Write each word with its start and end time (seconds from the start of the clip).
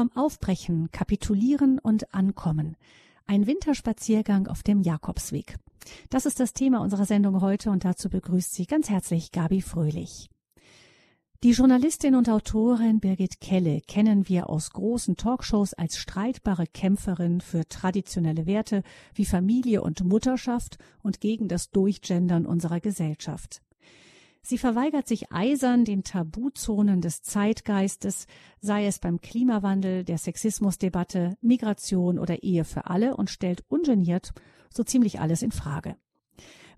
Vom 0.00 0.16
Aufbrechen, 0.16 0.90
Kapitulieren 0.92 1.78
und 1.78 2.14
Ankommen. 2.14 2.78
Ein 3.26 3.46
Winterspaziergang 3.46 4.46
auf 4.46 4.62
dem 4.62 4.80
Jakobsweg. 4.80 5.58
Das 6.08 6.24
ist 6.24 6.40
das 6.40 6.54
Thema 6.54 6.80
unserer 6.80 7.04
Sendung 7.04 7.42
heute 7.42 7.70
und 7.70 7.84
dazu 7.84 8.08
begrüßt 8.08 8.54
Sie 8.54 8.64
ganz 8.64 8.88
herzlich 8.88 9.30
Gabi 9.30 9.60
Fröhlich. 9.60 10.30
Die 11.42 11.50
Journalistin 11.50 12.14
und 12.14 12.30
Autorin 12.30 13.00
Birgit 13.00 13.42
Kelle 13.42 13.82
kennen 13.82 14.26
wir 14.26 14.48
aus 14.48 14.70
großen 14.70 15.18
Talkshows 15.18 15.74
als 15.74 15.98
streitbare 15.98 16.66
Kämpferin 16.66 17.42
für 17.42 17.68
traditionelle 17.68 18.46
Werte 18.46 18.82
wie 19.12 19.26
Familie 19.26 19.82
und 19.82 20.02
Mutterschaft 20.02 20.78
und 21.02 21.20
gegen 21.20 21.46
das 21.46 21.68
Durchgendern 21.72 22.46
unserer 22.46 22.80
Gesellschaft. 22.80 23.60
Sie 24.42 24.58
verweigert 24.58 25.06
sich 25.06 25.32
eisern 25.32 25.84
den 25.84 26.02
Tabuzonen 26.02 27.00
des 27.00 27.22
Zeitgeistes, 27.22 28.26
sei 28.60 28.86
es 28.86 28.98
beim 28.98 29.20
Klimawandel, 29.20 30.04
der 30.04 30.18
Sexismusdebatte, 30.18 31.36
Migration 31.40 32.18
oder 32.18 32.42
Ehe 32.42 32.64
für 32.64 32.86
alle 32.86 33.16
und 33.16 33.30
stellt 33.30 33.64
ungeniert 33.68 34.32
so 34.72 34.84
ziemlich 34.84 35.20
alles 35.20 35.42
in 35.42 35.52
Frage. 35.52 35.96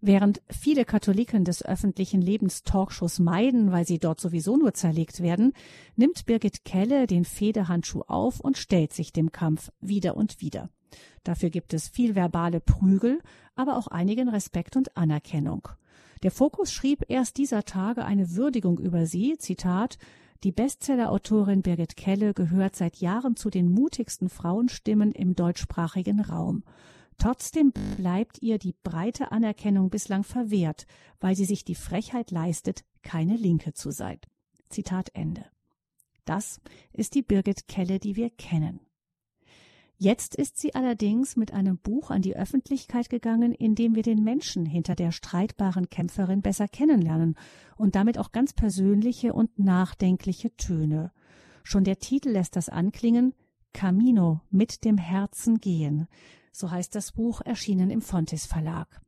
Während 0.00 0.42
viele 0.50 0.84
Katholiken 0.84 1.44
des 1.44 1.64
öffentlichen 1.64 2.20
Lebens 2.20 2.64
Talkshows 2.64 3.20
meiden, 3.20 3.70
weil 3.70 3.86
sie 3.86 4.00
dort 4.00 4.20
sowieso 4.20 4.56
nur 4.56 4.74
zerlegt 4.74 5.22
werden, 5.22 5.52
nimmt 5.94 6.26
Birgit 6.26 6.64
Kelle 6.64 7.06
den 7.06 7.24
Federhandschuh 7.24 8.02
auf 8.08 8.40
und 8.40 8.58
stellt 8.58 8.92
sich 8.92 9.12
dem 9.12 9.30
Kampf 9.30 9.70
wieder 9.80 10.16
und 10.16 10.40
wieder. 10.40 10.70
Dafür 11.22 11.50
gibt 11.50 11.72
es 11.72 11.88
viel 11.88 12.16
verbale 12.16 12.58
Prügel, 12.58 13.20
aber 13.54 13.76
auch 13.76 13.86
einigen 13.86 14.28
Respekt 14.28 14.76
und 14.76 14.96
Anerkennung. 14.96 15.68
Der 16.22 16.30
Fokus 16.30 16.72
schrieb 16.72 17.04
erst 17.08 17.36
dieser 17.36 17.64
Tage 17.64 18.04
eine 18.04 18.36
Würdigung 18.36 18.78
über 18.78 19.06
sie, 19.06 19.36
Zitat, 19.38 19.98
die 20.44 20.52
Bestsellerautorin 20.52 21.62
Birgit 21.62 21.96
Kelle 21.96 22.34
gehört 22.34 22.76
seit 22.76 22.96
Jahren 22.96 23.36
zu 23.36 23.50
den 23.50 23.70
mutigsten 23.70 24.28
Frauenstimmen 24.28 25.12
im 25.12 25.34
deutschsprachigen 25.34 26.20
Raum. 26.20 26.64
Trotzdem 27.18 27.72
bleibt 27.96 28.42
ihr 28.42 28.58
die 28.58 28.74
breite 28.82 29.30
Anerkennung 29.30 29.90
bislang 29.90 30.24
verwehrt, 30.24 30.86
weil 31.20 31.36
sie 31.36 31.44
sich 31.44 31.64
die 31.64 31.74
Frechheit 31.74 32.30
leistet, 32.30 32.84
keine 33.02 33.36
Linke 33.36 33.74
zu 33.74 33.90
sein. 33.90 34.18
Zitat 34.68 35.10
Ende. 35.14 35.44
Das 36.24 36.60
ist 36.92 37.14
die 37.14 37.22
Birgit 37.22 37.68
Kelle, 37.68 37.98
die 37.98 38.16
wir 38.16 38.30
kennen. 38.30 38.80
Jetzt 40.02 40.34
ist 40.34 40.58
sie 40.58 40.74
allerdings 40.74 41.36
mit 41.36 41.52
einem 41.52 41.78
Buch 41.78 42.10
an 42.10 42.22
die 42.22 42.34
Öffentlichkeit 42.34 43.08
gegangen, 43.08 43.52
in 43.52 43.76
dem 43.76 43.94
wir 43.94 44.02
den 44.02 44.24
Menschen 44.24 44.66
hinter 44.66 44.96
der 44.96 45.12
streitbaren 45.12 45.90
Kämpferin 45.90 46.42
besser 46.42 46.66
kennenlernen 46.66 47.36
und 47.76 47.94
damit 47.94 48.18
auch 48.18 48.32
ganz 48.32 48.52
persönliche 48.52 49.32
und 49.32 49.60
nachdenkliche 49.60 50.56
Töne. 50.56 51.12
Schon 51.62 51.84
der 51.84 52.00
Titel 52.00 52.30
lässt 52.30 52.56
das 52.56 52.68
anklingen 52.68 53.34
Camino 53.72 54.40
mit 54.50 54.84
dem 54.84 54.98
Herzen 54.98 55.58
gehen 55.58 56.08
so 56.52 56.70
heißt 56.70 56.94
das 56.94 57.12
Buch, 57.12 57.40
erschienen 57.40 57.90
im 57.90 58.02
Fontes 58.02 58.46
Verlag. 58.46 59.00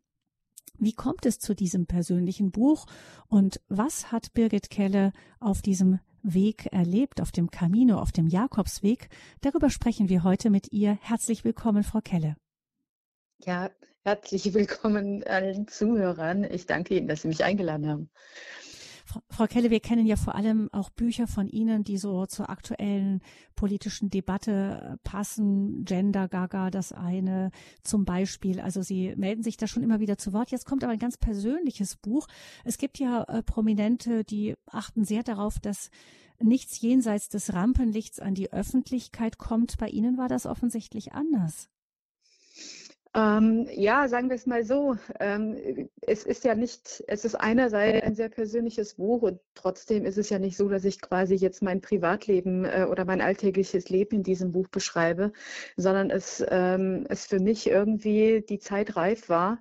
Wie 0.78 0.92
kommt 0.92 1.24
es 1.26 1.38
zu 1.38 1.54
diesem 1.54 1.86
persönlichen 1.86 2.50
Buch 2.50 2.86
und 3.28 3.60
was 3.68 4.10
hat 4.10 4.32
Birgit 4.32 4.70
Kelle 4.70 5.12
auf 5.38 5.62
diesem 5.62 6.00
Weg 6.24 6.66
erlebt, 6.72 7.20
auf 7.20 7.30
dem 7.30 7.50
Camino, 7.50 7.98
auf 7.98 8.10
dem 8.10 8.26
Jakobsweg? 8.26 9.08
Darüber 9.42 9.70
sprechen 9.70 10.08
wir 10.08 10.24
heute 10.24 10.50
mit 10.50 10.72
ihr. 10.72 10.98
Herzlich 11.02 11.44
willkommen, 11.44 11.84
Frau 11.84 12.00
Kelle. 12.00 12.36
Ja, 13.44 13.70
herzlich 14.02 14.54
willkommen 14.54 15.22
allen 15.24 15.68
Zuhörern. 15.68 16.44
Ich 16.44 16.66
danke 16.66 16.96
Ihnen, 16.96 17.08
dass 17.08 17.22
Sie 17.22 17.28
mich 17.28 17.44
eingeladen 17.44 17.88
haben. 17.88 18.10
Frau 19.28 19.46
Kelle, 19.46 19.70
wir 19.70 19.80
kennen 19.80 20.06
ja 20.06 20.16
vor 20.16 20.34
allem 20.34 20.68
auch 20.72 20.90
Bücher 20.90 21.26
von 21.26 21.48
Ihnen, 21.48 21.84
die 21.84 21.98
so 21.98 22.26
zur 22.26 22.48
aktuellen 22.48 23.20
politischen 23.54 24.10
Debatte 24.10 24.98
passen. 25.04 25.84
Gender 25.84 26.28
Gaga, 26.28 26.70
das 26.70 26.92
eine 26.92 27.50
zum 27.82 28.04
Beispiel. 28.04 28.60
Also 28.60 28.82
Sie 28.82 29.14
melden 29.16 29.42
sich 29.42 29.56
da 29.56 29.66
schon 29.66 29.82
immer 29.82 30.00
wieder 30.00 30.18
zu 30.18 30.32
Wort. 30.32 30.50
Jetzt 30.50 30.66
kommt 30.66 30.82
aber 30.82 30.92
ein 30.92 30.98
ganz 30.98 31.16
persönliches 31.16 31.96
Buch. 31.96 32.26
Es 32.64 32.78
gibt 32.78 32.98
ja 32.98 33.24
äh, 33.24 33.42
Prominente, 33.42 34.24
die 34.24 34.54
achten 34.66 35.04
sehr 35.04 35.22
darauf, 35.22 35.60
dass 35.60 35.90
nichts 36.40 36.80
jenseits 36.80 37.28
des 37.28 37.52
Rampenlichts 37.52 38.20
an 38.20 38.34
die 38.34 38.52
Öffentlichkeit 38.52 39.38
kommt. 39.38 39.78
Bei 39.78 39.88
Ihnen 39.88 40.18
war 40.18 40.28
das 40.28 40.46
offensichtlich 40.46 41.12
anders. 41.12 41.68
Ähm, 43.16 43.68
ja, 43.72 44.08
sagen 44.08 44.28
wir 44.28 44.34
es 44.34 44.46
mal 44.46 44.64
so. 44.64 44.96
Ähm, 45.20 45.88
es 46.00 46.24
ist 46.24 46.42
ja 46.42 46.56
nicht, 46.56 47.04
es 47.06 47.24
ist 47.24 47.36
einerseits 47.36 48.04
ein 48.04 48.16
sehr 48.16 48.28
persönliches 48.28 48.94
Buch 48.94 49.22
und 49.22 49.40
trotzdem 49.54 50.04
ist 50.04 50.18
es 50.18 50.30
ja 50.30 50.40
nicht 50.40 50.56
so, 50.56 50.68
dass 50.68 50.84
ich 50.84 51.00
quasi 51.00 51.36
jetzt 51.36 51.62
mein 51.62 51.80
Privatleben 51.80 52.64
äh, 52.64 52.86
oder 52.90 53.04
mein 53.04 53.20
alltägliches 53.20 53.88
Leben 53.88 54.16
in 54.16 54.22
diesem 54.24 54.50
Buch 54.50 54.66
beschreibe, 54.66 55.32
sondern 55.76 56.10
es, 56.10 56.44
ähm, 56.48 57.06
es 57.08 57.26
für 57.26 57.38
mich 57.38 57.68
irgendwie 57.68 58.44
die 58.48 58.58
Zeit 58.58 58.96
reif 58.96 59.28
war, 59.28 59.58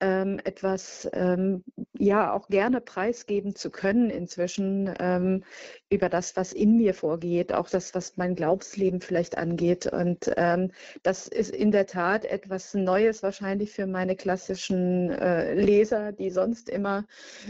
ähm, 0.00 0.40
etwas 0.44 1.08
ähm, 1.12 1.62
ja 1.98 2.32
auch 2.32 2.48
gerne 2.48 2.80
preisgeben 2.80 3.54
zu 3.54 3.70
können 3.70 4.10
inzwischen 4.10 4.92
ähm, 4.98 5.44
über 5.90 6.08
das, 6.08 6.36
was 6.36 6.52
in 6.52 6.76
mir 6.76 6.94
vorgeht, 6.94 7.52
auch 7.52 7.68
das, 7.68 7.94
was 7.94 8.16
mein 8.16 8.34
Glaubensleben 8.34 9.00
vielleicht 9.00 9.36
angeht. 9.36 9.86
Und 9.86 10.32
ähm, 10.36 10.70
das 11.02 11.28
ist 11.28 11.50
in 11.50 11.70
der 11.72 11.86
Tat 11.86 12.24
etwas 12.24 12.74
Neues 12.74 13.22
wahrscheinlich 13.22 13.72
für 13.72 13.86
meine 13.86 14.16
klassischen 14.16 15.10
äh, 15.10 15.54
Leser, 15.54 16.12
die 16.12 16.30
sonst 16.30 16.68
immer 16.68 17.04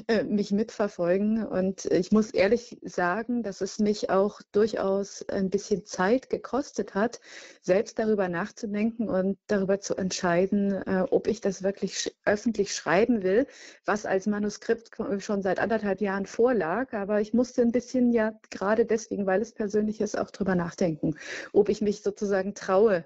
äh, 0.09 0.25
mich 0.25 0.50
mitverfolgen. 0.50 1.47
Und 1.47 1.84
ich 1.87 2.12
muss 2.12 2.31
ehrlich 2.31 2.78
sagen, 2.83 3.43
dass 3.43 3.60
es 3.60 3.78
mich 3.78 4.10
auch 4.10 4.41
durchaus 4.53 5.28
ein 5.28 5.50
bisschen 5.50 5.84
Zeit 5.84 6.31
gekostet 6.31 6.94
hat, 6.94 7.21
selbst 7.62 7.99
darüber 7.99 8.28
nachzudenken 8.28 9.09
und 9.09 9.39
darüber 9.47 9.81
zu 9.81 9.94
entscheiden, 9.97 10.72
äh, 10.72 11.05
ob 11.10 11.27
ich 11.27 11.41
das 11.41 11.62
wirklich 11.62 12.16
öffentlich 12.41 12.75
schreiben 12.75 13.23
will, 13.23 13.47
was 13.84 14.06
als 14.06 14.27
Manuskript 14.27 14.91
schon 15.19 15.43
seit 15.43 15.59
anderthalb 15.59 16.01
Jahren 16.01 16.25
vorlag. 16.25 16.95
Aber 16.95 17.21
ich 17.21 17.34
musste 17.34 17.61
ein 17.62 17.73
bisschen 17.73 18.12
ja 18.12 18.33
gerade 18.51 18.87
deswegen, 18.87 19.27
weil 19.27 19.43
es 19.43 19.53
persönlich 19.53 20.01
ist, 20.01 20.19
auch 20.19 20.31
drüber 20.31 20.55
nachdenken, 20.55 21.17
ob 21.53 21.69
ich 21.69 21.83
mich 21.83 22.03
sozusagen 22.03 22.55
traue 22.55 23.05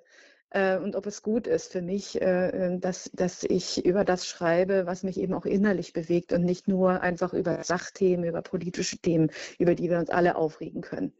äh, 0.50 0.78
und 0.78 0.94
ob 0.94 1.06
es 1.06 1.22
gut 1.22 1.48
ist 1.48 1.72
für 1.72 1.82
mich, 1.82 2.20
äh, 2.22 2.78
dass, 2.78 3.10
dass 3.12 3.42
ich 3.42 3.84
über 3.84 4.04
das 4.04 4.26
schreibe, 4.26 4.86
was 4.86 5.02
mich 5.02 5.18
eben 5.18 5.34
auch 5.34 5.46
innerlich 5.46 5.92
bewegt 5.92 6.32
und 6.32 6.44
nicht 6.44 6.68
nur 6.68 7.00
einfach 7.00 7.34
über 7.34 7.64
Sachthemen, 7.64 8.24
über 8.24 8.42
politische 8.42 8.98
Themen, 8.98 9.30
über 9.58 9.74
die 9.74 9.90
wir 9.90 9.98
uns 9.98 10.10
alle 10.10 10.36
aufregen 10.36 10.80
können. 10.80 11.12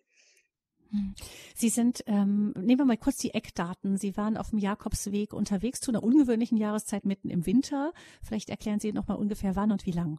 Sie 1.55 1.69
sind, 1.69 2.03
ähm, 2.07 2.53
nehmen 2.57 2.81
wir 2.81 2.85
mal 2.85 2.97
kurz 2.97 3.19
die 3.19 3.35
Eckdaten. 3.35 3.97
Sie 3.97 4.17
waren 4.17 4.37
auf 4.37 4.51
dem 4.51 4.59
Jakobsweg 4.59 5.33
unterwegs 5.33 5.81
zu 5.81 5.91
einer 5.91 6.03
ungewöhnlichen 6.03 6.59
Jahreszeit 6.59 7.05
mitten 7.05 7.31
im 7.31 7.47
Winter. 7.47 7.93
Vielleicht 8.23 8.51
erklären 8.51 8.81
Sie 8.81 8.93
noch 8.93 9.09
mal 9.09 9.15
ungefähr 9.15 9.57
wann 9.57 9.73
und 9.73 9.87
wie 9.87 9.93
lang. 9.93 10.19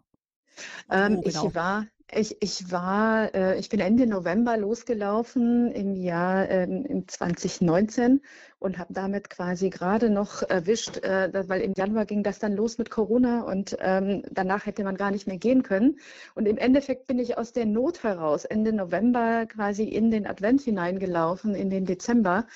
Ähm, 0.91 1.21
genau. 1.21 1.47
Ich 1.47 1.55
war 1.55 1.87
ich, 2.13 2.37
ich 2.39 2.71
war, 2.71 3.33
äh, 3.33 3.59
ich 3.59 3.69
bin 3.69 3.79
Ende 3.79 4.05
November 4.05 4.57
losgelaufen 4.57 5.71
im 5.71 5.95
Jahr 5.95 6.49
ähm, 6.49 6.85
im 6.85 7.07
2019 7.07 8.21
und 8.59 8.77
habe 8.77 8.93
damit 8.93 9.29
quasi 9.29 9.69
gerade 9.69 10.09
noch 10.09 10.41
erwischt, 10.43 10.97
äh, 11.03 11.29
weil 11.49 11.61
im 11.61 11.73
Januar 11.75 12.05
ging 12.05 12.23
das 12.23 12.39
dann 12.39 12.53
los 12.53 12.77
mit 12.77 12.89
Corona 12.89 13.41
und 13.41 13.75
ähm, 13.79 14.23
danach 14.31 14.65
hätte 14.65 14.83
man 14.83 14.97
gar 14.97 15.11
nicht 15.11 15.27
mehr 15.27 15.37
gehen 15.37 15.63
können. 15.63 15.99
Und 16.35 16.47
im 16.47 16.57
Endeffekt 16.57 17.07
bin 17.07 17.19
ich 17.19 17.37
aus 17.37 17.53
der 17.53 17.65
Not 17.65 18.03
heraus 18.03 18.45
Ende 18.45 18.71
November 18.71 19.45
quasi 19.47 19.83
in 19.83 20.11
den 20.11 20.25
Advent 20.27 20.61
hineingelaufen, 20.61 21.55
in 21.55 21.69
den 21.69 21.85
Dezember, 21.85 22.47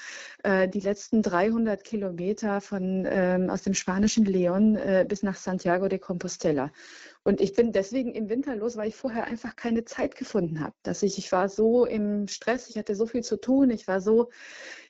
äh, 0.43 0.67
die 0.67 0.79
letzten 0.79 1.21
300 1.21 1.83
Kilometer 1.83 2.61
von 2.61 3.05
ähm, 3.09 3.49
aus 3.49 3.63
dem 3.63 3.73
spanischen 3.73 4.25
Leon 4.25 4.75
äh, 4.75 5.05
bis 5.07 5.23
nach 5.23 5.35
Santiago 5.35 5.87
de 5.87 5.99
Compostela. 5.99 6.71
Und 7.23 7.41
ich 7.41 7.53
bin 7.53 7.71
deswegen 7.73 8.13
im 8.13 8.29
Winter 8.29 8.55
los, 8.55 8.77
weil 8.77 8.87
ich 8.87 8.95
vorher 8.95 9.25
einfach 9.25 9.55
keine 9.55 9.85
Zeit 9.85 10.15
gefunden 10.15 10.61
habe. 10.61 10.73
Dass 10.83 11.03
ich, 11.03 11.17
ich 11.17 11.31
war 11.31 11.49
so 11.49 11.85
im 11.85 12.27
Stress, 12.27 12.69
ich 12.69 12.77
hatte 12.77 12.95
so 12.95 13.05
viel 13.05 13.23
zu 13.23 13.37
tun, 13.37 13.69
ich 13.69 13.87
war 13.87 13.99
so 14.01 14.29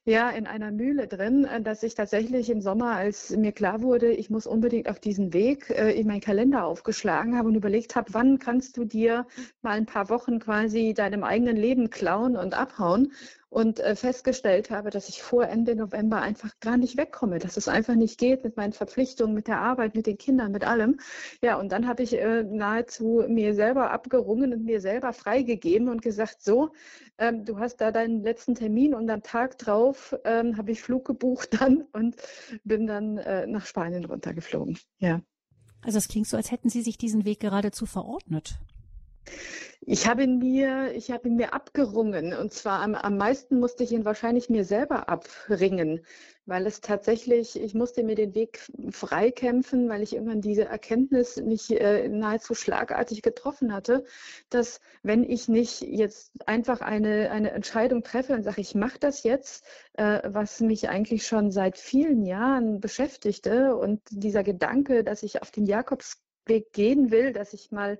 ja 0.06 0.30
in 0.30 0.48
einer 0.48 0.72
Mühle 0.72 1.08
drin, 1.08 1.46
äh, 1.46 1.62
dass 1.62 1.84
ich 1.84 1.96
tatsächlich 1.96 2.50
im 2.50 2.62
Sommer, 2.62 2.96
als 2.96 3.32
mir 3.32 3.52
klar 3.52 3.82
wurde, 3.82 4.12
ich 4.12 4.30
muss 4.30 4.48
unbedingt 4.48 4.90
auf 4.90 5.00
diesen 5.00 5.34
Weg, 5.34 5.70
äh, 5.70 5.92
in 5.92 6.08
meinen 6.08 6.22
Kalender 6.22 6.66
aufgeschlagen 6.66 7.38
habe 7.38 7.50
und 7.50 7.56
überlegt 7.56 7.96
habe, 7.96 8.14
wann 8.14 8.40
kannst 8.40 8.78
du 8.78 8.86
dir 8.86 9.28
mal 9.62 9.72
ein 9.72 9.86
paar 9.86 10.10
Wochen 10.10 10.40
quasi 10.40 10.94
deinem 10.94 11.24
eigenen 11.24 11.58
Leben 11.58 11.90
klauen 11.90 12.38
und 12.38 12.54
abhauen 12.54 13.12
und 13.50 13.80
äh, 13.80 13.96
festgestellt 13.96 14.70
habe, 14.70 14.92
dass 14.92 15.10
ich 15.10 15.24
vor 15.24 15.48
Ende 15.48 15.76
November 15.76 16.22
einfach 16.22 16.60
gar 16.60 16.78
nicht 16.78 16.98
wegkomme, 16.98 17.40
dass 17.40 17.58
es 17.58 17.68
einfach 17.68 17.96
nicht 17.96 18.20
geht 18.20 18.44
mit 18.44 18.58
meinen 18.58 18.74
Verpflichtungen, 18.74 19.34
mit 19.34 19.48
der 19.48 19.60
Arbeit, 19.60 19.96
mit 19.96 20.06
den 20.06 20.18
Kindern, 20.18 20.52
mit 20.52 20.64
allem. 20.64 21.00
Ja, 21.42 21.58
und 21.58 21.72
dann 21.72 21.88
habe 21.88 22.04
ich 22.04 22.14
äh, 22.14 22.44
nahezu 22.44 23.24
mir 23.28 23.56
selber 23.56 23.92
abgerungen 23.92 24.54
und 24.54 24.66
mir 24.66 24.82
selber 24.82 25.14
freigegeben 25.14 25.90
und 25.90 26.02
gesagt, 26.02 26.42
so, 26.42 26.72
ähm, 27.18 27.44
du 27.44 27.58
hast 27.58 27.78
da 27.78 27.92
deinen 27.92 28.24
letzten 28.24 28.56
Termin 28.56 28.94
und 28.94 29.10
am 29.10 29.24
Tag 29.24 29.58
drauf 29.58 30.16
ähm, 30.26 30.58
habe 30.58 30.72
ich 30.72 30.82
Flug 30.82 31.06
gebucht 31.06 31.60
dann 31.60 31.86
und 31.92 32.16
bin 32.64 32.86
dann 32.86 33.18
äh, 33.18 33.48
nach 33.48 33.66
Spanien 33.66 34.06
runtergeflogen. 34.06 34.78
Ja. 35.00 35.22
Also 35.82 35.98
es 35.98 36.08
klingt 36.08 36.28
so, 36.28 36.38
als 36.38 36.52
hätten 36.52 36.70
Sie 36.70 36.82
sich 36.82 36.98
diesen 36.98 37.26
Weg 37.26 37.40
geradezu 37.40 37.86
verordnet. 37.86 38.60
Ich 39.82 40.08
habe 40.08 40.24
ihn 40.24 40.38
mir, 40.38 40.94
ich 40.94 41.10
habe 41.10 41.30
ihn 41.30 41.36
mir 41.36 41.54
abgerungen. 41.54 42.34
Und 42.34 42.54
zwar 42.54 42.82
am, 42.82 42.96
am 42.96 43.18
meisten 43.18 43.60
musste 43.60 43.84
ich 43.84 43.92
ihn 43.92 44.06
wahrscheinlich 44.06 44.50
mir 44.50 44.64
selber 44.64 45.10
abringen, 45.10 46.06
weil 46.46 46.68
es 46.68 46.82
tatsächlich, 46.82 47.60
ich 47.60 47.74
musste 47.74 48.04
mir 48.04 48.16
den 48.16 48.36
Weg 48.36 48.60
freikämpfen, 48.92 49.90
weil 49.90 50.04
ich 50.04 50.14
irgendwann 50.14 50.42
diese 50.42 50.66
Erkenntnis 50.66 51.38
mich 51.38 51.72
äh, 51.72 52.10
nahezu 52.10 52.54
schlagartig 52.54 53.22
getroffen 53.22 53.74
hatte, 53.74 54.04
dass 54.50 54.80
wenn 55.02 55.24
ich 55.24 55.48
nicht 55.48 55.82
jetzt 55.82 56.34
einfach 56.46 56.82
eine, 56.82 57.32
eine 57.32 57.52
Entscheidung 57.52 58.04
treffe 58.04 58.34
und 58.34 58.44
sage, 58.44 58.62
ich 58.62 58.76
mache 58.76 59.00
das 59.00 59.24
jetzt, 59.24 59.66
äh, 59.94 60.22
was 60.26 60.60
mich 60.60 60.90
eigentlich 60.90 61.26
schon 61.26 61.52
seit 61.52 61.78
vielen 61.78 62.26
Jahren 62.26 62.80
beschäftigte 62.80 63.76
und 63.76 64.02
dieser 64.12 64.44
Gedanke, 64.44 65.04
dass 65.04 65.24
ich 65.24 65.42
auf 65.42 65.52
den 65.52 65.66
Jakobsweg 65.66 66.74
gehen 66.74 67.12
will, 67.12 67.34
dass 67.34 67.54
ich 67.54 67.72
mal 67.72 68.00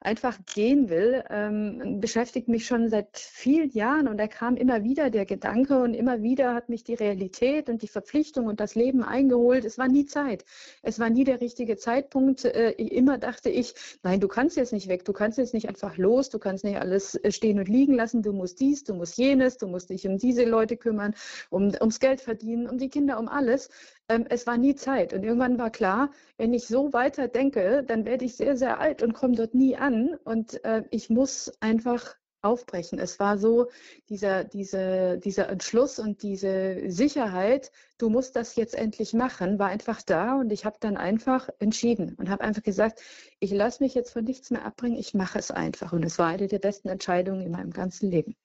einfach 0.00 0.38
gehen 0.46 0.88
will, 0.88 1.24
ähm, 1.28 2.00
beschäftigt 2.00 2.48
mich 2.48 2.66
schon 2.66 2.88
seit 2.88 3.18
vielen 3.18 3.70
Jahren 3.70 4.06
und 4.06 4.16
da 4.18 4.28
kam 4.28 4.56
immer 4.56 4.84
wieder 4.84 5.10
der 5.10 5.26
Gedanke 5.26 5.82
und 5.82 5.94
immer 5.94 6.22
wieder 6.22 6.54
hat 6.54 6.68
mich 6.68 6.84
die 6.84 6.94
Realität 6.94 7.68
und 7.68 7.82
die 7.82 7.88
Verpflichtung 7.88 8.46
und 8.46 8.60
das 8.60 8.76
Leben 8.76 9.02
eingeholt. 9.02 9.64
Es 9.64 9.76
war 9.76 9.88
nie 9.88 10.06
Zeit. 10.06 10.44
Es 10.82 11.00
war 11.00 11.10
nie 11.10 11.24
der 11.24 11.40
richtige 11.40 11.76
Zeitpunkt. 11.76 12.44
Äh, 12.44 12.70
immer 12.72 13.18
dachte 13.18 13.50
ich, 13.50 13.74
nein, 14.04 14.20
du 14.20 14.28
kannst 14.28 14.56
jetzt 14.56 14.72
nicht 14.72 14.88
weg, 14.88 15.04
du 15.04 15.12
kannst 15.12 15.38
jetzt 15.38 15.54
nicht 15.54 15.68
einfach 15.68 15.96
los, 15.96 16.30
du 16.30 16.38
kannst 16.38 16.64
nicht 16.64 16.78
alles 16.78 17.16
äh, 17.16 17.32
stehen 17.32 17.58
und 17.58 17.68
liegen 17.68 17.94
lassen, 17.94 18.22
du 18.22 18.32
musst 18.32 18.60
dies, 18.60 18.84
du 18.84 18.94
musst 18.94 19.18
jenes, 19.18 19.58
du 19.58 19.66
musst 19.66 19.90
dich 19.90 20.06
um 20.06 20.16
diese 20.16 20.44
Leute 20.44 20.76
kümmern, 20.76 21.14
um, 21.50 21.72
ums 21.80 21.98
Geld 21.98 22.20
verdienen, 22.20 22.68
um 22.68 22.78
die 22.78 22.88
Kinder, 22.88 23.18
um 23.18 23.28
alles. 23.28 23.68
Ähm, 24.08 24.26
es 24.30 24.46
war 24.46 24.56
nie 24.56 24.76
Zeit. 24.76 25.12
Und 25.12 25.24
irgendwann 25.24 25.58
war 25.58 25.70
klar, 25.70 26.10
wenn 26.36 26.54
ich 26.54 26.66
so 26.66 26.92
weiter 26.92 27.28
denke, 27.28 27.82
dann 27.86 28.04
werde 28.06 28.24
ich 28.24 28.36
sehr, 28.36 28.56
sehr 28.56 28.78
alt 28.78 29.02
und 29.02 29.12
komme 29.12 29.34
dort 29.34 29.54
nie 29.54 29.76
an 29.76 29.87
an 29.88 30.14
und 30.24 30.62
äh, 30.64 30.84
ich 30.90 31.10
muss 31.10 31.52
einfach 31.60 32.14
aufbrechen. 32.40 32.98
Es 33.00 33.18
war 33.18 33.36
so 33.36 33.66
dieser, 34.08 34.44
diese, 34.44 35.18
dieser 35.18 35.48
Entschluss 35.48 35.98
und 35.98 36.22
diese 36.22 36.88
Sicherheit, 36.88 37.72
du 37.98 38.10
musst 38.10 38.36
das 38.36 38.54
jetzt 38.54 38.76
endlich 38.76 39.12
machen, 39.12 39.58
war 39.58 39.68
einfach 39.68 40.02
da 40.02 40.36
und 40.36 40.52
ich 40.52 40.64
habe 40.64 40.76
dann 40.78 40.96
einfach 40.96 41.48
entschieden 41.58 42.14
und 42.14 42.28
habe 42.30 42.44
einfach 42.44 42.62
gesagt, 42.62 43.00
ich 43.40 43.50
lasse 43.50 43.82
mich 43.82 43.94
jetzt 43.94 44.12
von 44.12 44.24
nichts 44.24 44.50
mehr 44.50 44.64
abbringen, 44.64 44.98
ich 44.98 45.14
mache 45.14 45.38
es 45.38 45.50
einfach. 45.50 45.92
Und 45.92 46.04
es 46.04 46.18
war 46.18 46.28
eine 46.28 46.46
der 46.46 46.60
besten 46.60 46.88
Entscheidungen 46.88 47.40
in 47.40 47.50
meinem 47.50 47.72
ganzen 47.72 48.10
Leben. 48.10 48.36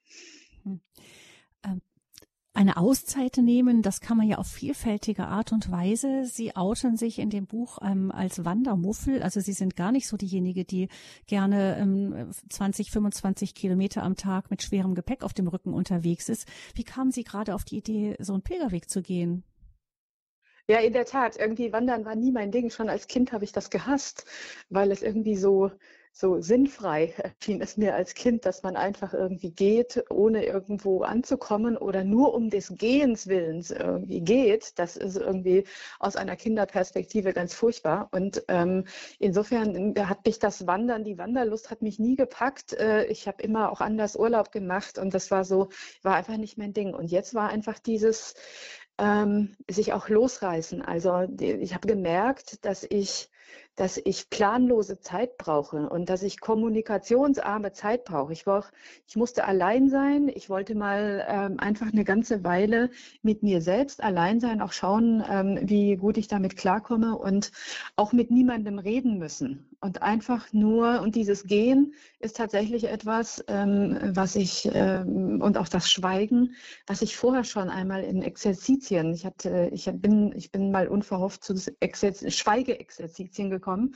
Hm 0.64 0.82
eine 2.54 2.78
Auszeit 2.78 3.38
nehmen, 3.38 3.82
das 3.82 4.00
kann 4.00 4.18
man 4.18 4.28
ja 4.28 4.38
auf 4.38 4.48
vielfältige 4.48 5.26
Art 5.26 5.52
und 5.52 5.72
Weise. 5.72 6.26
Sie 6.26 6.56
outen 6.56 6.98
sich 6.98 7.18
in 7.18 7.32
dem 7.32 7.48
Buch 7.48 7.80
ähm, 7.82 8.12
als 8.12 8.46
Wandermuffel. 8.46 9.24
Also 9.24 9.40
Sie 9.40 9.54
sind 9.54 9.76
gar 9.76 9.92
nicht 9.92 10.08
so 10.08 10.18
diejenige, 10.18 10.64
die 10.64 10.88
gerne 11.26 11.78
ähm, 11.80 12.32
20, 12.50 12.92
25 12.92 13.56
Kilometer 13.56 14.04
am 14.04 14.16
Tag 14.16 14.52
mit 14.52 14.62
schwerem 14.62 14.94
Gepäck 14.94 15.24
auf 15.24 15.34
dem 15.34 15.48
Rücken 15.48 15.74
unterwegs 15.74 16.30
ist. 16.30 16.48
Wie 16.76 16.84
kamen 16.84 17.12
Sie 17.12 17.24
gerade 17.24 17.56
auf 17.56 17.64
die 17.64 17.78
Idee, 17.78 18.16
so 18.20 18.34
einen 18.34 18.44
Pilgerweg 18.44 18.88
zu 18.88 19.02
gehen? 19.02 19.44
Ja, 20.68 20.80
in 20.80 20.94
der 20.94 21.06
Tat. 21.06 21.36
Irgendwie 21.36 21.74
Wandern 21.74 22.06
war 22.06 22.16
nie 22.16 22.32
mein 22.32 22.52
Ding. 22.52 22.70
Schon 22.70 22.88
als 22.88 23.08
Kind 23.08 23.34
habe 23.34 23.44
ich 23.44 23.52
das 23.52 23.72
gehasst, 23.72 24.26
weil 24.70 24.92
es 24.92 25.02
irgendwie 25.02 25.36
so 25.36 25.72
so 26.16 26.40
sinnfrei 26.40 27.14
erschien 27.18 27.62
es 27.62 27.76
mir 27.76 27.96
als 27.96 28.14
Kind, 28.14 28.46
dass 28.46 28.62
man 28.62 28.76
einfach 28.76 29.14
irgendwie 29.14 29.52
geht, 29.52 30.06
ohne 30.10 30.46
irgendwo 30.46 31.02
anzukommen 31.02 31.76
oder 31.76 32.04
nur 32.04 32.34
um 32.36 32.50
des 32.50 32.76
Gehens 32.78 33.28
Willens 33.28 33.72
irgendwie 33.72 34.22
geht. 34.22 34.78
Das 34.78 34.96
ist 34.96 35.18
irgendwie 35.18 35.66
aus 36.00 36.16
einer 36.16 36.36
Kinderperspektive 36.36 37.34
ganz 37.34 37.56
furchtbar. 37.56 38.10
Und 38.12 38.44
ähm, 38.48 38.86
insofern 39.20 39.96
hat 40.08 40.26
mich 40.26 40.38
das 40.38 40.68
Wandern, 40.68 41.04
die 41.04 41.18
Wanderlust 41.18 41.72
hat 41.72 41.82
mich 41.82 41.98
nie 41.98 42.16
gepackt. 42.16 42.74
Äh, 42.74 43.06
ich 43.06 43.28
habe 43.28 43.42
immer 43.42 43.72
auch 43.72 43.82
anders 43.82 44.16
Urlaub 44.16 44.52
gemacht 44.52 45.00
und 45.00 45.14
das 45.16 45.32
war 45.32 45.44
so, 45.44 45.70
war 46.04 46.16
einfach 46.16 46.38
nicht 46.38 46.58
mein 46.60 46.74
Ding. 46.74 46.94
Und 46.94 47.12
jetzt 47.12 47.34
war 47.34 47.50
einfach 47.50 47.80
dieses 47.80 48.36
ähm, 49.00 49.56
sich 49.68 49.94
auch 49.94 50.10
losreißen. 50.10 50.84
Also 50.84 51.28
ich 51.40 51.74
habe 51.74 51.88
gemerkt, 51.88 52.64
dass 52.66 52.84
ich 52.84 53.30
dass 53.76 54.00
ich 54.04 54.30
planlose 54.30 55.00
Zeit 55.00 55.38
brauche 55.38 55.90
und 55.90 56.10
dass 56.10 56.22
ich 56.22 56.40
kommunikationsarme 56.40 57.74
Zeit 57.74 58.06
brauche. 58.06 58.32
Ich, 58.32 58.46
war, 58.46 58.66
ich 59.08 59.16
musste 59.16 59.46
allein 59.46 59.90
sein. 59.90 60.30
Ich 60.34 60.50
wollte 60.50 60.76
mal 60.76 61.26
ähm, 61.28 61.60
einfach 61.60 61.92
eine 61.92 62.04
ganze 62.04 62.44
Weile 62.44 62.92
mit 63.24 63.42
mir 63.42 63.62
selbst 63.62 64.04
allein 64.04 64.40
sein, 64.40 64.62
auch 64.62 64.74
schauen, 64.74 65.24
ähm, 65.28 65.60
wie 65.64 65.96
gut 65.96 66.18
ich 66.18 66.28
damit 66.28 66.56
klarkomme 66.56 67.18
und 67.18 67.52
auch 67.96 68.14
mit 68.14 68.30
niemandem 68.30 68.78
reden 68.78 69.18
müssen. 69.18 69.70
Und 69.82 70.02
einfach 70.02 70.54
nur, 70.54 71.02
und 71.02 71.16
dieses 71.16 71.44
Gehen 71.44 71.94
ist 72.20 72.38
tatsächlich 72.38 72.86
etwas, 72.86 73.44
ähm, 73.48 73.98
was 74.14 74.36
ich, 74.36 74.70
ähm, 74.74 75.42
und 75.42 75.58
auch 75.58 75.68
das 75.68 75.92
Schweigen, 75.92 76.56
was 76.88 77.02
ich 77.02 77.18
vorher 77.18 77.44
schon 77.44 77.70
einmal 77.70 78.04
in 78.04 78.22
Exerzitien, 78.22 79.14
ich 79.14 79.26
hatte, 79.26 79.70
ich 79.74 79.90
bin, 79.92 80.32
ich 80.36 80.52
bin 80.52 80.72
mal 80.72 80.88
unverhofft 80.88 81.44
zu 81.44 81.56
Schweigeexerzitien 81.58 83.50
gekommen 83.50 83.63
gekommen 83.64 83.96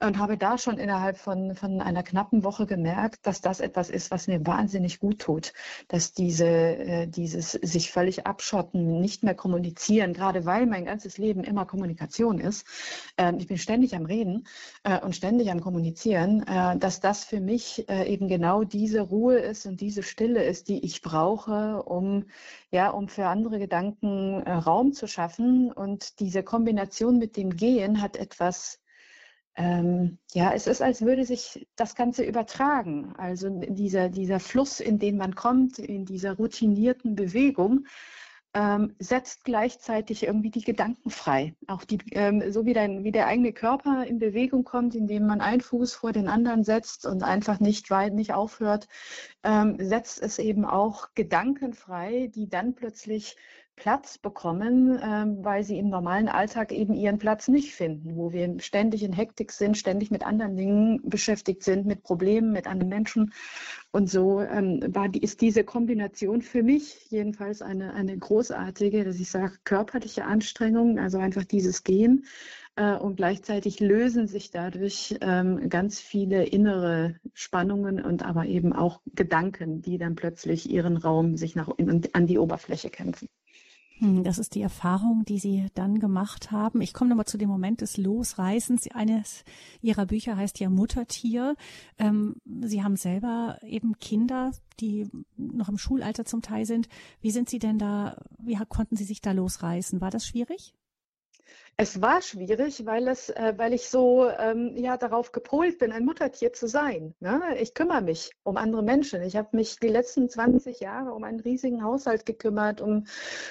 und 0.00 0.18
habe 0.18 0.36
da 0.36 0.58
schon 0.58 0.78
innerhalb 0.78 1.18
von, 1.18 1.54
von 1.54 1.80
einer 1.80 2.02
knappen 2.02 2.42
Woche 2.42 2.66
gemerkt, 2.66 3.26
dass 3.26 3.40
das 3.40 3.60
etwas 3.60 3.90
ist, 3.90 4.10
was 4.10 4.26
mir 4.26 4.44
wahnsinnig 4.46 4.98
gut 4.98 5.20
tut, 5.20 5.52
dass 5.88 6.12
diese, 6.12 6.46
äh, 6.46 7.06
dieses 7.06 7.52
sich 7.52 7.92
völlig 7.92 8.26
abschotten, 8.26 9.00
nicht 9.00 9.22
mehr 9.22 9.34
kommunizieren, 9.34 10.12
gerade 10.12 10.44
weil 10.44 10.66
mein 10.66 10.84
ganzes 10.84 11.18
Leben 11.18 11.44
immer 11.44 11.66
Kommunikation 11.66 12.38
ist. 12.38 12.66
Äh, 13.16 13.32
ich 13.38 13.46
bin 13.46 13.58
ständig 13.58 13.94
am 13.94 14.06
Reden 14.06 14.46
äh, 14.82 14.98
und 15.00 15.14
ständig 15.14 15.50
am 15.50 15.60
Kommunizieren, 15.60 16.42
äh, 16.46 16.76
dass 16.78 17.00
das 17.00 17.24
für 17.24 17.40
mich 17.40 17.88
eben 17.88 18.28
genau 18.28 18.64
diese 18.64 19.00
Ruhe 19.00 19.38
ist 19.38 19.66
und 19.66 19.80
diese 19.80 20.02
Stille 20.02 20.44
ist, 20.44 20.68
die 20.68 20.84
ich 20.84 21.02
brauche, 21.02 21.82
um 21.82 22.24
ja, 22.70 22.90
um 22.90 23.08
für 23.08 23.26
andere 23.26 23.58
Gedanken 23.58 24.42
Raum 24.42 24.92
zu 24.92 25.06
schaffen. 25.06 25.70
Und 25.72 26.18
diese 26.20 26.42
Kombination 26.42 27.18
mit 27.18 27.36
dem 27.36 27.56
Gehen 27.56 28.00
hat 28.00 28.16
etwas 28.16 28.80
ähm, 29.56 30.18
ja, 30.32 30.52
es 30.52 30.66
ist, 30.66 30.82
als 30.82 31.02
würde 31.02 31.24
sich 31.24 31.66
das 31.76 31.94
Ganze 31.94 32.24
übertragen. 32.24 33.14
Also 33.16 33.48
dieser, 33.50 34.08
dieser 34.08 34.40
Fluss, 34.40 34.80
in 34.80 34.98
den 34.98 35.16
man 35.16 35.34
kommt, 35.34 35.78
in 35.78 36.04
dieser 36.04 36.36
routinierten 36.36 37.14
Bewegung, 37.14 37.86
ähm, 38.54 38.94
setzt 39.00 39.44
gleichzeitig 39.44 40.22
irgendwie 40.22 40.50
die 40.50 40.62
Gedanken 40.62 41.10
frei. 41.10 41.54
Auch 41.66 41.84
die, 41.84 41.98
ähm, 42.12 42.52
so 42.52 42.64
wie, 42.64 42.72
dein, 42.72 43.02
wie 43.02 43.10
der 43.10 43.26
eigene 43.26 43.52
Körper 43.52 44.04
in 44.06 44.20
Bewegung 44.20 44.64
kommt, 44.64 44.94
indem 44.94 45.26
man 45.26 45.40
einen 45.40 45.60
Fuß 45.60 45.94
vor 45.94 46.12
den 46.12 46.28
anderen 46.28 46.62
setzt 46.62 47.04
und 47.04 47.24
einfach 47.24 47.58
nicht 47.58 47.90
weit, 47.90 48.14
nicht 48.14 48.32
aufhört, 48.32 48.86
ähm, 49.42 49.76
setzt 49.80 50.22
es 50.22 50.38
eben 50.38 50.64
auch 50.64 51.08
Gedanken 51.14 51.74
frei, 51.74 52.30
die 52.32 52.48
dann 52.48 52.74
plötzlich 52.74 53.36
Platz 53.76 54.18
bekommen, 54.18 54.98
ähm, 55.02 55.44
weil 55.44 55.64
sie 55.64 55.78
im 55.78 55.88
normalen 55.88 56.28
Alltag 56.28 56.72
eben 56.72 56.94
ihren 56.94 57.18
Platz 57.18 57.48
nicht 57.48 57.74
finden, 57.74 58.16
wo 58.16 58.32
wir 58.32 58.60
ständig 58.60 59.02
in 59.02 59.12
Hektik 59.12 59.52
sind, 59.52 59.76
ständig 59.76 60.10
mit 60.10 60.24
anderen 60.24 60.56
Dingen 60.56 61.00
beschäftigt 61.04 61.62
sind, 61.62 61.84
mit 61.86 62.02
Problemen, 62.02 62.52
mit 62.52 62.66
anderen 62.66 62.88
Menschen. 62.88 63.32
Und 63.90 64.08
so 64.08 64.40
ähm, 64.40 64.80
war 64.88 65.08
die, 65.08 65.22
ist 65.22 65.40
diese 65.40 65.64
Kombination 65.64 66.42
für 66.42 66.62
mich 66.62 67.10
jedenfalls 67.10 67.62
eine, 67.62 67.94
eine 67.94 68.16
großartige, 68.16 69.04
dass 69.04 69.20
ich 69.20 69.30
sage, 69.30 69.58
körperliche 69.64 70.24
Anstrengung, 70.24 70.98
also 70.98 71.18
einfach 71.18 71.44
dieses 71.44 71.82
Gehen. 71.84 72.24
Äh, 72.76 72.96
und 72.96 73.16
gleichzeitig 73.16 73.80
lösen 73.80 74.26
sich 74.26 74.50
dadurch 74.50 75.16
ähm, 75.20 75.68
ganz 75.68 76.00
viele 76.00 76.44
innere 76.44 77.16
Spannungen 77.32 78.04
und 78.04 78.24
aber 78.24 78.46
eben 78.46 78.72
auch 78.72 79.00
Gedanken, 79.14 79.82
die 79.82 79.98
dann 79.98 80.16
plötzlich 80.16 80.68
ihren 80.70 80.96
Raum 80.96 81.36
sich 81.36 81.54
nach, 81.54 81.68
in, 81.76 82.02
an 82.12 82.26
die 82.26 82.38
Oberfläche 82.38 82.90
kämpfen. 82.90 83.28
Hm, 84.04 84.22
das 84.22 84.38
ist 84.38 84.54
die 84.54 84.60
Erfahrung, 84.60 85.24
die 85.24 85.38
Sie 85.38 85.66
dann 85.74 85.98
gemacht 85.98 86.52
haben. 86.52 86.82
Ich 86.82 86.92
komme 86.92 87.08
nochmal 87.08 87.24
zu 87.24 87.38
dem 87.38 87.48
Moment 87.48 87.80
des 87.80 87.96
Losreißens. 87.96 88.90
Eines 88.92 89.44
Ihrer 89.80 90.04
Bücher 90.04 90.36
heißt 90.36 90.60
ja 90.60 90.68
Muttertier. 90.68 91.56
Ähm, 91.98 92.36
Sie 92.60 92.84
haben 92.84 92.96
selber 92.96 93.58
eben 93.62 93.98
Kinder, 93.98 94.52
die 94.78 95.08
noch 95.38 95.70
im 95.70 95.78
Schulalter 95.78 96.26
zum 96.26 96.42
Teil 96.42 96.66
sind. 96.66 96.88
Wie 97.22 97.30
sind 97.30 97.48
Sie 97.48 97.58
denn 97.58 97.78
da, 97.78 98.18
wie 98.38 98.58
konnten 98.68 98.96
Sie 98.96 99.04
sich 99.04 99.22
da 99.22 99.32
losreißen? 99.32 100.02
War 100.02 100.10
das 100.10 100.26
schwierig? 100.26 100.74
Es 101.76 102.00
war 102.00 102.22
schwierig, 102.22 102.86
weil 102.86 103.08
es, 103.08 103.30
äh, 103.30 103.54
weil 103.56 103.72
ich 103.72 103.88
so 103.88 104.28
ähm, 104.28 104.76
ja 104.76 104.96
darauf 104.96 105.32
gepolt 105.32 105.78
bin, 105.78 105.90
ein 105.90 106.04
Muttertier 106.04 106.52
zu 106.52 106.68
sein. 106.68 107.14
Ne? 107.18 107.42
Ich 107.58 107.74
kümmere 107.74 108.00
mich 108.00 108.30
um 108.44 108.56
andere 108.56 108.84
Menschen. 108.84 109.22
Ich 109.22 109.34
habe 109.34 109.56
mich 109.56 109.80
die 109.80 109.88
letzten 109.88 110.28
20 110.28 110.78
Jahre 110.78 111.12
um 111.12 111.24
einen 111.24 111.40
riesigen 111.40 111.82
Haushalt 111.82 112.26
gekümmert, 112.26 112.80
um, 112.80 113.06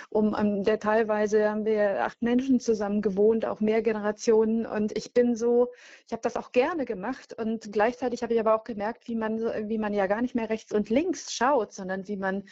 um, 0.09 0.33
um 0.33 0.63
der 0.63 0.79
teilweise 0.79 1.49
haben 1.49 1.65
wir 1.65 2.05
acht 2.05 2.21
Menschen 2.21 2.61
zusammen 2.61 3.01
gewohnt, 3.01 3.45
auch 3.45 3.59
mehr 3.59 3.81
Generationen. 3.81 4.65
Und 4.65 4.97
ich 4.97 5.13
bin 5.13 5.35
so, 5.35 5.73
ich 6.07 6.13
habe 6.13 6.21
das 6.21 6.37
auch 6.37 6.53
gerne 6.53 6.85
gemacht. 6.85 7.33
Und 7.37 7.73
gleichzeitig 7.73 8.23
habe 8.23 8.33
ich 8.33 8.39
aber 8.39 8.55
auch 8.55 8.63
gemerkt, 8.63 9.09
wie 9.09 9.15
man, 9.15 9.39
wie 9.67 9.77
man 9.77 9.93
ja 9.93 10.07
gar 10.07 10.21
nicht 10.21 10.35
mehr 10.35 10.49
rechts 10.49 10.71
und 10.71 10.89
links 10.89 11.33
schaut, 11.33 11.73
sondern 11.73 12.07
wie 12.07 12.17
man, 12.17 12.43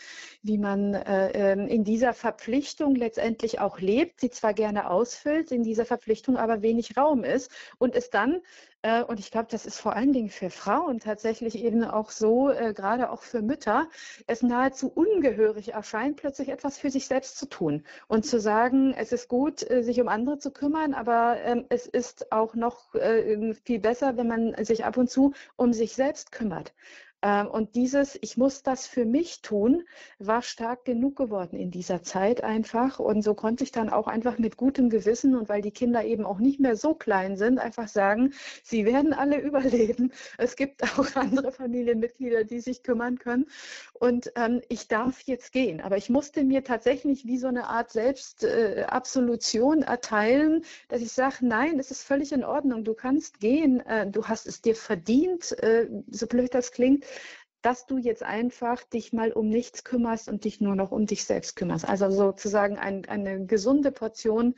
wie 0.42 0.58
man 0.58 0.96
äh, 0.96 1.54
ähm, 1.54 1.68
in 1.68 1.86
dieser 1.86 2.12
Verpflichtung 2.12 2.96
letztendlich 2.96 3.62
auch 3.62 3.80
lebt, 3.80 4.20
sie 4.20 4.32
zwar 4.32 4.54
gerne 4.54 4.90
ausfüllt, 4.90 5.48
in 5.62 5.66
dieser 5.66 5.86
Verpflichtung 5.86 6.38
aber 6.38 6.62
wenig 6.64 6.98
Raum 6.98 7.24
ist 7.24 7.52
und 7.78 7.96
es 7.96 8.10
dann 8.10 8.42
äh, 8.82 9.04
und 9.04 9.20
ich 9.20 9.30
glaube, 9.30 9.48
das 9.52 9.66
ist 9.66 9.80
vor 9.80 9.96
allen 9.96 10.12
Dingen 10.12 10.30
für 10.30 10.50
Frauen 10.50 11.00
tatsächlich 11.00 11.64
eben 11.64 11.84
auch 11.84 12.10
so, 12.10 12.50
äh, 12.50 12.74
gerade 12.74 13.12
auch 13.12 13.22
für 13.22 13.42
Mütter, 13.42 13.88
es 14.26 14.42
nahezu 14.42 14.92
ungehörig 14.92 15.74
erscheint, 15.74 16.18
plötzlich 16.18 16.50
etwas 16.50 16.80
für 16.80 16.90
sich 16.90 17.06
selbst 17.06 17.38
zu 17.38 17.48
tun 17.48 17.84
und 18.08 18.26
zu 18.26 18.40
sagen, 18.40 18.94
es 18.98 19.12
ist 19.12 19.28
gut, 19.28 19.70
äh, 19.70 19.84
sich 19.84 20.02
um 20.02 20.08
andere 20.08 20.40
zu 20.40 20.52
kümmern, 20.52 20.94
aber 20.96 21.38
ähm, 21.44 21.66
es 21.70 21.86
ist 21.86 22.32
auch 22.32 22.56
noch 22.56 22.96
äh, 22.96 23.54
viel 23.54 23.80
besser, 23.80 24.18
wenn 24.18 24.28
man 24.28 24.66
sich 24.66 24.84
ab 24.84 24.98
und 24.98 25.10
zu 25.10 25.34
um 25.58 25.74
sich 25.74 25.94
selbst 25.94 26.32
kümmert. 26.32 26.74
Ähm, 27.22 27.48
und 27.48 27.76
dieses, 27.76 28.18
ich 28.22 28.38
muss 28.38 28.64
das 28.64 28.88
für 28.88 29.06
mich 29.06 29.42
tun, 29.42 29.84
war 30.20 30.42
stark 30.42 30.86
genug 30.86 31.16
geworden 31.16 31.56
in 31.56 31.72
dieser 31.72 32.02
Zeit 32.04 32.44
einfach. 32.44 33.00
Und 33.00 33.22
so 33.22 33.34
konnte 33.36 33.64
ich 33.64 33.72
dann 33.72 33.90
auch 33.90 34.08
einfach 34.08 34.38
mit 34.40 34.58
gutem 34.58 34.90
Gewissen 34.90 35.36
und 35.36 35.48
weil 35.50 35.62
die 35.62 35.72
Kinder 35.72 36.04
eben 36.04 36.26
auch 36.26 36.40
nicht 36.40 36.60
mehr 36.60 36.76
so 36.76 36.94
klein 36.96 37.38
sind, 37.38 37.60
einfach 37.60 37.88
sagen, 37.88 38.34
sie 38.64 38.86
werden 38.86 39.14
alle 39.14 39.40
überleben. 39.42 40.12
Es 40.38 40.56
gibt 40.56 40.84
auch 40.84 41.16
andere 41.16 41.52
Familienmitglieder, 41.52 42.44
die 42.44 42.60
sich 42.60 42.84
kümmern 42.84 43.20
können. 43.20 43.46
Und 43.94 44.32
ähm, 44.36 44.62
ich 44.70 44.88
darf 44.88 45.22
jetzt 45.22 45.52
gehen. 45.52 45.82
Aber 45.82 45.98
ich 45.98 46.10
musste 46.10 46.44
mir 46.44 46.64
tatsächlich 46.64 47.28
wie 47.28 47.38
so 47.38 47.48
eine 47.48 47.68
Art 47.68 47.92
Selbstabsolution 47.92 49.84
äh, 49.84 49.86
erteilen, 49.86 50.64
dass 50.88 51.02
ich 51.02 51.12
sage, 51.12 51.38
nein, 51.42 51.78
es 51.80 51.92
ist 51.92 52.04
völlig 52.04 52.32
in 52.32 52.44
Ordnung. 52.44 52.84
Du 52.84 52.96
kannst 52.96 53.40
gehen. 53.40 53.80
Äh, 53.82 54.08
du 54.10 54.26
hast 54.26 54.48
es 54.48 54.62
dir 54.62 54.76
verdient, 54.76 55.52
äh, 55.62 55.88
so 56.10 56.26
blöd 56.26 56.54
das 56.56 56.72
klingt 56.72 57.06
dass 57.62 57.86
du 57.86 57.98
jetzt 57.98 58.24
einfach 58.24 58.84
dich 58.84 59.14
mal 59.14 59.32
um 59.32 59.50
nichts 59.50 59.84
kümmerst 59.84 60.28
und 60.30 60.46
dich 60.46 60.62
nur 60.62 60.76
noch 60.76 60.92
um 60.92 61.06
dich 61.06 61.26
selbst 61.26 61.56
kümmerst. 61.56 61.88
Also 61.88 62.10
sozusagen 62.10 62.78
ein, 62.78 63.06
eine 63.06 63.46
gesunde 63.46 63.92
Portion 63.92 64.56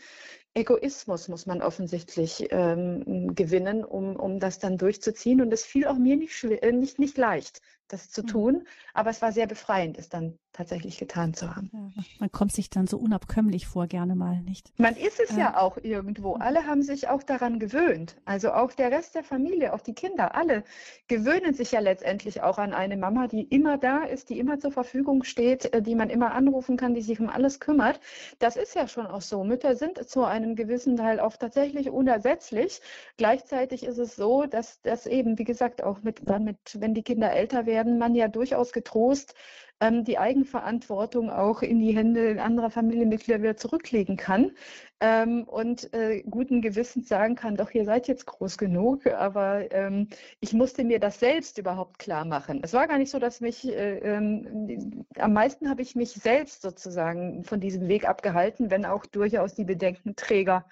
Egoismus 0.53 1.27
muss 1.27 1.45
man 1.45 1.61
offensichtlich 1.61 2.47
ähm, 2.51 3.33
gewinnen, 3.35 3.83
um, 3.83 4.15
um 4.15 4.39
das 4.39 4.59
dann 4.59 4.77
durchzuziehen. 4.77 5.41
Und 5.41 5.51
es 5.51 5.65
fiel 5.65 5.87
auch 5.87 5.97
mir 5.97 6.15
nicht, 6.15 6.33
schwer, 6.33 6.71
nicht, 6.71 6.99
nicht 6.99 7.17
leicht, 7.17 7.61
das 7.93 8.09
zu 8.09 8.23
mhm. 8.23 8.27
tun, 8.27 8.67
aber 8.93 9.11
es 9.11 9.21
war 9.21 9.31
sehr 9.31 9.47
befreiend, 9.47 9.97
es 9.97 10.09
dann 10.09 10.37
tatsächlich 10.53 10.97
getan 10.99 11.33
zu 11.33 11.55
haben. 11.55 11.93
Man 12.19 12.31
kommt 12.31 12.53
sich 12.53 12.69
dann 12.69 12.85
so 12.87 12.97
unabkömmlich 12.97 13.67
vor, 13.67 13.87
gerne 13.87 14.15
mal, 14.15 14.39
nicht? 14.41 14.71
Man 14.77 14.95
ist 14.95 15.19
es 15.19 15.35
äh, 15.35 15.39
ja 15.39 15.57
auch 15.57 15.77
irgendwo. 15.77 16.35
Mhm. 16.35 16.41
Alle 16.41 16.65
haben 16.67 16.83
sich 16.83 17.09
auch 17.09 17.23
daran 17.23 17.59
gewöhnt. 17.59 18.15
Also 18.25 18.53
auch 18.53 18.71
der 18.71 18.91
Rest 18.91 19.15
der 19.15 19.23
Familie, 19.23 19.73
auch 19.73 19.81
die 19.81 19.95
Kinder, 19.95 20.35
alle 20.35 20.63
gewöhnen 21.07 21.53
sich 21.53 21.71
ja 21.71 21.79
letztendlich 21.79 22.43
auch 22.43 22.59
an 22.59 22.73
eine 22.73 22.97
Mama, 22.97 23.27
die 23.27 23.43
immer 23.43 23.77
da 23.77 24.03
ist, 24.03 24.29
die 24.29 24.39
immer 24.39 24.59
zur 24.59 24.71
Verfügung 24.71 25.23
steht, 25.23 25.73
äh, 25.73 25.81
die 25.81 25.95
man 25.95 26.09
immer 26.09 26.33
anrufen 26.33 26.77
kann, 26.77 26.93
die 26.93 27.01
sich 27.01 27.19
um 27.19 27.29
alles 27.29 27.59
kümmert. 27.59 27.99
Das 28.37 28.55
ist 28.55 28.75
ja 28.75 28.87
schon 28.87 29.07
auch 29.07 29.21
so. 29.21 29.43
Mütter 29.43 29.75
sind 29.75 30.07
zu 30.07 30.23
einem 30.23 30.55
gewissen 30.55 30.97
Teil 30.97 31.19
auch 31.19 31.35
tatsächlich 31.35 31.89
unersetzlich. 31.89 32.79
Gleichzeitig 33.17 33.83
ist 33.83 33.97
es 33.97 34.15
so, 34.15 34.45
dass 34.45 34.81
das 34.81 35.07
eben, 35.07 35.39
wie 35.39 35.43
gesagt, 35.43 35.83
auch 35.83 36.03
mit, 36.03 36.29
mit 36.39 36.57
wenn 36.79 36.93
die 36.93 37.03
Kinder 37.03 37.31
älter 37.31 37.65
werden, 37.65 37.82
man 37.83 38.15
ja 38.15 38.27
durchaus 38.27 38.71
getrost 38.73 39.35
ähm, 39.83 40.03
die 40.05 40.17
Eigenverantwortung 40.17 41.29
auch 41.29 41.61
in 41.61 41.79
die 41.79 41.95
Hände 41.95 42.41
anderer 42.41 42.69
Familienmitglieder 42.69 43.41
wieder 43.41 43.57
zurücklegen 43.57 44.17
kann 44.17 44.51
ähm, 44.99 45.43
und 45.43 45.93
äh, 45.93 46.23
guten 46.23 46.61
Gewissens 46.61 47.09
sagen 47.09 47.35
kann, 47.35 47.57
doch, 47.57 47.71
ihr 47.71 47.83
seid 47.83 48.07
jetzt 48.07 48.25
groß 48.25 48.57
genug, 48.57 49.05
aber 49.07 49.71
ähm, 49.73 50.07
ich 50.39 50.53
musste 50.53 50.83
mir 50.83 50.99
das 50.99 51.19
selbst 51.19 51.57
überhaupt 51.57 51.99
klar 51.99 52.23
machen. 52.23 52.61
Es 52.63 52.73
war 52.73 52.87
gar 52.87 52.97
nicht 52.97 53.11
so, 53.11 53.19
dass 53.19 53.41
mich, 53.41 53.67
äh, 53.67 53.97
ähm, 53.97 55.05
am 55.17 55.33
meisten 55.33 55.69
habe 55.69 55.81
ich 55.81 55.95
mich 55.95 56.11
selbst 56.11 56.61
sozusagen 56.61 57.43
von 57.43 57.59
diesem 57.59 57.87
Weg 57.87 58.07
abgehalten, 58.07 58.71
wenn 58.71 58.85
auch 58.85 59.05
durchaus 59.05 59.53
die 59.53 59.65
Bedenkenträger 59.65 60.65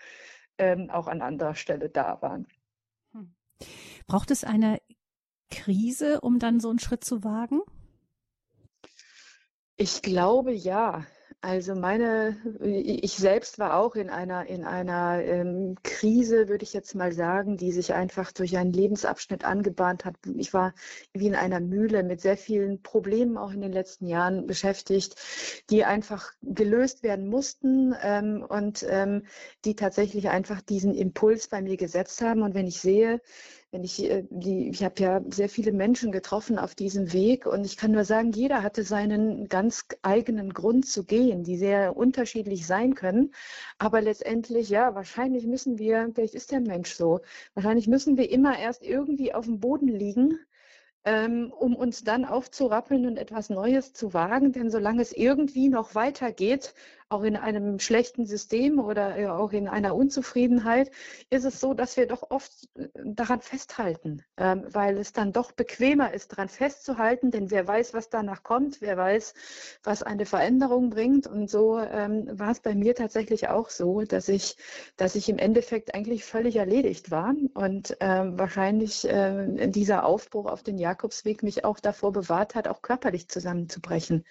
ähm, 0.57 0.89
auch 0.89 1.07
an 1.07 1.21
anderer 1.21 1.55
Stelle 1.55 1.89
da 1.89 2.21
waren. 2.21 2.47
Hm. 3.13 3.33
Braucht 4.07 4.31
es 4.31 4.43
eine 4.43 4.79
Krise, 5.51 6.21
um 6.21 6.39
dann 6.39 6.59
so 6.59 6.69
einen 6.69 6.79
Schritt 6.79 7.03
zu 7.03 7.23
wagen? 7.23 7.61
Ich 9.77 10.01
glaube 10.01 10.51
ja. 10.53 11.05
Also 11.43 11.73
meine, 11.73 12.37
ich 12.61 13.13
selbst 13.13 13.57
war 13.57 13.75
auch 13.79 13.95
in 13.95 14.11
einer, 14.11 14.45
in 14.45 14.63
einer 14.63 15.23
ähm, 15.23 15.75
Krise, 15.81 16.49
würde 16.49 16.63
ich 16.63 16.71
jetzt 16.71 16.93
mal 16.93 17.11
sagen, 17.11 17.57
die 17.57 17.71
sich 17.71 17.93
einfach 17.95 18.31
durch 18.31 18.55
einen 18.57 18.73
Lebensabschnitt 18.73 19.43
angebahnt 19.43 20.05
hat. 20.05 20.17
Ich 20.37 20.53
war 20.53 20.75
wie 21.13 21.25
in 21.25 21.33
einer 21.33 21.59
Mühle 21.59 22.03
mit 22.03 22.21
sehr 22.21 22.37
vielen 22.37 22.83
Problemen 22.83 23.39
auch 23.39 23.51
in 23.51 23.61
den 23.61 23.71
letzten 23.71 24.05
Jahren 24.05 24.45
beschäftigt, 24.45 25.15
die 25.71 25.83
einfach 25.83 26.31
gelöst 26.43 27.01
werden 27.01 27.27
mussten 27.27 27.95
ähm, 28.03 28.45
und 28.47 28.85
ähm, 28.87 29.23
die 29.65 29.75
tatsächlich 29.75 30.29
einfach 30.29 30.61
diesen 30.61 30.93
Impuls 30.93 31.47
bei 31.47 31.63
mir 31.63 31.77
gesetzt 31.77 32.21
haben. 32.21 32.43
Und 32.43 32.53
wenn 32.53 32.67
ich 32.67 32.79
sehe, 32.79 33.19
wenn 33.71 33.83
ich 33.83 34.03
äh, 34.03 34.23
die, 34.29 34.69
ich 34.69 34.83
habe 34.83 35.01
ja 35.01 35.21
sehr 35.29 35.49
viele 35.49 35.71
Menschen 35.71 36.11
getroffen 36.11 36.59
auf 36.59 36.75
diesem 36.75 37.13
Weg 37.13 37.45
und 37.45 37.65
ich 37.65 37.77
kann 37.77 37.91
nur 37.91 38.03
sagen, 38.03 38.31
jeder 38.31 38.63
hatte 38.63 38.83
seinen 38.83 39.47
ganz 39.47 39.85
eigenen 40.01 40.53
Grund 40.53 40.85
zu 40.87 41.05
gehen, 41.05 41.43
die 41.43 41.57
sehr 41.57 41.95
unterschiedlich 41.95 42.67
sein 42.67 42.95
können. 42.95 43.33
Aber 43.77 44.01
letztendlich, 44.01 44.69
ja, 44.69 44.93
wahrscheinlich 44.95 45.47
müssen 45.47 45.79
wir, 45.79 46.11
vielleicht 46.13 46.35
ist 46.35 46.51
der 46.51 46.59
Mensch 46.61 46.93
so, 46.93 47.21
wahrscheinlich 47.53 47.87
müssen 47.87 48.17
wir 48.17 48.29
immer 48.29 48.59
erst 48.59 48.83
irgendwie 48.83 49.33
auf 49.33 49.45
dem 49.45 49.59
Boden 49.59 49.87
liegen, 49.87 50.39
ähm, 51.05 51.51
um 51.57 51.75
uns 51.75 52.03
dann 52.03 52.25
aufzurappeln 52.25 53.07
und 53.07 53.17
etwas 53.17 53.49
Neues 53.49 53.93
zu 53.93 54.13
wagen. 54.13 54.51
Denn 54.51 54.69
solange 54.69 55.01
es 55.01 55.13
irgendwie 55.13 55.69
noch 55.69 55.95
weitergeht, 55.95 56.73
auch 57.11 57.23
in 57.23 57.35
einem 57.35 57.79
schlechten 57.79 58.25
System 58.25 58.79
oder 58.79 59.17
äh, 59.17 59.27
auch 59.27 59.51
in 59.51 59.67
einer 59.67 59.95
Unzufriedenheit, 59.95 60.91
ist 61.29 61.45
es 61.45 61.59
so, 61.59 61.73
dass 61.73 61.97
wir 61.97 62.07
doch 62.07 62.31
oft 62.31 62.51
äh, 62.75 62.87
daran 63.03 63.41
festhalten, 63.41 64.23
ähm, 64.37 64.65
weil 64.69 64.97
es 64.97 65.13
dann 65.13 65.33
doch 65.33 65.51
bequemer 65.51 66.13
ist, 66.13 66.31
daran 66.31 66.49
festzuhalten, 66.49 67.31
denn 67.31 67.51
wer 67.51 67.67
weiß, 67.67 67.93
was 67.93 68.09
danach 68.09 68.43
kommt, 68.43 68.81
wer 68.81 68.97
weiß, 68.97 69.33
was 69.83 70.03
eine 70.03 70.25
Veränderung 70.25 70.89
bringt. 70.89 71.27
Und 71.27 71.49
so 71.49 71.79
ähm, 71.79 72.27
war 72.31 72.51
es 72.51 72.59
bei 72.59 72.75
mir 72.75 72.95
tatsächlich 72.95 73.49
auch 73.49 73.69
so, 73.69 74.01
dass 74.01 74.29
ich, 74.29 74.57
dass 74.97 75.15
ich 75.15 75.29
im 75.29 75.37
Endeffekt 75.37 75.93
eigentlich 75.93 76.23
völlig 76.23 76.55
erledigt 76.55 77.11
war 77.11 77.33
und 77.53 77.97
ähm, 77.99 78.37
wahrscheinlich 78.37 79.07
dieser 79.07 80.05
Aufbruch 80.05 80.45
auf 80.45 80.63
den 80.63 80.77
Jakobsweg 80.77 81.43
mich 81.43 81.65
auch 81.65 81.79
davor 81.79 82.11
bewahrt 82.11 82.55
hat, 82.55 82.67
auch 82.67 82.81
körperlich 82.81 83.27
zusammenzubrechen 83.27 84.25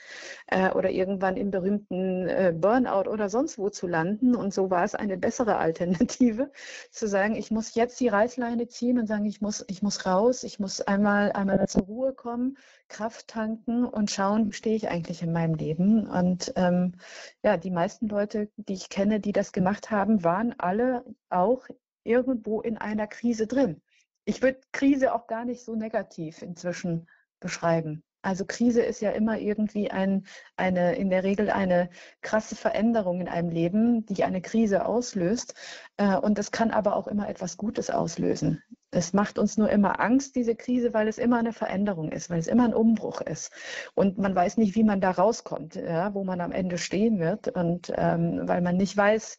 äh, 0.47 0.71
oder 0.71 0.91
irgendwann 0.91 1.37
im 1.37 1.51
berühmten 1.51 2.29
äh, 2.29 2.53
Burnout 2.71 3.11
oder 3.11 3.29
sonst 3.29 3.59
wo 3.59 3.69
zu 3.69 3.89
landen. 3.89 4.37
Und 4.37 4.55
so 4.55 4.71
war 4.71 4.85
es 4.85 4.95
eine 4.95 5.19
bessere 5.19 5.57
Alternative, 5.57 6.53
zu 6.93 7.09
sagen, 7.09 7.35
ich 7.35 7.51
muss 7.51 7.75
jetzt 7.75 7.99
die 7.99 8.07
Reißleine 8.07 8.69
ziehen 8.69 9.01
und 9.01 9.09
sagen, 9.09 9.27
ich 9.27 9.41
muss, 9.41 9.65
ich 9.67 9.83
muss 9.83 10.07
raus, 10.07 10.45
ich 10.45 10.61
muss 10.61 10.81
einmal, 10.81 11.33
einmal 11.33 11.67
zur 11.67 11.83
Ruhe 11.83 12.13
kommen, 12.13 12.59
Kraft 12.87 13.27
tanken 13.27 13.85
und 13.85 14.13
schauen, 14.13 14.47
wie 14.47 14.53
stehe 14.53 14.77
ich 14.77 14.89
eigentlich 14.89 15.21
in 15.21 15.33
meinem 15.33 15.55
Leben. 15.55 16.09
Und 16.09 16.53
ähm, 16.55 16.95
ja, 17.43 17.57
die 17.57 17.73
meisten 17.73 18.07
Leute, 18.07 18.49
die 18.57 18.75
ich 18.75 18.89
kenne, 18.89 19.19
die 19.19 19.33
das 19.33 19.51
gemacht 19.51 19.91
haben, 19.91 20.23
waren 20.23 20.55
alle 20.59 21.05
auch 21.29 21.67
irgendwo 22.05 22.61
in 22.61 22.79
einer 22.79 23.09
Krise 23.09 23.49
drin. 23.49 23.83
Ich 24.25 24.43
würde 24.43 24.61
Krise 24.71 25.13
auch 25.13 25.27
gar 25.27 25.45
nicht 25.45 25.65
so 25.65 25.75
negativ 25.75 26.41
inzwischen 26.43 27.09
beschreiben. 27.41 28.05
Also 28.23 28.45
Krise 28.45 28.83
ist 28.83 29.01
ja 29.01 29.11
immer 29.11 29.39
irgendwie 29.39 29.91
ein, 29.91 30.27
eine, 30.57 30.95
in 30.97 31.11
der 31.11 31.25
Regel 31.25 31.51
eine 31.51 31.89
krasse 32.21 32.55
Veränderung 32.55 33.21
in 33.21 33.29
einem 33.29 33.51
Leben, 33.51 34.05
die 34.07 34.25
eine 34.25 34.43
Krise 34.43 34.85
auslöst. 34.85 35.55
Äh, 35.97 36.17
und 36.17 36.37
das 36.39 36.51
kann 36.51 36.71
aber 36.71 36.97
auch 36.97 37.09
immer 37.09 37.29
etwas 37.29 37.57
Gutes 37.57 37.91
auslösen. 37.91 38.63
Es 38.91 39.13
macht 39.13 39.39
uns 39.39 39.57
nur 39.57 39.71
immer 39.71 40.01
Angst, 40.01 40.35
diese 40.37 40.55
Krise, 40.57 40.93
weil 40.93 41.09
es 41.09 41.19
immer 41.19 41.39
eine 41.39 41.53
Veränderung 41.53 42.11
ist, 42.11 42.29
weil 42.29 42.41
es 42.41 42.49
immer 42.49 42.65
ein 42.65 42.75
Umbruch 42.75 43.21
ist. 43.21 43.53
Und 43.95 44.19
man 44.19 44.35
weiß 44.35 44.57
nicht, 44.57 44.75
wie 44.75 44.85
man 44.85 45.01
da 45.01 45.13
rauskommt, 45.13 45.77
ja, 45.77 46.13
wo 46.13 46.25
man 46.25 46.41
am 46.41 46.53
Ende 46.53 46.77
stehen 46.77 47.21
wird. 47.21 47.49
Und 47.49 47.93
ähm, 47.97 48.43
weil 48.49 48.61
man 48.61 48.77
nicht 48.77 48.97
weiß, 48.97 49.39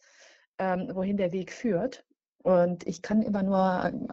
ähm, 0.58 0.90
wohin 0.92 1.16
der 1.16 1.32
Weg 1.32 1.52
führt. 1.52 2.04
Und 2.42 2.86
ich 2.86 3.02
kann 3.02 3.22
immer 3.22 3.42
nur 3.42 3.58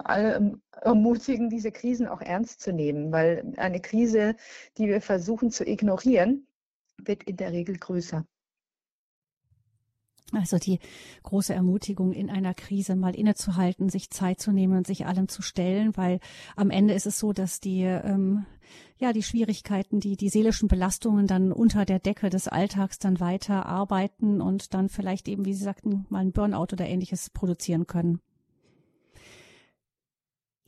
alle 0.04 0.60
ermutigen, 0.72 1.50
diese 1.50 1.72
Krisen 1.72 2.06
auch 2.06 2.20
ernst 2.20 2.60
zu 2.60 2.72
nehmen, 2.72 3.12
weil 3.12 3.54
eine 3.56 3.80
Krise, 3.80 4.36
die 4.78 4.86
wir 4.86 5.00
versuchen 5.00 5.50
zu 5.50 5.66
ignorieren, 5.66 6.46
wird 6.98 7.24
in 7.24 7.36
der 7.36 7.52
Regel 7.52 7.76
größer. 7.76 8.24
Also 10.32 10.58
die 10.58 10.78
große 11.22 11.52
Ermutigung 11.52 12.12
in 12.12 12.30
einer 12.30 12.54
Krise 12.54 12.96
mal 12.96 13.14
innezuhalten, 13.14 13.88
sich 13.88 14.10
Zeit 14.10 14.40
zu 14.40 14.52
nehmen 14.52 14.76
und 14.76 14.86
sich 14.86 15.06
allem 15.06 15.28
zu 15.28 15.42
stellen, 15.42 15.96
weil 15.96 16.20
am 16.56 16.70
Ende 16.70 16.94
ist 16.94 17.06
es 17.06 17.18
so, 17.18 17.32
dass 17.32 17.60
die 17.60 17.82
ähm, 17.82 18.46
ja 18.98 19.12
die 19.12 19.22
Schwierigkeiten, 19.22 20.00
die 20.00 20.16
die 20.16 20.28
seelischen 20.28 20.68
Belastungen 20.68 21.26
dann 21.26 21.52
unter 21.52 21.84
der 21.84 21.98
Decke 21.98 22.30
des 22.30 22.48
Alltags 22.48 22.98
dann 22.98 23.20
weiter 23.20 23.66
arbeiten 23.66 24.40
und 24.40 24.74
dann 24.74 24.88
vielleicht 24.88 25.28
eben, 25.28 25.44
wie 25.44 25.54
Sie 25.54 25.64
sagten, 25.64 26.06
mal 26.08 26.20
ein 26.20 26.32
Burnout 26.32 26.72
oder 26.72 26.86
ähnliches 26.86 27.30
produzieren 27.30 27.86
können. 27.86 28.20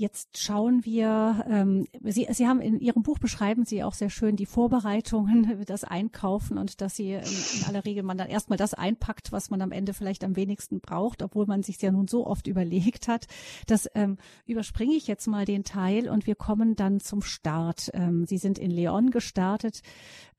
Jetzt 0.02 0.42
schauen 0.42 0.84
wir, 0.84 1.44
ähm, 1.48 1.86
Sie, 2.02 2.26
Sie 2.28 2.48
haben 2.48 2.60
in 2.60 2.80
Ihrem 2.80 3.04
Buch 3.04 3.20
beschreiben 3.20 3.64
Sie 3.64 3.84
auch 3.84 3.94
sehr 3.94 4.10
schön 4.10 4.34
die 4.34 4.46
Vorbereitungen, 4.46 5.62
das 5.66 5.84
Einkaufen 5.84 6.58
und 6.58 6.80
dass 6.80 6.96
Sie 6.96 7.12
in, 7.12 7.20
in 7.20 7.64
aller 7.68 7.84
Regel 7.84 8.02
man 8.02 8.18
dann 8.18 8.28
erstmal 8.28 8.58
das 8.58 8.74
einpackt, 8.74 9.30
was 9.30 9.48
man 9.48 9.62
am 9.62 9.70
Ende 9.70 9.94
vielleicht 9.94 10.24
am 10.24 10.34
wenigsten 10.34 10.80
braucht, 10.80 11.22
obwohl 11.22 11.46
man 11.46 11.62
sich 11.62 11.80
ja 11.80 11.92
nun 11.92 12.08
so 12.08 12.26
oft 12.26 12.46
überlegt 12.48 13.06
hat. 13.06 13.28
Das 13.68 13.88
ähm, 13.94 14.18
überspringe 14.44 14.94
ich 14.94 15.06
jetzt 15.06 15.28
mal 15.28 15.44
den 15.44 15.62
Teil 15.62 16.08
und 16.08 16.26
wir 16.26 16.34
kommen 16.34 16.74
dann 16.74 16.98
zum 16.98 17.22
Start. 17.22 17.88
Ähm, 17.94 18.26
Sie 18.26 18.38
sind 18.38 18.58
in 18.58 18.72
Leon 18.72 19.12
gestartet, 19.12 19.82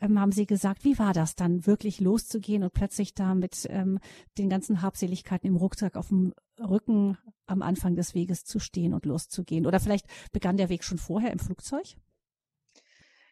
ähm, 0.02 0.20
haben 0.20 0.34
Sie 0.34 0.46
gesagt, 0.46 0.84
wie 0.84 1.00
war 1.00 1.14
das 1.14 1.38
dann 1.38 1.66
wirklich 1.66 2.02
loszugehen 2.02 2.64
und 2.64 2.74
plötzlich 2.74 3.14
da 3.14 3.34
mit 3.34 3.66
ähm, 3.70 4.00
den 4.38 4.50
ganzen 4.50 4.82
Habseligkeiten 4.82 5.48
im 5.48 5.56
Rucksack 5.56 5.96
auf 5.96 6.10
dem 6.10 6.34
Rücken 6.60 7.18
am 7.46 7.62
Anfang 7.62 7.96
des 7.96 8.14
Weges 8.14 8.46
zu 8.46 8.60
stehen 8.60 8.94
und 8.94 9.06
loszugehen? 9.06 9.66
Oder 9.66 9.80
vielleicht 9.80 10.06
begann 10.32 10.58
der 10.58 10.70
Weg 10.70 10.84
schon 10.84 10.98
vorher 10.98 11.32
im 11.32 11.40
Flugzeug? 11.40 11.96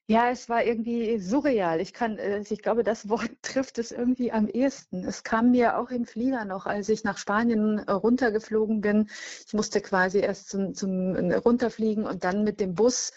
Ja, 0.08 0.30
es 0.30 0.50
war 0.50 0.66
irgendwie 0.66 1.20
surreal. 1.20 1.80
Ich 1.80 1.94
kann, 1.94 2.18
äh, 2.18 2.44
ich 2.50 2.62
glaube, 2.62 2.84
das 2.84 3.08
Wort 3.08 3.30
trifft 3.42 3.78
es 3.78 3.92
irgendwie 3.94 4.32
am 4.32 4.48
ehesten. 4.48 5.06
Es 5.06 5.24
kam 5.24 5.52
mir 5.52 5.78
auch 5.78 5.90
im 5.90 6.06
Flieger 6.06 6.44
noch, 6.44 6.66
als 6.66 6.90
ich 6.90 7.06
nach 7.06 7.18
Spanien 7.18 7.80
äh, 7.80 7.92
runtergeflogen 7.92 8.82
bin. 8.82 9.10
Ich 9.48 9.54
musste 9.54 9.80
quasi 9.80 10.20
erst 10.20 10.50
zum, 10.50 10.74
zum 10.74 11.16
äh, 11.16 11.36
runterfliegen 11.36 12.06
und 12.06 12.26
dann 12.26 12.44
mit 12.44 12.60
dem 12.60 12.76
Bus 12.76 13.14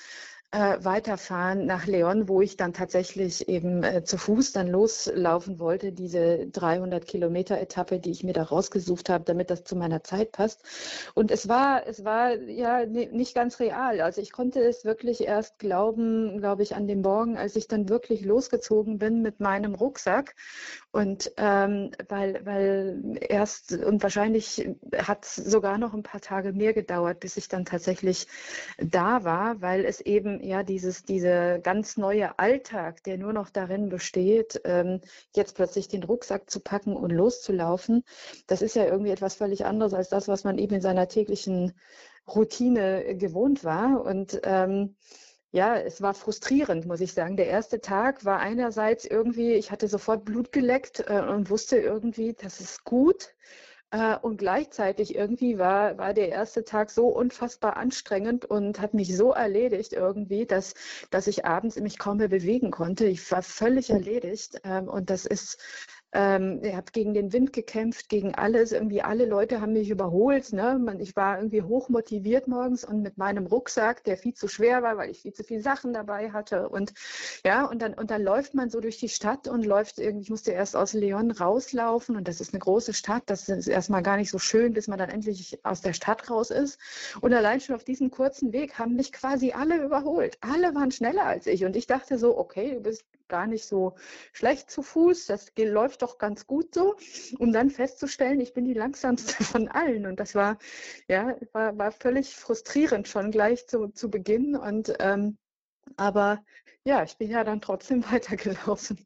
äh, 0.55 0.85
weiterfahren 0.85 1.67
nach 1.67 1.87
Leon, 1.87 2.29
wo 2.29 2.41
ich 2.41 2.57
dann 2.57 2.73
tatsächlich 2.73 3.49
eben 3.49 3.83
äh, 3.83 4.05
zu 4.05 4.17
Fuß 4.17 4.53
dann 4.53 4.69
loslaufen 4.69 5.59
wollte, 5.59 5.91
diese 5.91 6.47
300 6.47 7.05
Kilometer 7.07 7.61
Etappe, 7.61 7.99
die 7.99 8.13
ich 8.13 8.23
mir 8.23 8.35
da 8.35 8.45
rausgesucht 8.45 9.11
habe, 9.11 9.25
damit 9.25 9.51
das 9.51 9.65
zu 9.65 9.75
meiner 9.75 10.05
Zeit 10.05 10.31
passt. 10.31 10.63
Und 11.15 11.33
es 11.33 11.49
war, 11.49 11.89
es 11.89 12.05
war 12.05 12.37
ja 12.39 12.87
nicht 12.87 13.35
ganz 13.35 13.59
real. 13.59 14.01
Also 14.01 14.21
ich 14.21 14.31
konnte 14.31 14.61
es 14.61 14.85
wirklich 14.85 15.25
erst 15.25 15.59
glauben, 15.59 16.39
glaube 16.39 16.63
ich, 16.63 16.77
an 16.77 16.87
dem 16.87 17.01
Morgen, 17.01 17.37
als 17.37 17.57
ich 17.57 17.67
dann 17.67 17.89
wirklich 17.89 18.25
losgezogen 18.25 18.99
bin 18.99 19.23
mit 19.23 19.41
meinem 19.41 19.75
Rucksack. 19.75 20.37
Und 20.95 21.33
ähm, 21.39 21.91
weil, 22.09 22.47
weil 22.47 23.19
erst 23.21 23.73
und 23.73 24.01
wahrscheinlich 24.05 24.71
hat 24.97 25.25
es 25.25 25.35
sogar 25.35 25.77
noch 25.77 25.93
ein 25.93 26.05
paar 26.05 26.21
Tage 26.21 26.53
mehr 26.53 26.73
gedauert, 26.73 27.19
bis 27.19 27.37
ich 27.37 27.49
dann 27.49 27.65
tatsächlich 27.65 28.29
da 28.79 29.25
war, 29.25 29.61
weil 29.61 29.85
es 29.85 30.01
eben 30.01 30.41
ja, 30.41 30.63
dieses, 30.63 31.05
dieser 31.05 31.59
ganz 31.59 31.97
neue 31.97 32.39
Alltag, 32.39 33.03
der 33.03 33.19
nur 33.19 33.33
noch 33.33 33.51
darin 33.51 33.89
besteht, 33.89 34.61
ähm, 34.63 35.01
jetzt 35.35 35.57
plötzlich 35.57 35.89
den 35.89 36.05
Rucksack 36.05 36.49
zu 36.49 36.61
packen 36.61 36.95
und 36.95 37.11
loszulaufen, 37.11 38.05
das 38.47 38.63
ist 38.63 38.77
ja 38.77 38.85
irgendwie 38.85 39.11
etwas 39.11 39.35
völlig 39.35 39.65
anderes 39.67 39.95
als 39.95 40.11
das, 40.11 40.29
was 40.29 40.45
man 40.45 40.59
eben 40.59 40.77
in 40.77 40.81
seiner 40.81 41.09
täglichen 41.09 41.73
Routine 42.29 43.17
gewohnt 43.17 43.65
war. 43.65 44.01
Und 44.05 44.41
ähm, 44.45 44.95
ja, 45.55 45.77
es 45.77 46.03
war 46.03 46.15
frustrierend, 46.15 46.85
muss 46.85 47.01
ich 47.01 47.13
sagen. 47.13 47.37
Der 47.37 47.47
erste 47.47 47.81
Tag 47.81 48.25
war 48.25 48.41
einerseits 48.41 49.05
irgendwie, 49.05 49.53
ich 49.53 49.71
hatte 49.71 49.87
sofort 49.87 50.25
Blut 50.25 50.51
geleckt 50.51 51.05
äh, 51.07 51.21
und 51.21 51.49
wusste 51.49 51.77
irgendwie, 51.77 52.33
das 52.35 52.61
ist 52.61 52.83
gut. 52.83 53.37
Äh, 53.93 54.17
und 54.17 54.39
gleichzeitig 54.39 55.15
irgendwie 55.15 55.57
war, 55.57 55.97
war 55.97 56.13
der 56.13 56.31
erste 56.31 56.65
Tag 56.65 56.91
so 56.91 57.07
unfassbar 57.07 57.77
anstrengend 57.77 58.45
und 58.45 58.81
hat 58.81 58.95
mich 58.95 59.17
so 59.17 59.31
erledigt 59.33 59.93
irgendwie, 59.93 60.45
dass, 60.45 60.75
dass 61.11 61.29
ich 61.29 61.45
abends 61.45 61.79
mich 61.79 61.99
kaum 62.01 62.17
mehr 62.17 62.27
bewegen 62.29 62.73
konnte. 62.73 63.07
Ich 63.07 63.31
war 63.31 63.43
völlig 63.43 63.91
erledigt. 63.91 64.61
Ähm, 64.65 64.89
und 64.89 65.09
das 65.09 65.25
ist 65.25 65.63
ähm, 66.15 66.61
er 66.63 66.77
hat 66.77 66.93
gegen 66.93 67.13
den 67.13 67.33
Wind 67.33 67.53
gekämpft, 67.53 68.09
gegen 68.09 68.37
alles. 68.37 68.71
Irgendwie 68.71 69.03
alle 69.03 69.27
Leute 69.27 69.61
haben 69.61 69.73
mich 69.73 69.91
überholt. 69.91 70.53
Ne? 70.53 70.79
Man, 70.79 71.01
ich 71.01 71.17
war 71.17 71.39
irgendwie 71.39 71.63
hoch 71.63 71.89
motiviert 71.89 72.47
morgens 72.47 72.85
und 72.85 73.03
mit 73.03 73.19
meinem 73.19 73.47
Rucksack, 73.47 74.05
der 74.05 74.17
viel 74.17 74.33
zu 74.33 74.47
schwer 74.47 74.85
war, 74.85 74.97
weil 74.97 75.11
ich 75.11 75.23
viel 75.23 75.33
zu 75.33 75.43
viele 75.43 75.61
Sachen 75.61 75.93
dabei 75.93 76.31
hatte. 76.31 76.69
Und 76.69 76.95
ja, 77.45 77.65
und 77.65 77.83
dann, 77.83 77.95
und 77.95 78.13
dann 78.13 78.23
läuft 78.23 78.55
man 78.55 78.71
so 78.71 78.81
durch 78.81 78.99
die 78.99 79.09
Stadt 79.09 79.49
und 79.49 79.65
läuft 79.65 79.99
irgendwie, 79.99 80.23
ich 80.23 80.31
musste 80.31 80.53
erst 80.53 80.77
aus 80.77 80.93
Leon 80.93 81.33
rauslaufen 81.33 82.17
und 82.17 82.29
das 82.29 82.41
ist 82.41 82.55
eine 82.55 82.61
große 82.61 82.95
Stadt. 82.95 83.25
Das 83.27 83.49
ist 83.49 83.67
erstmal 83.67 84.05
gar 84.05 84.17
nicht 84.17 84.31
so 84.31 84.39
schön, 84.39 84.73
bis 84.73 84.87
man 84.87 84.99
dann 84.99 85.11
endlich 85.11 85.59
aus 85.65 85.81
der 85.81 85.95
Stadt 85.95 86.31
raus 86.31 86.51
ist. 86.51 86.79
Und 87.23 87.35
allein 87.35 87.61
schon 87.61 87.75
auf 87.75 87.83
diesem 87.83 88.13
kurzen 88.13 88.53
Weg 88.53 88.79
haben 88.79 88.95
mich 88.95 89.11
quasi 89.11 89.51
alle 89.51 89.83
überholt. 89.83 90.39
Alle 90.41 90.75
waren 90.77 90.93
schneller 90.93 91.27
als 91.27 91.49
ich. 91.49 91.65
Und 91.65 91.75
ich 91.75 91.89
dachte 91.89 92.19
so, 92.19 92.39
okay, 92.39 92.75
du 92.75 92.81
bist 92.81 93.05
gar 93.35 93.49
nicht 93.49 93.65
so 93.65 93.97
schlecht 94.33 94.71
zu 94.71 94.81
Fuß, 94.81 95.27
das 95.27 95.51
läuft 95.59 96.03
doch 96.03 96.19
ganz 96.19 96.47
gut 96.47 96.73
so, 96.73 96.95
um 97.41 97.53
dann 97.53 97.69
festzustellen, 97.69 98.41
ich 98.41 98.55
bin 98.55 98.65
die 98.65 98.75
langsamste 98.75 99.43
von 99.43 99.67
allen. 99.67 100.07
Und 100.07 100.21
das 100.21 100.37
war, 100.37 100.57
ja, 101.09 101.35
war, 101.53 101.77
war 101.77 101.91
völlig 101.91 102.37
frustrierend 102.37 103.09
schon 103.09 103.33
gleich 103.33 103.67
zu, 103.67 103.89
zu 103.89 104.09
Beginn. 104.09 104.55
Und 104.55 104.95
ähm, 105.01 105.37
aber 105.97 106.45
ja, 106.85 107.03
ich 107.03 107.19
bin 107.19 107.29
ja 107.29 107.43
dann 107.43 107.61
trotzdem 107.61 108.05
weitergelaufen. 108.13 109.05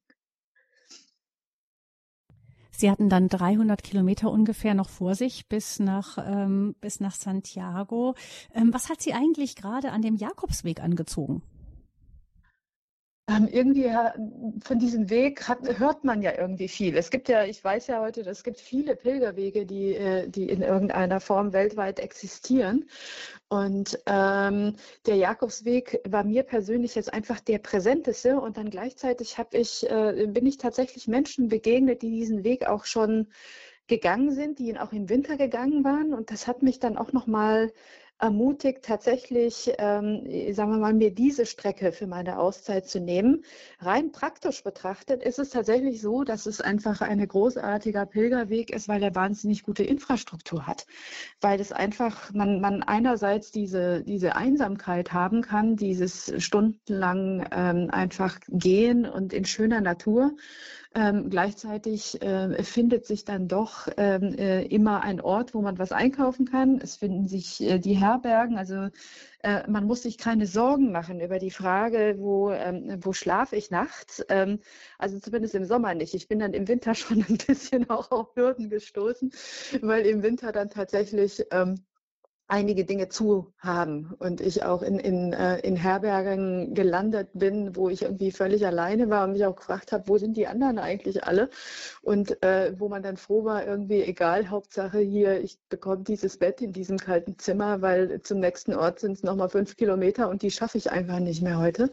Sie 2.70 2.90
hatten 2.90 3.08
dann 3.08 3.28
300 3.28 3.82
Kilometer 3.82 4.30
ungefähr 4.30 4.74
noch 4.74 4.90
vor 4.90 5.14
sich 5.14 5.48
bis 5.48 5.80
nach, 5.80 6.18
ähm, 6.18 6.76
bis 6.82 7.00
nach 7.00 7.14
Santiago. 7.14 8.14
Ähm, 8.52 8.74
was 8.74 8.90
hat 8.90 9.00
Sie 9.00 9.14
eigentlich 9.14 9.56
gerade 9.56 9.90
an 9.90 10.02
dem 10.02 10.16
Jakobsweg 10.16 10.80
angezogen? 10.80 11.42
Ähm, 13.28 13.46
irgendwie 13.46 13.90
von 14.64 14.78
diesem 14.78 15.10
Weg 15.10 15.48
hat, 15.48 15.78
hört 15.78 16.02
man 16.02 16.22
ja 16.22 16.32
irgendwie 16.38 16.68
viel. 16.68 16.96
Es 16.96 17.10
gibt 17.10 17.28
ja, 17.28 17.44
ich 17.44 17.62
weiß 17.62 17.86
ja 17.88 18.00
heute, 18.00 18.22
es 18.22 18.42
gibt 18.42 18.58
viele 18.58 18.96
Pilgerwege, 18.96 19.66
die, 19.66 19.94
äh, 19.94 20.28
die 20.28 20.48
in 20.48 20.62
irgendeiner 20.62 21.20
Form 21.20 21.52
weltweit 21.52 22.00
existieren. 22.00 22.88
Und 23.48 23.98
ähm, 24.06 24.76
der 25.04 25.16
Jakobsweg 25.16 26.00
war 26.08 26.24
mir 26.24 26.42
persönlich 26.42 26.94
jetzt 26.94 27.12
einfach 27.12 27.40
der 27.40 27.58
präsenteste. 27.58 28.40
Und 28.40 28.56
dann 28.56 28.70
gleichzeitig 28.70 29.36
habe 29.36 29.58
ich, 29.58 29.88
äh, 29.90 30.26
bin 30.26 30.46
ich 30.46 30.56
tatsächlich 30.56 31.06
Menschen 31.06 31.48
begegnet, 31.48 32.00
die 32.00 32.10
diesen 32.10 32.44
Weg 32.44 32.66
auch 32.66 32.86
schon 32.86 33.28
gegangen 33.88 34.32
sind, 34.32 34.58
die 34.58 34.68
ihn 34.68 34.78
auch 34.78 34.92
im 34.92 35.10
Winter 35.10 35.36
gegangen 35.36 35.84
waren. 35.84 36.14
Und 36.14 36.30
das 36.30 36.46
hat 36.46 36.62
mich 36.62 36.80
dann 36.80 36.96
auch 36.96 37.12
nochmal 37.12 37.72
ermutigt, 38.18 38.82
tatsächlich, 38.82 39.72
ähm, 39.78 40.24
sagen 40.52 40.72
wir 40.72 40.78
mal, 40.78 40.92
mir 40.92 41.14
diese 41.14 41.46
Strecke 41.46 41.92
für 41.92 42.06
meine 42.06 42.38
Auszeit 42.38 42.88
zu 42.88 43.00
nehmen. 43.00 43.44
Rein 43.80 44.10
praktisch 44.12 44.64
betrachtet 44.64 45.22
ist 45.22 45.38
es 45.38 45.50
tatsächlich 45.50 46.00
so, 46.00 46.24
dass 46.24 46.46
es 46.46 46.60
einfach 46.60 47.00
ein 47.00 47.26
großartiger 47.26 48.06
Pilgerweg 48.06 48.70
ist, 48.70 48.88
weil 48.88 49.02
er 49.02 49.14
wahnsinnig 49.14 49.62
gute 49.62 49.84
Infrastruktur 49.84 50.66
hat. 50.66 50.86
Weil 51.40 51.60
es 51.60 51.70
einfach, 51.70 52.32
man, 52.32 52.60
man 52.60 52.82
einerseits 52.82 53.52
diese, 53.52 54.02
diese 54.02 54.34
Einsamkeit 54.34 55.12
haben 55.12 55.42
kann, 55.42 55.76
dieses 55.76 56.32
stundenlang 56.42 57.46
ähm, 57.52 57.88
einfach 57.90 58.40
gehen 58.48 59.06
und 59.06 59.32
in 59.32 59.44
schöner 59.44 59.80
Natur. 59.80 60.32
Ähm, 61.00 61.30
gleichzeitig 61.30 62.20
äh, 62.22 62.60
findet 62.64 63.06
sich 63.06 63.24
dann 63.24 63.46
doch 63.46 63.86
ähm, 63.96 64.34
äh, 64.36 64.64
immer 64.64 65.04
ein 65.04 65.20
Ort, 65.20 65.54
wo 65.54 65.62
man 65.62 65.78
was 65.78 65.92
einkaufen 65.92 66.44
kann. 66.44 66.80
Es 66.82 66.96
finden 66.96 67.28
sich 67.28 67.60
äh, 67.60 67.78
die 67.78 67.94
Herbergen, 67.94 68.58
also 68.58 68.88
äh, 69.44 69.62
man 69.70 69.84
muss 69.86 70.02
sich 70.02 70.18
keine 70.18 70.48
Sorgen 70.48 70.90
machen 70.90 71.20
über 71.20 71.38
die 71.38 71.52
Frage, 71.52 72.16
wo, 72.18 72.50
ähm, 72.50 72.98
wo 73.00 73.12
schlafe 73.12 73.54
ich 73.54 73.70
nachts. 73.70 74.24
Ähm, 74.28 74.58
also 74.98 75.20
zumindest 75.20 75.54
im 75.54 75.66
Sommer 75.66 75.94
nicht. 75.94 76.14
Ich 76.14 76.26
bin 76.26 76.40
dann 76.40 76.52
im 76.52 76.66
Winter 76.66 76.94
schon 76.96 77.24
ein 77.28 77.38
bisschen 77.46 77.88
auch 77.90 78.10
auf 78.10 78.34
Hürden 78.34 78.68
gestoßen, 78.68 79.30
weil 79.82 80.04
im 80.04 80.24
Winter 80.24 80.50
dann 80.50 80.68
tatsächlich 80.68 81.44
ähm, 81.52 81.76
einige 82.48 82.86
Dinge 82.86 83.10
zu 83.10 83.52
haben 83.58 84.14
und 84.18 84.40
ich 84.40 84.62
auch 84.64 84.80
in, 84.80 84.98
in, 84.98 85.34
äh, 85.34 85.58
in 85.58 85.76
Herbergen 85.76 86.74
gelandet 86.74 87.28
bin, 87.34 87.76
wo 87.76 87.90
ich 87.90 88.02
irgendwie 88.02 88.32
völlig 88.32 88.66
alleine 88.66 89.10
war 89.10 89.24
und 89.24 89.32
mich 89.32 89.44
auch 89.44 89.54
gefragt 89.54 89.92
habe, 89.92 90.08
wo 90.08 90.16
sind 90.16 90.36
die 90.38 90.46
anderen 90.46 90.78
eigentlich 90.78 91.24
alle? 91.24 91.50
Und 92.00 92.42
äh, 92.42 92.72
wo 92.78 92.88
man 92.88 93.02
dann 93.02 93.18
froh 93.18 93.44
war, 93.44 93.66
irgendwie 93.66 94.02
egal, 94.02 94.48
Hauptsache 94.48 94.98
hier, 94.98 95.42
ich 95.42 95.58
bekomme 95.68 96.04
dieses 96.04 96.38
Bett 96.38 96.62
in 96.62 96.72
diesem 96.72 96.96
kalten 96.96 97.38
Zimmer, 97.38 97.82
weil 97.82 98.22
zum 98.22 98.40
nächsten 98.40 98.74
Ort 98.74 99.00
sind 99.00 99.12
es 99.12 99.22
nochmal 99.22 99.50
fünf 99.50 99.76
Kilometer 99.76 100.30
und 100.30 100.40
die 100.40 100.50
schaffe 100.50 100.78
ich 100.78 100.90
einfach 100.90 101.20
nicht 101.20 101.42
mehr 101.42 101.58
heute. 101.58 101.92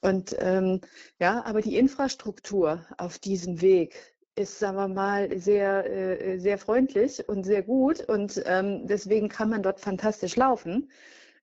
Und 0.00 0.36
ähm, 0.38 0.80
ja, 1.18 1.44
aber 1.44 1.60
die 1.60 1.76
Infrastruktur 1.76 2.86
auf 2.98 3.18
diesem 3.18 3.60
Weg, 3.60 3.96
ist, 4.38 4.58
sagen 4.58 4.76
wir 4.76 4.88
mal, 4.88 5.38
sehr, 5.38 5.84
äh, 5.90 6.38
sehr 6.38 6.58
freundlich 6.58 7.28
und 7.28 7.44
sehr 7.44 7.62
gut 7.62 8.00
und 8.08 8.42
ähm, 8.46 8.86
deswegen 8.86 9.28
kann 9.28 9.50
man 9.50 9.62
dort 9.62 9.80
fantastisch 9.80 10.36
laufen. 10.36 10.90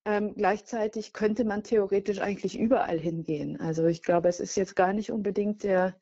Ähm, 0.06 0.36
gleichzeitig 0.36 1.14
könnte 1.14 1.46
man 1.46 1.64
theoretisch 1.64 2.20
eigentlich 2.22 2.58
überall 2.60 3.00
hingehen. 3.00 3.60
Also 3.60 3.86
ich 3.88 4.04
glaube, 4.04 4.30
es 4.30 4.40
ist 4.40 4.56
jetzt 4.56 4.76
gar 4.76 4.94
nicht 4.94 5.12
unbedingt 5.12 5.64
der, 5.64 5.96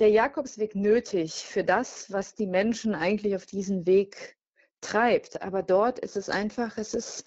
der 0.00 0.10
Jakobsweg 0.10 0.74
nötig 0.74 1.44
für 1.44 1.62
das, 1.64 2.10
was 2.12 2.34
die 2.34 2.48
Menschen 2.48 2.94
eigentlich 2.94 3.36
auf 3.36 3.46
diesem 3.46 3.86
Weg 3.86 4.36
treibt. 4.80 5.42
Aber 5.42 5.62
dort 5.62 6.00
ist 6.00 6.16
es 6.16 6.28
einfach, 6.28 6.76
es 6.76 6.92
ist, 6.92 7.24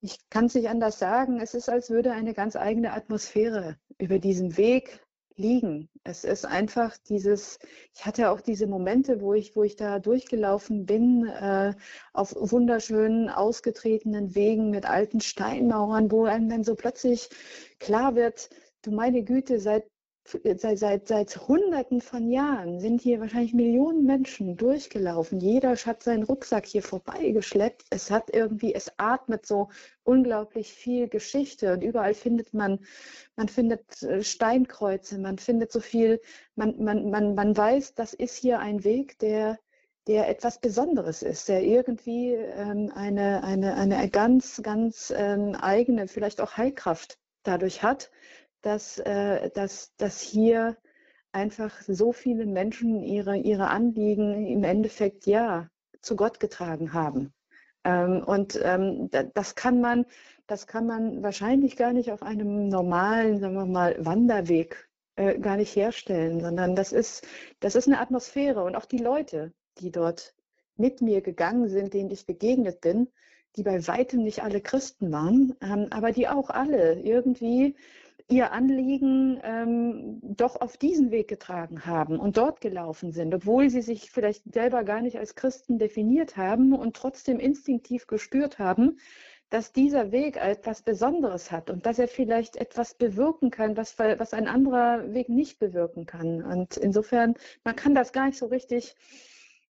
ich 0.00 0.18
kann 0.28 0.46
es 0.46 0.54
nicht 0.54 0.68
anders 0.68 0.98
sagen, 0.98 1.40
es 1.40 1.54
ist, 1.54 1.68
als 1.68 1.88
würde 1.88 2.12
eine 2.12 2.34
ganz 2.34 2.56
eigene 2.56 2.92
Atmosphäre 2.92 3.78
über 3.98 4.18
diesen 4.18 4.56
Weg 4.56 5.03
liegen. 5.36 5.88
Es 6.04 6.24
ist 6.24 6.44
einfach 6.44 6.96
dieses, 7.08 7.58
ich 7.94 8.06
hatte 8.06 8.30
auch 8.30 8.40
diese 8.40 8.66
Momente, 8.66 9.20
wo 9.20 9.34
ich, 9.34 9.56
wo 9.56 9.62
ich 9.62 9.76
da 9.76 9.98
durchgelaufen 9.98 10.86
bin, 10.86 11.26
äh, 11.26 11.74
auf 12.12 12.34
wunderschönen, 12.36 13.28
ausgetretenen 13.30 14.34
Wegen 14.34 14.70
mit 14.70 14.88
alten 14.88 15.20
Steinmauern, 15.20 16.10
wo 16.10 16.24
einem 16.24 16.48
dann 16.48 16.64
so 16.64 16.74
plötzlich 16.74 17.28
klar 17.78 18.14
wird, 18.14 18.50
du 18.82 18.92
meine 18.92 19.22
Güte, 19.24 19.58
seit 19.60 19.84
seit, 20.26 20.78
seit, 20.78 21.08
seit 21.08 21.36
Hunderten 21.48 22.00
von 22.00 22.30
Jahren 22.30 22.80
sind 22.80 23.02
hier 23.02 23.20
wahrscheinlich 23.20 23.52
Millionen 23.52 24.04
Menschen 24.04 24.56
durchgelaufen. 24.56 25.38
Jeder 25.38 25.76
hat 25.76 26.02
seinen 26.02 26.22
Rucksack 26.22 26.66
hier 26.66 26.82
vorbeigeschleppt. 26.82 27.84
Es 27.90 28.10
hat 28.10 28.30
irgendwie, 28.32 28.74
es 28.74 28.92
atmet 28.96 29.46
so 29.46 29.68
unglaublich 30.02 30.72
viel 30.72 31.08
Geschichte 31.08 31.74
und 31.74 31.82
überall 31.82 32.14
findet 32.14 32.54
man, 32.54 32.80
man 33.36 33.48
findet 33.48 34.02
äh, 34.02 34.22
Steinkreuze, 34.22 35.18
man 35.18 35.38
findet 35.38 35.72
so 35.72 35.80
viel, 35.80 36.20
man, 36.56 36.82
man, 36.82 37.10
man, 37.10 37.34
man 37.34 37.56
weiß, 37.56 37.94
das 37.94 38.14
ist 38.14 38.36
hier 38.36 38.60
ein 38.60 38.82
Weg, 38.84 39.18
der, 39.18 39.58
der 40.06 40.28
etwas 40.28 40.58
Besonderes 40.60 41.22
ist, 41.22 41.48
der 41.48 41.62
irgendwie 41.62 42.32
ähm, 42.32 42.90
eine, 42.94 43.44
eine, 43.44 43.74
eine 43.74 44.08
ganz, 44.08 44.62
ganz 44.62 45.12
ähm, 45.16 45.54
eigene, 45.54 46.08
vielleicht 46.08 46.40
auch 46.40 46.56
Heilkraft 46.56 47.18
dadurch 47.42 47.82
hat 47.82 48.10
dass, 48.64 48.98
äh, 48.98 49.50
dass, 49.50 49.94
dass 49.96 50.20
hier 50.20 50.76
einfach 51.32 51.82
so 51.82 52.12
viele 52.12 52.46
Menschen 52.46 53.02
ihre, 53.02 53.36
ihre 53.36 53.68
Anliegen 53.68 54.46
im 54.46 54.64
Endeffekt 54.64 55.26
ja 55.26 55.68
zu 56.00 56.16
Gott 56.16 56.40
getragen 56.40 56.92
haben. 56.92 57.34
Ähm, 57.84 58.22
und 58.24 58.58
ähm, 58.62 59.10
das 59.34 59.54
kann 59.54 59.80
man, 59.80 60.06
das 60.46 60.66
kann 60.66 60.86
man 60.86 61.22
wahrscheinlich 61.22 61.76
gar 61.76 61.92
nicht 61.92 62.10
auf 62.10 62.22
einem 62.22 62.68
normalen, 62.68 63.40
sagen 63.40 63.54
wir 63.54 63.66
mal, 63.66 63.96
Wanderweg 63.98 64.88
äh, 65.16 65.38
gar 65.38 65.56
nicht 65.56 65.76
herstellen, 65.76 66.40
sondern 66.40 66.74
das 66.74 66.92
ist, 66.92 67.26
das 67.60 67.74
ist 67.74 67.86
eine 67.86 68.00
Atmosphäre 68.00 68.62
und 68.64 68.76
auch 68.76 68.86
die 68.86 68.98
Leute, 68.98 69.52
die 69.78 69.90
dort 69.90 70.34
mit 70.76 71.02
mir 71.02 71.20
gegangen 71.20 71.68
sind, 71.68 71.92
denen 71.92 72.10
ich 72.10 72.26
begegnet 72.26 72.80
bin, 72.80 73.08
die 73.56 73.62
bei 73.62 73.86
weitem 73.86 74.22
nicht 74.22 74.42
alle 74.42 74.60
Christen 74.60 75.12
waren, 75.12 75.54
ähm, 75.60 75.88
aber 75.90 76.12
die 76.12 76.28
auch 76.28 76.48
alle 76.48 77.00
irgendwie 77.00 77.76
ihr 78.28 78.52
Anliegen 78.52 79.38
ähm, 79.42 80.20
doch 80.22 80.60
auf 80.60 80.76
diesen 80.76 81.10
Weg 81.10 81.28
getragen 81.28 81.84
haben 81.84 82.18
und 82.18 82.36
dort 82.36 82.60
gelaufen 82.60 83.12
sind, 83.12 83.34
obwohl 83.34 83.68
sie 83.68 83.82
sich 83.82 84.10
vielleicht 84.10 84.52
selber 84.52 84.82
gar 84.84 85.02
nicht 85.02 85.18
als 85.18 85.34
Christen 85.34 85.78
definiert 85.78 86.36
haben 86.36 86.72
und 86.72 86.96
trotzdem 86.96 87.38
instinktiv 87.38 88.06
gespürt 88.06 88.58
haben, 88.58 88.98
dass 89.50 89.72
dieser 89.72 90.10
Weg 90.10 90.36
etwas 90.36 90.82
Besonderes 90.82 91.52
hat 91.52 91.70
und 91.70 91.86
dass 91.86 91.98
er 91.98 92.08
vielleicht 92.08 92.56
etwas 92.56 92.94
bewirken 92.94 93.50
kann, 93.50 93.76
was, 93.76 93.98
was 93.98 94.32
ein 94.32 94.48
anderer 94.48 95.12
Weg 95.12 95.28
nicht 95.28 95.58
bewirken 95.58 96.06
kann. 96.06 96.42
Und 96.42 96.76
insofern, 96.76 97.34
man 97.62 97.76
kann 97.76 97.94
das 97.94 98.12
gar 98.12 98.26
nicht 98.26 98.38
so 98.38 98.46
richtig 98.46 98.96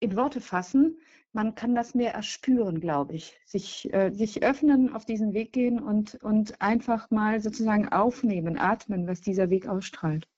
in 0.01 0.17
Worte 0.17 0.41
fassen, 0.41 0.99
man 1.35 1.55
kann 1.55 1.75
das 1.75 1.95
mehr 1.95 2.15
erspüren, 2.15 2.81
glaube 2.81 3.15
ich. 3.15 3.39
Sich, 3.45 3.93
äh, 3.93 4.11
sich 4.13 4.43
öffnen, 4.43 4.95
auf 4.95 5.05
diesen 5.05 5.35
Weg 5.35 5.53
gehen 5.53 5.81
und, 5.81 6.15
und 6.23 6.61
einfach 6.63 7.11
mal 7.11 7.41
sozusagen 7.41 7.89
aufnehmen, 7.89 8.57
atmen, 8.59 9.07
was 9.07 9.21
dieser 9.21 9.51
Weg 9.51 9.67
ausstrahlt. 9.67 10.29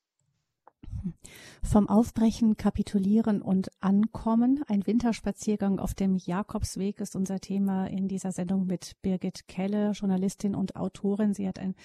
Vom 1.63 1.89
Aufbrechen, 1.89 2.57
Kapitulieren 2.57 3.41
und 3.41 3.69
Ankommen. 3.79 4.63
Ein 4.67 4.85
Winterspaziergang 4.85 5.79
auf 5.79 5.93
dem 5.93 6.15
Jakobsweg 6.15 6.99
ist 7.01 7.15
unser 7.15 7.39
Thema 7.39 7.87
in 7.87 8.07
dieser 8.07 8.31
Sendung 8.31 8.65
mit 8.65 8.95
Birgit 9.01 9.47
Kelle, 9.47 9.91
Journalistin 9.91 10.55
und 10.55 10.75
Autorin. 10.75 11.33
Sie 11.33 11.47
hat 11.47 11.59
ein 11.59 11.75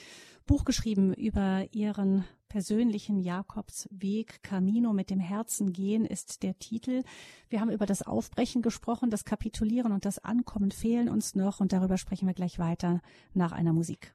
Buch 0.47 0.65
geschrieben 0.65 1.15
über 1.15 1.65
ihren 1.73 2.25
persönlichen 2.49 3.19
Jakobsweg. 3.19 4.43
Camino 4.43 4.93
mit 4.93 5.09
dem 5.09 5.21
Herzen 5.21 5.73
gehen 5.73 6.05
ist 6.05 6.43
der 6.43 6.59
Titel. 6.59 7.03
Wir 7.49 7.61
haben 7.61 7.71
über 7.71 7.87
das 7.87 8.03
Aufbrechen 8.03 8.61
gesprochen, 8.61 9.11
das 9.11 9.25
Kapitulieren 9.25 9.93
und 9.93 10.05
das 10.05 10.19
Ankommen 10.19 10.71
fehlen 10.71 11.09
uns 11.09 11.35
noch 11.35 11.61
und 11.61 11.73
darüber 11.73 11.97
sprechen 11.97 12.27
wir 12.27 12.35
gleich 12.35 12.59
weiter 12.59 13.01
nach 13.33 13.53
einer 13.53 13.73
Musik. 13.73 14.15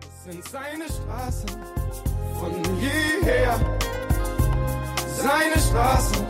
Es 0.00 0.24
sind 0.24 0.44
seine 0.48 0.84
Straßen 0.84 1.50
von 2.40 2.52
jeher, 2.80 3.58
seine 5.16 5.58
Straßen 5.58 6.26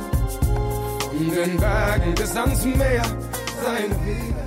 von 1.01 1.31
den 1.31 1.57
Bergen 1.57 2.15
bis 2.15 2.37
ans 2.37 2.65
Meer, 2.65 3.05
seine 3.63 4.07
Wege 4.07 4.47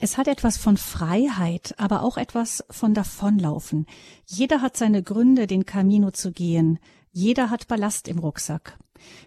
Es 0.00 0.16
hat 0.16 0.28
etwas 0.28 0.56
von 0.56 0.76
Freiheit, 0.76 1.74
aber 1.76 2.02
auch 2.02 2.18
etwas 2.18 2.64
von 2.70 2.94
Davonlaufen. 2.94 3.86
Jeder 4.26 4.62
hat 4.62 4.76
seine 4.76 5.02
Gründe, 5.02 5.48
den 5.48 5.66
Camino 5.66 6.12
zu 6.12 6.30
gehen. 6.30 6.78
Jeder 7.18 7.50
hat 7.50 7.66
Ballast 7.66 8.06
im 8.06 8.20
Rucksack. 8.20 8.78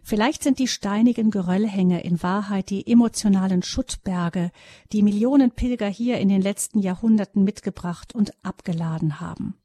Vielleicht 0.02 0.44
sind 0.44 0.60
die 0.60 0.70
steinigen 0.70 1.30
Geröllhänge 1.30 2.02
in 2.06 2.24
Wahrheit 2.24 2.70
die 2.70 2.88
emotionalen 2.90 3.64
Schuttberge, 3.64 4.52
die 4.94 5.04
Millionen 5.04 5.52
Pilger 5.52 5.90
hier 5.90 6.18
in 6.20 6.30
den 6.30 6.42
letzten 6.42 6.80
Jahrhunderten 6.80 7.44
mitgebracht 7.44 8.16
und 8.16 8.32
abgeladen 8.46 9.20
haben. 9.20 9.56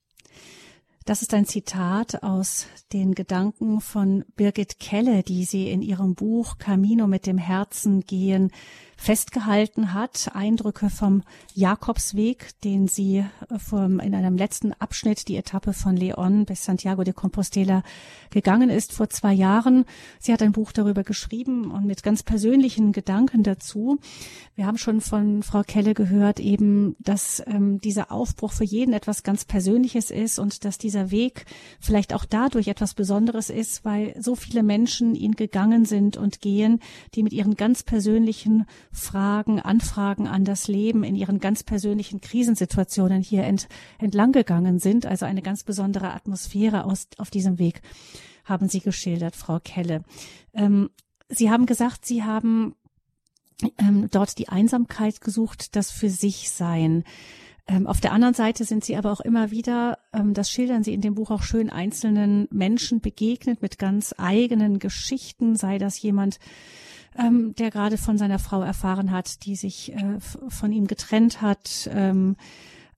Das 1.04 1.22
ist 1.22 1.34
ein 1.34 1.46
Zitat 1.46 2.24
aus 2.24 2.66
den 2.92 3.14
Gedanken 3.14 3.80
von 3.80 4.24
Birgit 4.34 4.80
Kelle, 4.80 5.22
die 5.22 5.44
sie 5.44 5.70
in 5.70 5.80
ihrem 5.80 6.16
Buch 6.16 6.58
Camino 6.58 7.06
mit 7.06 7.26
dem 7.26 7.38
Herzen 7.38 8.00
gehen 8.00 8.50
festgehalten 8.96 9.94
hat. 9.94 10.30
Eindrücke 10.34 10.90
vom 10.90 11.22
Jakobsweg, 11.54 12.48
den 12.64 12.88
sie 12.88 13.18
äh, 13.50 13.58
vom, 13.58 14.00
in 14.00 14.14
einem 14.14 14.36
letzten 14.36 14.72
Abschnitt, 14.72 15.28
die 15.28 15.36
Etappe 15.36 15.72
von 15.72 15.96
Leon 15.96 16.44
bis 16.44 16.64
Santiago 16.64 17.04
de 17.04 17.12
Compostela 17.12 17.82
gegangen 18.30 18.70
ist 18.70 18.92
vor 18.92 19.08
zwei 19.10 19.32
Jahren. 19.32 19.84
Sie 20.18 20.32
hat 20.32 20.42
ein 20.42 20.52
Buch 20.52 20.72
darüber 20.72 21.04
geschrieben 21.04 21.70
und 21.70 21.86
mit 21.86 22.02
ganz 22.02 22.22
persönlichen 22.22 22.92
Gedanken 22.92 23.42
dazu. 23.42 23.98
Wir 24.54 24.66
haben 24.66 24.78
schon 24.78 25.00
von 25.00 25.42
Frau 25.42 25.62
Kelle 25.62 25.94
gehört, 25.94 26.40
eben, 26.40 26.96
dass 26.98 27.42
ähm, 27.46 27.80
dieser 27.80 28.10
Aufbruch 28.10 28.52
für 28.52 28.64
jeden 28.64 28.94
etwas 28.94 29.22
ganz 29.22 29.44
Persönliches 29.44 30.10
ist 30.10 30.38
und 30.38 30.64
dass 30.64 30.78
dieser 30.78 31.10
Weg 31.10 31.44
vielleicht 31.80 32.14
auch 32.14 32.24
dadurch 32.24 32.68
etwas 32.68 32.94
Besonderes 32.94 33.50
ist, 33.50 33.84
weil 33.84 34.14
so 34.20 34.34
viele 34.34 34.62
Menschen 34.62 35.14
ihn 35.14 35.32
gegangen 35.32 35.84
sind 35.84 36.16
und 36.16 36.40
gehen, 36.40 36.80
die 37.14 37.22
mit 37.22 37.32
ihren 37.32 37.54
ganz 37.56 37.82
persönlichen 37.82 38.66
Fragen, 38.96 39.60
Anfragen 39.60 40.26
an 40.26 40.44
das 40.44 40.68
Leben 40.68 41.04
in 41.04 41.14
ihren 41.14 41.38
ganz 41.38 41.62
persönlichen 41.62 42.20
Krisensituationen 42.20 43.22
hier 43.22 43.44
ent, 43.44 43.68
entlang 43.98 44.32
gegangen 44.32 44.78
sind. 44.78 45.06
Also 45.06 45.26
eine 45.26 45.42
ganz 45.42 45.64
besondere 45.64 46.12
Atmosphäre 46.12 46.84
aus, 46.84 47.06
auf 47.18 47.30
diesem 47.30 47.58
Weg 47.58 47.82
haben 48.44 48.68
Sie 48.68 48.80
geschildert, 48.80 49.36
Frau 49.36 49.60
Kelle. 49.62 50.02
Ähm, 50.54 50.90
Sie 51.28 51.50
haben 51.50 51.66
gesagt, 51.66 52.06
Sie 52.06 52.22
haben 52.22 52.74
ähm, 53.78 54.08
dort 54.10 54.38
die 54.38 54.48
Einsamkeit 54.48 55.20
gesucht, 55.20 55.76
das 55.76 55.90
für 55.90 56.10
sich 56.10 56.50
sein. 56.50 57.04
Ähm, 57.68 57.86
auf 57.86 58.00
der 58.00 58.12
anderen 58.12 58.34
Seite 58.34 58.64
sind 58.64 58.84
Sie 58.84 58.96
aber 58.96 59.10
auch 59.10 59.20
immer 59.20 59.50
wieder, 59.50 59.98
ähm, 60.12 60.34
das 60.34 60.50
schildern 60.50 60.84
Sie 60.84 60.94
in 60.94 61.00
dem 61.00 61.16
Buch 61.16 61.30
auch 61.30 61.42
schön, 61.42 61.68
einzelnen 61.68 62.46
Menschen 62.50 63.00
begegnet 63.00 63.60
mit 63.60 63.78
ganz 63.78 64.14
eigenen 64.18 64.78
Geschichten, 64.78 65.56
sei 65.56 65.78
das 65.78 66.00
jemand, 66.00 66.38
ähm, 67.18 67.54
der 67.54 67.70
gerade 67.70 67.98
von 67.98 68.18
seiner 68.18 68.38
Frau 68.38 68.62
erfahren 68.62 69.10
hat, 69.10 69.44
die 69.44 69.56
sich 69.56 69.92
äh, 69.94 70.18
von 70.20 70.72
ihm 70.72 70.86
getrennt 70.86 71.42
hat. 71.42 71.88
Ähm, 71.92 72.36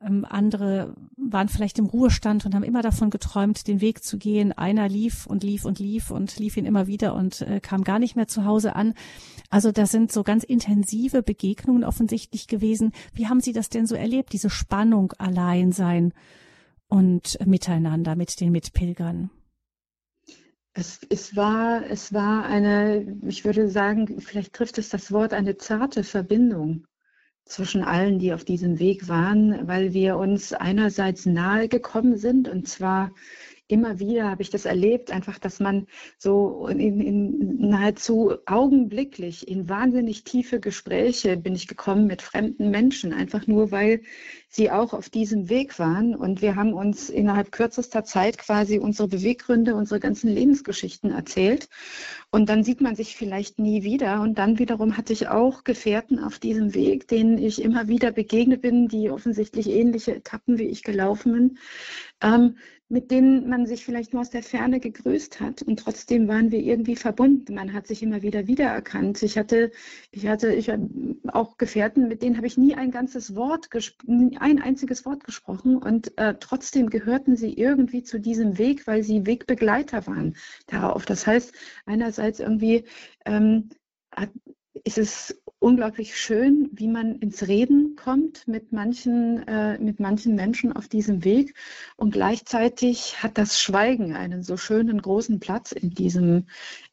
ähm, 0.00 0.24
andere 0.28 0.94
waren 1.16 1.48
vielleicht 1.48 1.78
im 1.78 1.86
Ruhestand 1.86 2.46
und 2.46 2.54
haben 2.54 2.62
immer 2.62 2.82
davon 2.82 3.10
geträumt, 3.10 3.66
den 3.66 3.80
Weg 3.80 4.04
zu 4.04 4.16
gehen. 4.16 4.52
Einer 4.52 4.88
lief 4.88 5.26
und 5.26 5.42
lief 5.42 5.64
und 5.64 5.80
lief 5.80 6.10
und 6.10 6.38
lief 6.38 6.56
ihn 6.56 6.66
immer 6.66 6.86
wieder 6.86 7.14
und 7.14 7.40
äh, 7.42 7.60
kam 7.60 7.82
gar 7.82 7.98
nicht 7.98 8.14
mehr 8.14 8.28
zu 8.28 8.44
Hause 8.44 8.76
an. 8.76 8.94
Also 9.50 9.72
das 9.72 9.90
sind 9.90 10.12
so 10.12 10.22
ganz 10.22 10.44
intensive 10.44 11.22
Begegnungen 11.22 11.82
offensichtlich 11.82 12.46
gewesen. 12.46 12.92
Wie 13.12 13.26
haben 13.26 13.40
Sie 13.40 13.52
das 13.52 13.70
denn 13.70 13.86
so 13.86 13.96
erlebt, 13.96 14.32
diese 14.32 14.50
Spannung, 14.50 15.14
allein 15.18 15.72
sein 15.72 16.12
und 16.86 17.38
miteinander 17.44 18.14
mit 18.14 18.40
den 18.40 18.52
Mitpilgern? 18.52 19.30
Es, 20.78 21.00
es, 21.08 21.34
war, 21.34 21.90
es 21.90 22.12
war 22.12 22.44
eine, 22.44 23.18
ich 23.26 23.44
würde 23.44 23.68
sagen, 23.68 24.20
vielleicht 24.20 24.52
trifft 24.52 24.78
es 24.78 24.90
das 24.90 25.10
Wort, 25.10 25.32
eine 25.32 25.56
zarte 25.56 26.04
Verbindung 26.04 26.86
zwischen 27.44 27.82
allen, 27.82 28.20
die 28.20 28.32
auf 28.32 28.44
diesem 28.44 28.78
Weg 28.78 29.08
waren, 29.08 29.66
weil 29.66 29.92
wir 29.92 30.18
uns 30.18 30.52
einerseits 30.52 31.26
nahe 31.26 31.66
gekommen 31.66 32.16
sind 32.16 32.46
und 32.46 32.68
zwar 32.68 33.12
immer 33.68 33.98
wieder 34.00 34.30
habe 34.30 34.42
ich 34.42 34.50
das 34.50 34.64
erlebt, 34.64 35.10
einfach, 35.10 35.38
dass 35.38 35.60
man 35.60 35.86
so 36.16 36.66
in, 36.68 37.00
in 37.00 37.68
nahezu 37.68 38.34
augenblicklich 38.46 39.46
in 39.46 39.68
wahnsinnig 39.68 40.24
tiefe 40.24 40.58
Gespräche 40.58 41.36
bin 41.36 41.54
ich 41.54 41.68
gekommen 41.68 42.06
mit 42.06 42.22
fremden 42.22 42.70
Menschen, 42.70 43.12
einfach 43.12 43.46
nur 43.46 43.70
weil 43.70 44.00
sie 44.48 44.70
auch 44.70 44.94
auf 44.94 45.10
diesem 45.10 45.50
Weg 45.50 45.78
waren. 45.78 46.14
Und 46.14 46.40
wir 46.40 46.56
haben 46.56 46.72
uns 46.72 47.10
innerhalb 47.10 47.52
kürzester 47.52 48.04
Zeit 48.04 48.38
quasi 48.38 48.78
unsere 48.78 49.06
Beweggründe, 49.08 49.74
unsere 49.74 50.00
ganzen 50.00 50.30
Lebensgeschichten 50.30 51.10
erzählt. 51.10 51.68
Und 52.30 52.48
dann 52.48 52.64
sieht 52.64 52.80
man 52.80 52.96
sich 52.96 53.16
vielleicht 53.16 53.58
nie 53.58 53.82
wieder. 53.82 54.22
Und 54.22 54.38
dann 54.38 54.58
wiederum 54.58 54.96
hatte 54.96 55.12
ich 55.12 55.28
auch 55.28 55.64
Gefährten 55.64 56.18
auf 56.18 56.38
diesem 56.38 56.74
Weg, 56.74 57.08
denen 57.08 57.36
ich 57.36 57.60
immer 57.62 57.88
wieder 57.88 58.10
begegnet 58.10 58.62
bin, 58.62 58.88
die 58.88 59.10
offensichtlich 59.10 59.68
ähnliche 59.68 60.14
Etappen 60.14 60.58
wie 60.58 60.68
ich 60.68 60.82
gelaufen 60.82 61.32
bin. 61.32 61.58
Ähm, 62.22 62.56
mit 62.88 63.10
denen 63.10 63.48
man 63.48 63.66
sich 63.66 63.84
vielleicht 63.84 64.12
nur 64.12 64.22
aus 64.22 64.30
der 64.30 64.42
Ferne 64.42 64.80
gegrüßt 64.80 65.40
hat 65.40 65.62
und 65.62 65.78
trotzdem 65.78 66.26
waren 66.26 66.50
wir 66.50 66.60
irgendwie 66.60 66.96
verbunden. 66.96 67.54
Man 67.54 67.72
hat 67.72 67.86
sich 67.86 68.02
immer 68.02 68.22
wieder 68.22 68.46
wiedererkannt. 68.46 69.22
Ich 69.22 69.36
hatte, 69.36 69.70
ich 70.10 70.26
hatte, 70.26 70.52
ich 70.54 70.70
auch 71.32 71.58
Gefährten, 71.58 72.08
mit 72.08 72.22
denen 72.22 72.36
habe 72.36 72.46
ich 72.46 72.56
nie 72.56 72.74
ein 72.74 72.90
ganzes 72.90 73.34
Wort, 73.36 73.68
ein 74.06 74.62
einziges 74.62 75.04
Wort 75.04 75.24
gesprochen 75.24 75.76
und 75.76 76.16
äh, 76.18 76.34
trotzdem 76.40 76.88
gehörten 76.88 77.36
sie 77.36 77.52
irgendwie 77.52 78.02
zu 78.02 78.18
diesem 78.18 78.56
Weg, 78.56 78.86
weil 78.86 79.02
sie 79.02 79.26
Wegbegleiter 79.26 80.06
waren 80.06 80.36
darauf. 80.66 81.04
Das 81.04 81.26
heißt, 81.26 81.52
einerseits 81.84 82.40
irgendwie 82.40 82.84
ähm, 83.26 83.68
hat, 84.14 84.30
ist 84.84 84.98
es 84.98 85.40
unglaublich 85.60 86.16
schön, 86.16 86.68
wie 86.72 86.86
man 86.86 87.16
ins 87.16 87.48
Reden 87.48 87.96
kommt 87.96 88.46
mit 88.46 88.72
manchen, 88.72 89.46
äh, 89.48 89.78
mit 89.78 89.98
manchen 89.98 90.34
Menschen 90.34 90.72
auf 90.72 90.88
diesem 90.88 91.24
Weg. 91.24 91.54
Und 91.96 92.12
gleichzeitig 92.12 93.22
hat 93.22 93.38
das 93.38 93.60
Schweigen 93.60 94.14
einen 94.14 94.42
so 94.42 94.56
schönen 94.56 95.02
großen 95.02 95.40
Platz 95.40 95.72
in 95.72 95.90
diesem, 95.90 96.46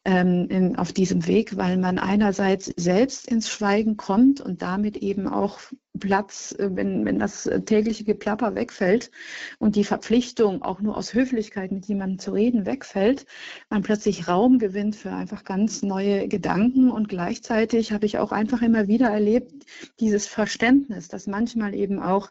ähm, 0.04 0.48
in, 0.50 0.76
auf 0.76 0.92
diesem 0.92 1.26
Weg, 1.26 1.56
weil 1.56 1.76
man 1.76 1.98
einerseits 1.98 2.72
selbst 2.76 3.28
ins 3.28 3.48
Schweigen 3.48 3.96
kommt 3.96 4.40
und 4.40 4.62
damit 4.62 4.96
eben 4.96 5.28
auch 5.28 5.60
Platz, 5.98 6.54
äh, 6.58 6.68
wenn, 6.72 7.04
wenn 7.04 7.18
das 7.18 7.50
tägliche 7.66 8.04
Geplapper 8.04 8.54
wegfällt 8.54 9.10
und 9.58 9.76
die 9.76 9.84
Verpflichtung, 9.84 10.62
auch 10.62 10.80
nur 10.80 10.96
aus 10.96 11.14
Höflichkeit 11.14 11.72
mit 11.72 11.86
jemandem 11.86 12.18
zu 12.18 12.32
reden, 12.32 12.66
wegfällt, 12.66 13.26
man 13.70 13.82
plötzlich 13.82 14.28
Raum 14.28 14.58
gewinnt 14.58 14.96
für 14.96 15.12
einfach 15.12 15.44
ganz 15.44 15.82
neue 15.82 16.28
Gedanken. 16.28 16.90
Und 16.90 17.08
gleichzeitig 17.08 17.92
habe 17.92 18.06
ich 18.06 18.18
auch 18.18 18.32
einfach 18.32 18.62
immer 18.62 18.88
wieder 18.88 19.08
erlebt, 19.08 19.52
dieses 20.00 20.26
Verständnis, 20.26 21.08
dass 21.08 21.26
manchmal 21.26 21.74
eben 21.74 22.00
auch 22.00 22.30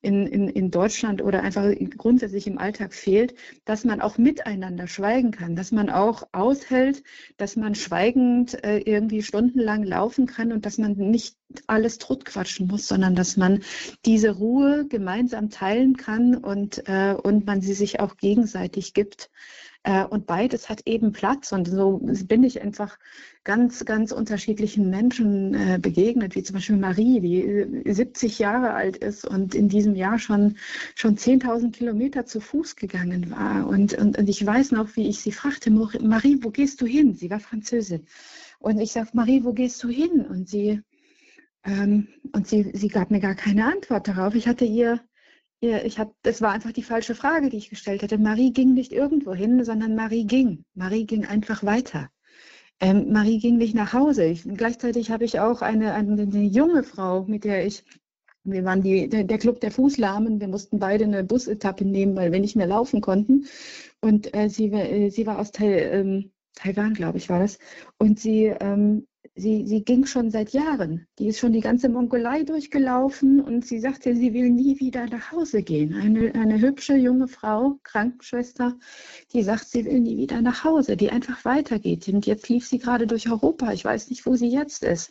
in, 0.00 0.26
in, 0.26 0.48
in 0.48 0.70
Deutschland 0.70 1.22
oder 1.22 1.42
einfach 1.42 1.66
grundsätzlich 1.96 2.46
im 2.46 2.58
Alltag 2.58 2.94
fehlt, 2.94 3.34
dass 3.64 3.84
man 3.84 4.00
auch 4.00 4.16
miteinander 4.16 4.86
schweigen 4.86 5.32
kann, 5.32 5.56
dass 5.56 5.72
man 5.72 5.90
auch 5.90 6.22
aushält, 6.32 7.02
dass 7.36 7.56
man 7.56 7.74
schweigend 7.74 8.62
äh, 8.64 8.78
irgendwie 8.78 9.22
stundenlang 9.22 9.82
laufen 9.82 10.26
kann 10.26 10.52
und 10.52 10.66
dass 10.66 10.78
man 10.78 10.92
nicht 10.92 11.36
alles 11.66 11.98
totquatschen 11.98 12.68
muss, 12.68 12.86
sondern 12.86 13.16
dass 13.16 13.36
man 13.36 13.62
diese 14.04 14.30
Ruhe 14.30 14.86
gemeinsam 14.86 15.50
teilen 15.50 15.96
kann 15.96 16.36
und, 16.36 16.86
äh, 16.86 17.14
und 17.14 17.46
man 17.46 17.60
sie 17.60 17.74
sich 17.74 17.98
auch 17.98 18.16
gegenseitig 18.16 18.94
gibt. 18.94 19.30
Äh, 19.84 20.04
und 20.04 20.26
beides 20.26 20.68
hat 20.68 20.82
eben 20.86 21.12
Platz. 21.12 21.52
Und 21.52 21.68
so 21.68 21.98
bin 21.98 22.42
ich 22.42 22.60
einfach 22.62 22.98
ganz, 23.44 23.84
ganz 23.84 24.12
unterschiedlichen 24.12 24.90
Menschen 24.90 25.54
äh, 25.54 25.78
begegnet, 25.80 26.34
wie 26.34 26.42
zum 26.42 26.54
Beispiel 26.54 26.76
Marie, 26.76 27.20
die 27.20 27.92
70 27.92 28.38
äh, 28.38 28.42
Jahre 28.42 28.74
alt 28.74 28.96
ist 28.98 29.24
und 29.26 29.54
in 29.54 29.68
diesem 29.68 29.94
Jahr 29.94 30.18
schon, 30.18 30.56
schon 30.94 31.16
10.000 31.16 31.72
Kilometer 31.72 32.26
zu 32.26 32.40
Fuß 32.40 32.76
gegangen 32.76 33.30
war. 33.30 33.66
Und, 33.66 33.94
und, 33.94 34.18
und 34.18 34.28
ich 34.28 34.44
weiß 34.44 34.72
noch, 34.72 34.96
wie 34.96 35.08
ich 35.08 35.20
sie 35.20 35.32
fragte, 35.32 35.70
Marie, 35.70 36.38
wo 36.42 36.50
gehst 36.50 36.80
du 36.80 36.86
hin? 36.86 37.14
Sie 37.14 37.30
war 37.30 37.40
Französin. 37.40 38.06
Und 38.58 38.80
ich 38.80 38.92
sagte, 38.92 39.16
Marie, 39.16 39.44
wo 39.44 39.52
gehst 39.52 39.82
du 39.84 39.88
hin? 39.88 40.26
Und 40.28 40.48
sie, 40.48 40.82
ähm, 41.64 42.08
und 42.32 42.48
sie, 42.48 42.70
sie 42.74 42.88
gab 42.88 43.10
mir 43.10 43.20
gar 43.20 43.36
keine 43.36 43.64
Antwort 43.66 44.08
darauf. 44.08 44.34
Ich 44.34 44.48
hatte 44.48 44.64
ihr 44.64 45.00
ich 45.60 45.98
hab, 45.98 46.14
das 46.22 46.40
war 46.40 46.52
einfach 46.52 46.72
die 46.72 46.82
falsche 46.82 47.14
Frage, 47.14 47.48
die 47.48 47.56
ich 47.56 47.70
gestellt 47.70 48.02
hatte. 48.02 48.18
Marie 48.18 48.52
ging 48.52 48.74
nicht 48.74 48.92
irgendwo 48.92 49.34
hin, 49.34 49.64
sondern 49.64 49.94
Marie 49.96 50.24
ging. 50.24 50.64
Marie 50.74 51.04
ging 51.04 51.26
einfach 51.26 51.64
weiter. 51.64 52.10
Ähm, 52.80 53.10
Marie 53.12 53.38
ging 53.38 53.56
nicht 53.56 53.74
nach 53.74 53.92
Hause. 53.92 54.24
Ich, 54.24 54.44
gleichzeitig 54.44 55.10
habe 55.10 55.24
ich 55.24 55.40
auch 55.40 55.62
eine, 55.62 55.94
eine, 55.94 56.22
eine, 56.22 56.42
junge 56.42 56.84
Frau, 56.84 57.24
mit 57.24 57.44
der 57.44 57.66
ich, 57.66 57.84
wir 58.44 58.64
waren 58.64 58.82
die, 58.82 59.08
der, 59.08 59.24
der 59.24 59.38
Club 59.38 59.60
der 59.60 59.72
Fußlahmen, 59.72 60.40
wir 60.40 60.48
mussten 60.48 60.78
beide 60.78 61.04
eine 61.04 61.24
Busetappe 61.24 61.84
nehmen, 61.84 62.14
weil 62.14 62.30
wir 62.30 62.40
nicht 62.40 62.56
mehr 62.56 62.68
laufen 62.68 63.00
konnten. 63.00 63.46
Und 64.00 64.34
äh, 64.36 64.48
sie, 64.48 64.66
äh, 64.72 65.10
sie 65.10 65.26
war 65.26 65.40
aus 65.40 65.50
Tai, 65.50 65.66
ähm, 65.66 66.30
Taiwan, 66.54 66.94
glaube 66.94 67.18
ich, 67.18 67.28
war 67.28 67.40
das. 67.40 67.58
Und 67.98 68.20
sie 68.20 68.46
ähm, 68.46 69.06
sie, 69.38 69.66
sie 69.66 69.84
ging 69.84 70.04
schon 70.06 70.30
seit 70.30 70.50
Jahren. 70.50 71.06
Die 71.18 71.28
ist 71.28 71.38
schon 71.38 71.52
die 71.52 71.60
ganze 71.60 71.88
Mongolei 71.88 72.42
durchgelaufen 72.42 73.40
und 73.40 73.64
sie 73.64 73.78
sagte, 73.78 74.14
sie 74.14 74.34
will 74.34 74.50
nie 74.50 74.78
wieder 74.80 75.06
nach 75.06 75.32
Hause 75.32 75.62
gehen. 75.62 75.94
Eine, 75.94 76.34
eine 76.34 76.60
hübsche 76.60 76.96
junge 76.96 77.28
Frau, 77.28 77.78
Krankenschwester, 77.84 78.76
die 79.32 79.42
sagt, 79.42 79.68
sie 79.68 79.84
will 79.84 80.00
nie 80.00 80.16
wieder 80.16 80.42
nach 80.42 80.64
Hause, 80.64 80.96
die 80.96 81.10
einfach 81.10 81.44
weitergeht. 81.44 82.08
Und 82.08 82.26
jetzt 82.26 82.48
lief 82.48 82.66
sie 82.66 82.78
gerade 82.78 83.06
durch 83.06 83.30
Europa. 83.30 83.72
Ich 83.72 83.84
weiß 83.84 84.10
nicht, 84.10 84.26
wo 84.26 84.34
sie 84.34 84.48
jetzt 84.48 84.84
ist. 84.84 85.10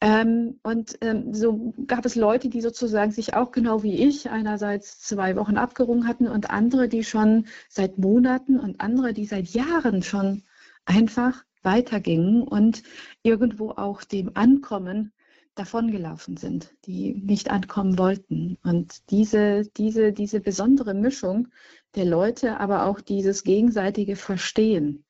Ähm, 0.00 0.58
und 0.62 0.98
ähm, 1.00 1.32
so 1.32 1.74
gab 1.86 2.04
es 2.04 2.16
Leute, 2.16 2.48
die 2.48 2.60
sozusagen 2.60 3.12
sich 3.12 3.34
auch 3.34 3.50
genau 3.50 3.82
wie 3.82 4.06
ich 4.06 4.30
einerseits 4.30 5.00
zwei 5.00 5.36
Wochen 5.36 5.56
abgerungen 5.56 6.06
hatten 6.06 6.28
und 6.28 6.50
andere, 6.50 6.88
die 6.88 7.02
schon 7.02 7.46
seit 7.68 7.98
Monaten 7.98 8.58
und 8.58 8.80
andere, 8.80 9.14
die 9.14 9.24
seit 9.24 9.48
Jahren 9.48 10.02
schon 10.02 10.42
einfach 10.84 11.44
weitergingen 11.66 12.42
und 12.42 12.82
irgendwo 13.22 13.72
auch 13.72 14.04
dem 14.04 14.30
Ankommen 14.34 15.12
davongelaufen 15.54 16.36
sind, 16.36 16.74
die 16.86 17.14
nicht 17.14 17.50
ankommen 17.50 17.98
wollten. 17.98 18.56
Und 18.62 19.10
diese, 19.10 19.64
diese, 19.76 20.12
diese 20.12 20.40
besondere 20.40 20.94
Mischung 20.94 21.48
der 21.94 22.04
Leute, 22.04 22.60
aber 22.60 22.86
auch 22.86 23.00
dieses 23.00 23.42
gegenseitige 23.42 24.16
Verstehen 24.16 25.04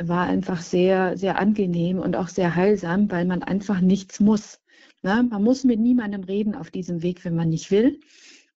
war 0.00 0.26
einfach 0.26 0.60
sehr, 0.60 1.16
sehr 1.16 1.38
angenehm 1.38 1.98
und 1.98 2.16
auch 2.16 2.28
sehr 2.28 2.54
heilsam, 2.54 3.10
weil 3.10 3.24
man 3.24 3.42
einfach 3.42 3.80
nichts 3.80 4.20
muss. 4.20 4.60
Ne? 5.02 5.26
Man 5.30 5.42
muss 5.42 5.64
mit 5.64 5.80
niemandem 5.80 6.24
reden 6.24 6.54
auf 6.54 6.70
diesem 6.70 7.02
Weg, 7.02 7.24
wenn 7.24 7.36
man 7.36 7.50
nicht 7.50 7.70
will. 7.70 8.00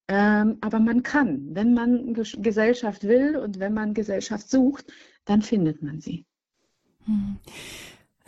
Ähm, 0.09 0.59
aber 0.61 0.79
man 0.79 1.03
kann. 1.03 1.55
Wenn 1.55 1.75
man 1.75 2.15
Gesellschaft 2.15 3.05
will 3.05 3.37
und 3.37 3.59
wenn 3.59 3.75
man 3.75 3.95
Gesellschaft 3.95 4.49
sucht, 4.49 4.87
dann 5.25 5.43
findet 5.43 5.83
man 5.83 6.01
sie. 6.01 6.26
Hm. 7.07 7.39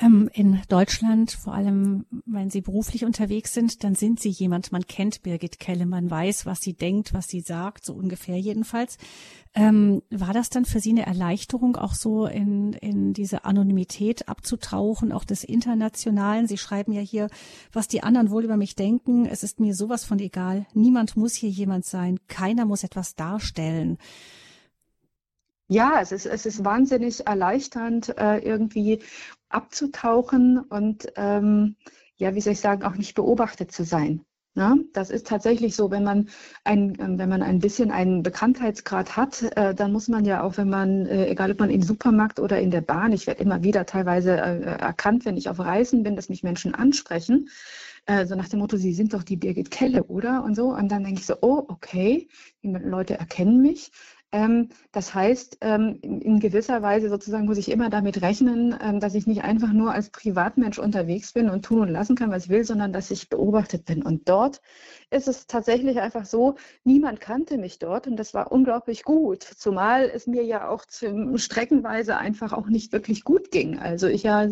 Ähm, 0.01 0.31
in 0.33 0.63
Deutschland, 0.69 1.33
vor 1.33 1.55
allem 1.55 2.07
wenn 2.25 2.51
Sie 2.51 2.61
beruflich 2.61 3.05
unterwegs 3.05 3.53
sind, 3.53 3.83
dann 3.83 3.97
sind 3.97 4.21
Sie 4.21 4.29
jemand, 4.29 4.71
man 4.71 4.87
kennt 4.87 5.23
Birgit 5.25 5.59
Kelle, 5.59 5.87
man 5.87 6.09
weiß, 6.09 6.47
was 6.47 6.61
sie 6.61 6.75
denkt, 6.75 7.13
was 7.15 7.27
sie 7.27 7.41
sagt, 7.41 7.85
so 7.85 7.95
ungefähr 7.95 8.39
jedenfalls. 8.39 8.97
Ähm, 9.55 10.03
war 10.09 10.33
das 10.33 10.51
dann 10.51 10.67
für 10.67 10.79
Sie 10.79 10.91
eine 10.91 11.07
Erleichterung, 11.07 11.75
auch 11.75 11.95
so 11.95 12.27
in, 12.27 12.75
in 12.75 13.13
diese 13.13 13.45
Anonymität 13.45 14.29
abzutauchen, 14.29 15.11
auch 15.11 15.25
des 15.25 15.43
Internationalen? 15.43 16.47
Sie 16.47 16.59
schreiben 16.59 16.93
ja 16.93 17.01
hier, 17.01 17.29
was 17.73 17.89
die 17.89 18.05
anderen 18.05 18.31
wohl 18.31 18.45
über 18.45 18.57
mich 18.57 18.77
denken. 18.77 19.27
Es 19.27 19.43
ist 19.43 19.59
mir 19.59 19.75
sowas 19.75 20.05
von 20.05 20.21
egal. 20.21 20.67
Niemand 20.75 21.17
muss 21.17 21.35
hier 21.35 21.51
jemand 21.51 21.87
sein. 21.87 22.21
Keiner 22.29 22.67
muss 22.67 22.85
etwas 22.85 23.17
darstellen. 23.17 23.99
Ja, 25.71 26.01
es 26.01 26.13
ist, 26.13 26.25
es 26.27 26.47
ist 26.47 26.65
wahnsinnig 26.65 27.27
erleichternd, 27.27 28.17
äh, 28.19 28.39
irgendwie 28.39 29.03
abzutauchen 29.51 30.59
und 30.59 31.13
ähm, 31.17 31.77
ja, 32.17 32.35
wie 32.35 32.41
soll 32.41 32.55
ich 32.55 32.61
sagen, 32.61 32.85
auch 32.85 32.95
nicht 32.97 33.15
beobachtet 33.15 33.71
zu 33.71 33.85
sein. 33.85 34.25
Ne? 34.55 34.85
Das 34.95 35.11
ist 35.11 35.27
tatsächlich 35.27 35.77
so, 35.77 35.91
wenn 35.91 36.05
man 36.05 36.31
ein, 36.65 36.97
ähm, 36.99 37.19
wenn 37.19 37.29
man 37.29 37.43
ein 37.43 37.59
bisschen 37.59 37.91
einen 37.91 38.23
Bekanntheitsgrad 38.23 39.17
hat, 39.17 39.43
äh, 39.57 39.75
dann 39.75 39.93
muss 39.93 40.09
man 40.09 40.25
ja 40.25 40.43
auch, 40.43 40.57
wenn 40.57 40.71
man, 40.71 41.05
äh, 41.07 41.27
egal 41.29 41.53
ob 41.53 41.61
man 41.61 41.71
im 41.71 41.83
Supermarkt 41.83 42.41
oder 42.41 42.59
in 42.61 42.71
der 42.71 42.81
Bahn, 42.81 43.13
ich 43.13 43.27
werde 43.27 43.43
immer 43.43 43.63
wieder 43.63 43.85
teilweise 43.87 44.33
äh, 44.37 44.63
erkannt, 44.63 45.27
wenn 45.27 45.37
ich 45.37 45.49
auf 45.51 45.61
Reisen 45.61 46.03
bin, 46.03 46.17
dass 46.17 46.31
mich 46.31 46.43
Menschen 46.43 46.75
ansprechen 46.75 47.51
äh, 48.09 48.27
so 48.27 48.35
nach 48.35 48.49
dem 48.49 48.59
Motto, 48.61 48.77
Sie 48.77 48.95
sind 48.95 49.13
doch 49.15 49.23
die 49.23 49.37
Birgit 49.37 49.71
Kelle, 49.71 50.05
oder? 50.05 50.43
Und 50.43 50.55
so. 50.57 50.75
Und 50.75 50.89
dann 50.89 51.05
denke 51.05 51.21
ich 51.21 51.27
so, 51.27 51.37
oh, 51.43 51.65
okay, 51.69 52.29
die 52.63 52.69
Leute 52.73 53.19
erkennen 53.19 53.61
mich. 53.61 53.93
Ähm, 54.31 54.69
das 54.93 55.15
heißt, 55.15 55.59
ähm, 55.63 55.99
in, 56.03 56.39
gewisser 56.39 56.83
Weise 56.83 57.09
sozusagen 57.09 57.47
muss 57.47 57.57
ich 57.57 57.71
immer 57.71 57.89
damit 57.89 58.21
rechnen, 58.21 58.77
ähm, 58.83 59.01
dass 59.01 59.15
ich 59.15 59.27
nicht 59.27 59.43
einfach 59.43 59.73
nur 59.73 59.93
als 59.93 60.11
Privatmensch 60.11 60.79
unterwegs 60.79 61.33
bin 61.33 61.49
und 61.49 61.65
tun 61.65 61.81
und 61.81 61.89
lassen 61.89 62.15
kann, 62.15 62.31
was 62.31 62.45
ich 62.45 62.51
will, 62.51 62.63
sondern 62.63 62.93
dass 62.93 63.11
ich 63.11 63.31
beobachtet 63.31 63.87
bin. 63.87 64.03
Und 64.03 64.29
dort 64.29 64.61
ist 65.11 65.29
es 65.29 65.47
tatsächlich 65.47 66.01
einfach 66.01 66.27
so, 66.27 66.57
niemand 66.85 67.21
kannte 67.21 67.57
mich 67.57 67.79
dort 67.79 68.07
und 68.07 68.17
das 68.17 68.35
war 68.35 68.53
unglaublich 68.53 69.03
gut, 69.03 69.43
zumal 69.43 70.11
es 70.15 70.27
mir 70.27 70.45
ja 70.45 70.69
auch 70.69 70.85
streckenweise 71.37 72.19
einfach 72.19 72.53
auch 72.53 72.67
nicht 72.69 72.93
wirklich 72.93 73.25
gut 73.25 73.51
ging. 73.51 73.79
Also 73.79 74.09
ich 74.09 74.25
ja, 74.25 74.47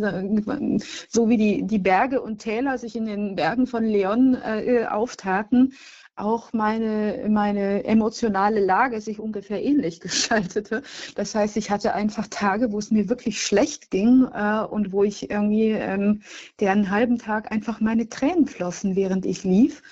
so 1.09 1.29
wie 1.29 1.37
die, 1.37 1.67
die 1.67 1.79
Berge 1.79 2.23
und 2.23 2.39
Täler 2.39 2.79
sich 2.79 2.97
in 2.97 3.05
den 3.05 3.37
Bergen 3.37 3.67
von 3.67 3.85
Leon 3.85 4.35
äh, 4.35 4.87
auftaten, 4.87 5.75
auch 6.16 6.52
meine, 6.52 7.26
meine 7.29 7.85
emotionale 7.85 8.64
Lage 8.64 9.00
sich 9.00 9.20
ungefähr 9.20 9.62
ähnlich 9.62 10.00
gestaltete. 10.07 10.83
Das 11.14 11.35
heißt, 11.35 11.57
ich 11.57 11.70
hatte 11.70 11.94
einfach 11.94 12.26
Tage, 12.29 12.72
wo 12.72 12.79
es 12.79 12.90
mir 12.90 13.09
wirklich 13.09 13.42
schlecht 13.42 13.90
ging 13.90 14.26
äh, 14.33 14.62
und 14.62 14.92
wo 14.92 15.05
ich 15.05 15.31
irgendwie 15.31 15.70
ähm, 15.70 16.22
den 16.61 16.90
halben 16.90 17.18
Tag 17.18 17.52
einfach 17.52 17.81
meine 17.81 18.09
Tränen 18.09 18.46
flossen, 18.46 18.96
während 18.96 19.26
ich 19.26 19.44
lief 19.44 19.83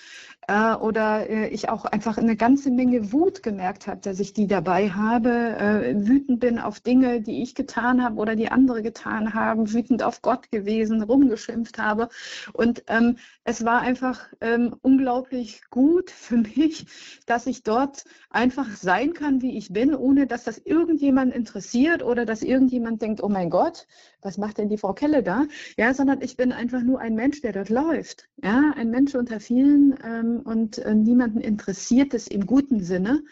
äh, 0.49 0.75
oder 0.75 1.29
äh, 1.29 1.49
ich 1.49 1.69
auch 1.69 1.85
einfach 1.85 2.19
eine 2.19 2.37
ganze 2.37 2.71
Menge 2.71 3.13
Wut 3.13 3.43
gemerkt 3.43 3.87
habe, 3.87 4.01
dass 4.01 4.21
ich 4.21 4.33
die 4.33 4.47
dabei 4.47 4.91
habe, 4.91 5.31
äh, 5.31 6.07
wütend 6.07 6.41
bin 6.41 6.59
auf 6.59 6.81
Dinge, 6.81 7.21
die 7.21 7.43
ich 7.43 7.55
getan 7.55 8.03
habe 8.03 8.17
oder 8.17 8.37
die 8.37 8.51
andere 8.51 8.83
getan 8.83 9.35
haben, 9.35 9.73
wütend 9.73 10.03
auf 10.03 10.23
Gott 10.23 10.51
gewesen, 10.51 11.03
rumgeschimpft 11.03 11.79
habe. 11.79 12.09
Und 12.53 12.85
ähm, 12.89 13.17
es 13.45 13.65
war 13.65 13.81
einfach 13.81 14.29
ähm, 14.41 14.77
unglaublich 14.83 15.63
gut 15.71 16.11
für 16.11 16.37
mich, 16.37 16.87
dass 17.27 17.47
ich 17.47 17.63
dort 17.63 18.05
einfach 18.31 18.69
sein 18.77 19.13
kann, 19.13 19.43
wie 19.43 19.57
ich 19.57 19.73
bin, 19.73 19.95
ohne 19.95 20.27
dass 20.27 20.45
das 20.45 20.59
irgendjemand 20.59 21.35
interessiert 21.35 22.03
oder 22.03 22.27
dass 22.27 22.43
irgendjemand 22.43 23.03
denkt, 23.03 23.23
oh 23.23 23.29
mein 23.29 23.51
Gott, 23.51 23.87
was 24.23 24.39
macht 24.39 24.59
denn 24.59 24.69
die 24.69 24.79
Frau 24.79 24.95
Kelle 24.95 25.23
da? 25.23 25.45
Ja, 25.77 25.95
sondern 25.95 26.23
ich 26.23 26.37
bin 26.37 26.53
einfach 26.53 26.83
nur 26.83 27.01
ein 27.01 27.15
Mensch, 27.15 27.43
der 27.43 27.53
dort 27.53 27.69
läuft. 27.69 28.29
Ja, 28.43 28.73
ein 28.77 28.91
Mensch 28.91 29.15
unter 29.15 29.39
vielen 29.39 29.95
ähm, 30.03 30.34
und 30.41 30.79
äh, 30.79 30.95
niemanden 30.95 31.41
interessiert 31.41 32.15
es 32.15 32.27
im 32.27 32.47
guten 32.47 32.83
Sinne. 32.83 33.23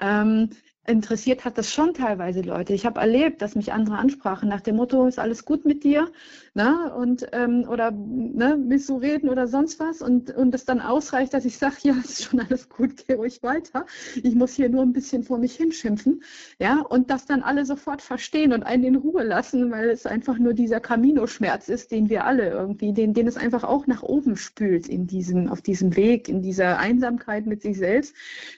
Ähm, 0.00 0.50
interessiert 0.86 1.44
hat 1.44 1.58
das 1.58 1.72
schon 1.72 1.94
teilweise 1.94 2.42
Leute. 2.42 2.72
Ich 2.72 2.86
habe 2.86 3.00
erlebt, 3.00 3.42
dass 3.42 3.56
mich 3.56 3.72
andere 3.72 3.98
ansprachen 3.98 4.48
nach 4.48 4.60
dem 4.60 4.76
Motto, 4.76 5.06
ist 5.06 5.18
alles 5.18 5.44
gut 5.44 5.64
mit 5.64 5.84
dir? 5.84 6.10
Ne? 6.56 6.90
Und, 6.94 7.26
ähm, 7.32 7.66
oder 7.68 7.90
ne, 7.90 8.56
willst 8.58 8.88
du 8.88 8.96
reden 8.96 9.28
oder 9.28 9.46
sonst 9.46 9.78
was? 9.78 10.00
Und, 10.00 10.34
und 10.34 10.52
das 10.52 10.64
dann 10.64 10.80
ausreicht, 10.80 11.34
dass 11.34 11.44
ich 11.44 11.58
sage, 11.58 11.74
ja, 11.82 11.94
ist 12.02 12.24
schon 12.24 12.40
alles 12.40 12.70
gut, 12.70 13.06
geh 13.06 13.12
ruhig 13.12 13.42
weiter. 13.42 13.84
Ich 14.22 14.34
muss 14.34 14.54
hier 14.54 14.70
nur 14.70 14.80
ein 14.80 14.94
bisschen 14.94 15.22
vor 15.22 15.36
mich 15.36 15.54
hinschimpfen. 15.54 16.22
Ja, 16.58 16.80
und 16.80 17.10
das 17.10 17.26
dann 17.26 17.42
alle 17.42 17.66
sofort 17.66 18.00
verstehen 18.00 18.54
und 18.54 18.62
einen 18.62 18.84
in 18.84 18.96
Ruhe 18.96 19.22
lassen, 19.22 19.70
weil 19.70 19.90
es 19.90 20.06
einfach 20.06 20.38
nur 20.38 20.54
dieser 20.54 20.80
Camino-Schmerz 20.80 21.68
ist, 21.68 21.90
den 21.90 22.08
wir 22.08 22.24
alle 22.24 22.48
irgendwie, 22.48 22.94
den, 22.94 23.12
den 23.12 23.26
es 23.26 23.36
einfach 23.36 23.62
auch 23.62 23.86
nach 23.86 24.02
oben 24.02 24.38
spült 24.38 24.88
in 24.88 25.06
diesem, 25.06 25.48
auf 25.48 25.60
diesem 25.60 25.94
Weg, 25.94 26.26
in 26.26 26.40
dieser 26.40 26.78
Einsamkeit 26.78 27.44
mit 27.44 27.60
sich 27.60 27.76
selbst, 27.76 28.14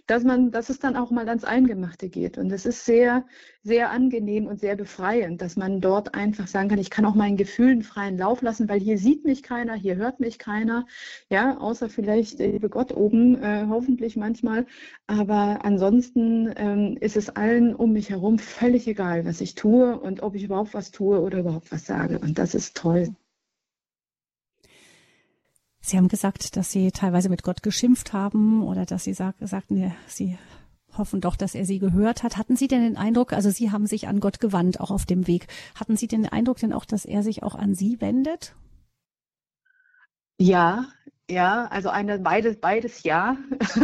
dass 0.06 0.22
man, 0.22 0.52
dass 0.52 0.68
es 0.68 0.78
dann 0.78 0.94
auch 0.94 1.10
mal 1.10 1.28
ans 1.28 1.42
Eingemachte 1.42 2.08
geht. 2.08 2.38
Und 2.38 2.52
es 2.52 2.64
ist 2.64 2.84
sehr, 2.84 3.24
sehr 3.62 3.90
angenehm 3.90 4.46
und 4.46 4.60
sehr 4.60 4.76
befreiend, 4.76 5.42
dass 5.42 5.56
man 5.56 5.80
dort 5.80 6.14
einfach 6.14 6.46
sagen 6.46 6.68
kann, 6.68 6.78
ich 6.78 6.90
kann 6.90 7.04
auch 7.04 7.14
meinen 7.14 7.36
Gefühlen 7.36 7.82
freien 7.82 8.16
Lauf 8.16 8.40
lassen, 8.40 8.68
weil 8.68 8.80
hier 8.80 8.98
sieht 8.98 9.24
mich 9.24 9.42
keiner, 9.42 9.74
hier 9.74 9.96
hört 9.96 10.20
mich 10.20 10.38
keiner, 10.38 10.86
ja, 11.28 11.58
außer 11.58 11.88
vielleicht 11.88 12.38
der 12.38 12.48
liebe 12.48 12.68
Gott 12.68 12.92
oben, 12.92 13.42
äh, 13.42 13.66
hoffentlich 13.68 14.16
manchmal. 14.16 14.66
Aber 15.06 15.64
ansonsten 15.64 16.52
ähm, 16.56 16.96
ist 17.00 17.16
es 17.16 17.30
allen 17.30 17.74
um 17.74 17.92
mich 17.92 18.10
herum 18.10 18.38
völlig 18.38 18.86
egal, 18.86 19.24
was 19.24 19.40
ich 19.40 19.54
tue 19.54 19.98
und 19.98 20.22
ob 20.22 20.34
ich 20.34 20.44
überhaupt 20.44 20.74
was 20.74 20.90
tue 20.90 21.20
oder 21.20 21.40
überhaupt 21.40 21.72
was 21.72 21.84
sage. 21.84 22.18
Und 22.18 22.38
das 22.38 22.54
ist 22.54 22.76
toll. 22.76 23.14
Sie 25.80 25.96
haben 25.96 26.08
gesagt, 26.08 26.56
dass 26.56 26.70
Sie 26.70 26.90
teilweise 26.90 27.28
mit 27.30 27.42
Gott 27.42 27.62
geschimpft 27.62 28.12
haben 28.12 28.62
oder 28.62 28.84
dass 28.84 29.04
Sie 29.04 29.14
sag, 29.14 29.36
sagten, 29.40 29.94
Sie 30.06 30.36
hoffen 30.98 31.20
doch, 31.20 31.36
dass 31.36 31.54
er 31.54 31.64
sie 31.64 31.78
gehört 31.78 32.22
hat. 32.22 32.36
Hatten 32.36 32.56
Sie 32.56 32.68
denn 32.68 32.82
den 32.82 32.96
Eindruck, 32.96 33.32
also 33.32 33.50
Sie 33.50 33.70
haben 33.70 33.86
sich 33.86 34.08
an 34.08 34.20
Gott 34.20 34.40
gewandt, 34.40 34.80
auch 34.80 34.90
auf 34.90 35.06
dem 35.06 35.26
Weg. 35.26 35.46
Hatten 35.74 35.96
Sie 35.96 36.08
den 36.08 36.26
Eindruck 36.26 36.58
denn 36.58 36.72
auch, 36.72 36.84
dass 36.84 37.04
er 37.04 37.22
sich 37.22 37.42
auch 37.42 37.54
an 37.54 37.74
Sie 37.74 38.00
wendet? 38.00 38.54
Ja, 40.40 40.86
ja, 41.30 41.66
also 41.66 41.90
eine, 41.90 42.18
beides, 42.18 42.58
beides 42.58 43.02
ja. 43.02 43.36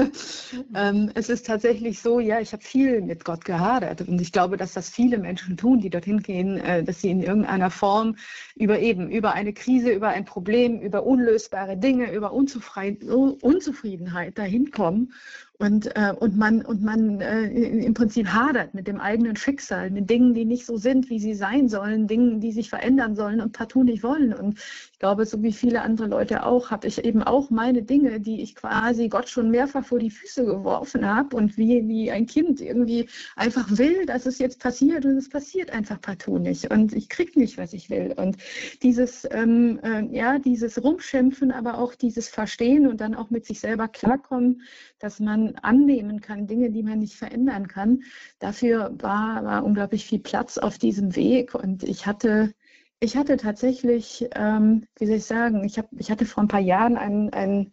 ähm, 0.74 1.11
es 1.14 1.29
ist 1.29 1.46
tatsächlich 1.46 2.00
so, 2.00 2.18
ja, 2.18 2.40
ich 2.40 2.55
habe 2.55 2.62
viel 2.62 3.03
mit 3.03 3.27
Gott 3.27 3.44
gehadert 3.44 4.00
und 4.00 4.18
ich 4.18 4.33
glaube, 4.33 4.57
dass 4.57 4.72
das 4.72 4.88
viele 4.88 5.18
Menschen 5.18 5.59
tun, 5.59 5.81
die 5.81 5.90
dorthin 5.90 6.22
gehen, 6.22 6.57
äh, 6.57 6.83
dass 6.83 7.03
sie 7.03 7.11
in 7.11 7.22
irgendeiner 7.22 7.70
Form 7.70 8.16
über 8.55 8.79
eben, 8.79 9.11
über 9.11 9.35
eine 9.35 9.53
Krise, 9.53 9.90
über 9.90 10.09
ein 10.09 10.24
Problem, 10.24 10.81
über 10.81 11.05
unlösbare 11.05 11.77
Dinge, 11.77 12.12
über 12.12 12.33
Unzufriedenheit 12.33 14.38
dahin 14.38 14.70
kommen 14.70 15.12
und, 15.58 15.94
äh, 15.94 16.12
und 16.18 16.36
man, 16.36 16.62
und 16.62 16.82
man 16.82 17.20
äh, 17.20 17.46
im 17.46 17.94
Prinzip 17.94 18.26
hadert 18.26 18.74
mit 18.74 18.88
dem 18.88 18.98
eigenen 18.98 19.36
Schicksal, 19.36 19.88
mit 19.90 20.10
Dingen, 20.10 20.34
die 20.34 20.44
nicht 20.44 20.66
so 20.66 20.76
sind, 20.76 21.10
wie 21.10 21.20
sie 21.20 21.34
sein 21.34 21.68
sollen, 21.68 22.08
Dingen, 22.08 22.40
die 22.40 22.50
sich 22.50 22.70
verändern 22.70 23.14
sollen 23.14 23.40
und 23.40 23.52
partout 23.52 23.84
nicht 23.84 24.02
wollen. 24.02 24.34
Und 24.34 24.58
ich 24.58 24.98
glaube, 24.98 25.24
so 25.26 25.40
wie 25.44 25.52
viele 25.52 25.82
andere 25.82 26.08
Leute 26.08 26.44
auch, 26.44 26.72
habe 26.72 26.88
ich 26.88 27.04
eben 27.04 27.22
auch 27.22 27.50
meine 27.50 27.84
Dinge, 27.84 28.18
die 28.18 28.42
ich 28.42 28.56
quasi 28.56 29.08
Gott 29.08 29.28
schon 29.28 29.52
mehrfach 29.52 29.84
vor 29.84 30.00
die 30.00 30.10
Füße 30.10 30.44
geworfen 30.44 31.06
habe 31.06 31.36
und 31.36 31.56
wie, 31.56 31.86
wie 31.86 32.10
ein 32.10 32.26
Kind 32.26 32.60
irgendwie 32.60 33.08
einfach 33.36 33.68
will, 33.70 34.06
dass 34.06 34.26
es 34.26 34.40
jetzt 34.40 34.58
passiert 34.58 35.04
und 35.04 35.16
es 35.16 35.28
passiert 35.28 35.70
einfach 35.70 36.00
partout 36.00 36.38
nicht. 36.38 36.72
Und 36.72 36.92
ich 36.92 37.08
kriege 37.08 37.38
nicht, 37.38 37.58
was 37.58 37.74
ich 37.74 37.90
will. 37.90 38.12
Und 38.16 38.38
dieses, 38.82 39.24
ähm, 39.30 39.78
äh, 39.84 40.04
ja, 40.10 40.40
dieses 40.40 40.82
Rumschimpfen, 40.82 41.52
aber 41.52 41.78
auch 41.78 41.94
dieses 41.94 42.28
Verstehen 42.28 42.88
und 42.88 43.00
dann 43.00 43.14
auch 43.14 43.30
mit 43.30 43.46
sich 43.46 43.60
selber 43.60 43.86
klarkommen, 43.86 44.62
dass 45.04 45.20
man 45.20 45.54
annehmen 45.56 46.20
kann, 46.20 46.46
Dinge, 46.46 46.70
die 46.70 46.82
man 46.82 46.98
nicht 46.98 47.14
verändern 47.16 47.68
kann. 47.68 48.02
Dafür 48.38 48.94
war, 49.00 49.44
war 49.44 49.64
unglaublich 49.64 50.06
viel 50.06 50.20
Platz 50.20 50.58
auf 50.58 50.78
diesem 50.78 51.14
Weg 51.14 51.54
und 51.54 51.82
ich 51.84 52.06
hatte 52.06 52.54
ich 53.00 53.16
hatte 53.18 53.36
tatsächlich, 53.36 54.26
ähm, 54.34 54.86
wie 54.96 55.06
soll 55.06 55.16
ich 55.16 55.26
sagen, 55.26 55.62
ich, 55.64 55.78
hab, 55.78 55.88
ich 55.98 56.10
hatte 56.10 56.24
vor 56.24 56.42
ein 56.42 56.48
paar 56.48 56.60
Jahren 56.60 56.96
einen, 56.96 57.30
einen 57.34 57.72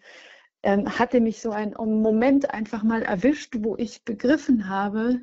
ähm, 0.63 1.00
hatte 1.00 1.22
mich 1.22 1.41
so 1.41 1.52
ein 1.52 1.74
Moment 1.78 2.54
einfach 2.54 2.84
mal 2.84 3.02
erwischt, 3.02 3.56
wo 3.60 3.78
ich 3.78 4.04
begriffen 4.04 4.67
habe, 4.67 5.22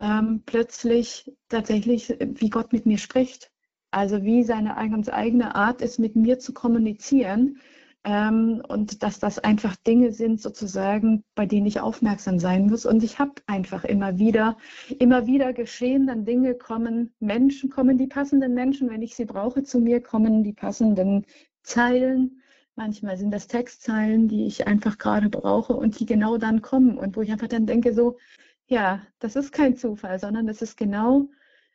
ähm, 0.00 0.42
plötzlich 0.46 1.30
tatsächlich, 1.48 2.16
wie 2.20 2.50
Gott 2.50 2.72
mit 2.72 2.86
mir 2.86 2.98
spricht. 2.98 3.50
Also 3.90 4.24
wie 4.24 4.42
seine 4.42 4.74
ganz 4.90 5.08
eigene 5.08 5.54
Art 5.54 5.82
ist, 5.82 5.98
mit 5.98 6.16
mir 6.16 6.38
zu 6.38 6.52
kommunizieren. 6.52 7.60
Ähm, 8.04 8.62
und 8.68 9.02
dass 9.02 9.18
das 9.18 9.38
einfach 9.38 9.76
Dinge 9.76 10.12
sind 10.12 10.40
sozusagen, 10.40 11.24
bei 11.34 11.46
denen 11.46 11.66
ich 11.66 11.80
aufmerksam 11.80 12.38
sein 12.38 12.66
muss. 12.66 12.84
Und 12.84 13.02
ich 13.02 13.18
habe 13.18 13.32
einfach 13.46 13.84
immer 13.84 14.18
wieder, 14.18 14.58
immer 14.98 15.26
wieder 15.26 15.54
geschehen, 15.54 16.06
dann 16.06 16.26
Dinge 16.26 16.54
kommen, 16.54 17.14
Menschen 17.18 17.70
kommen, 17.70 17.96
die 17.96 18.06
passenden 18.06 18.52
Menschen, 18.52 18.90
wenn 18.90 19.00
ich 19.00 19.16
sie 19.16 19.24
brauche, 19.24 19.62
zu 19.62 19.80
mir 19.80 20.02
kommen 20.02 20.44
die 20.44 20.52
passenden 20.52 21.24
Zeilen. 21.62 22.42
Manchmal 22.76 23.16
sind 23.16 23.30
das 23.30 23.46
Textzeilen, 23.46 24.28
die 24.28 24.46
ich 24.46 24.66
einfach 24.66 24.98
gerade 24.98 25.30
brauche 25.30 25.74
und 25.74 25.98
die 25.98 26.06
genau 26.06 26.36
dann 26.36 26.60
kommen 26.60 26.98
und 26.98 27.16
wo 27.16 27.22
ich 27.22 27.32
einfach 27.32 27.48
dann 27.48 27.66
denke 27.66 27.94
so, 27.94 28.18
ja, 28.66 29.02
das 29.18 29.36
ist 29.36 29.52
kein 29.52 29.76
Zufall, 29.76 30.18
sondern 30.18 30.48
es 30.48 30.60
ist 30.60 30.76
genau, 30.76 31.28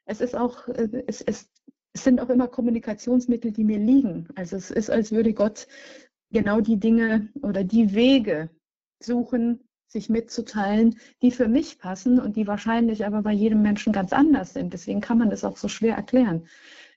es 0.06 0.22
ist 0.22 0.36
auch, 0.36 0.68
äh, 0.68 1.04
es, 1.08 1.22
es, 1.22 1.50
es 1.94 2.04
sind 2.04 2.20
auch 2.20 2.30
immer 2.30 2.48
Kommunikationsmittel, 2.48 3.52
die 3.52 3.64
mir 3.64 3.80
liegen. 3.80 4.28
Also 4.36 4.58
es 4.58 4.72
ist, 4.72 4.90
als 4.90 5.12
würde 5.12 5.34
Gott 5.34 5.68
genau 6.32 6.62
die 6.62 6.78
Dinge 6.78 7.30
oder 7.42 7.64
die 7.64 7.94
Wege 7.94 8.50
suchen, 9.00 9.62
sich 9.88 10.10
mitzuteilen, 10.10 11.00
die 11.22 11.32
für 11.32 11.48
mich 11.48 11.80
passen 11.80 12.20
und 12.20 12.36
die 12.36 12.48
wahrscheinlich 12.48 13.06
aber 13.06 13.24
bei 13.24 13.34
jedem 13.34 13.62
Menschen 13.62 13.92
ganz 13.92 14.14
anders 14.14 14.54
sind. 14.54 14.74
Deswegen 14.74 15.02
kann 15.02 15.18
man 15.18 15.32
das 15.32 15.44
auch 15.44 15.58
so 15.58 15.68
schwer 15.68 15.96
erklären. 15.96 16.48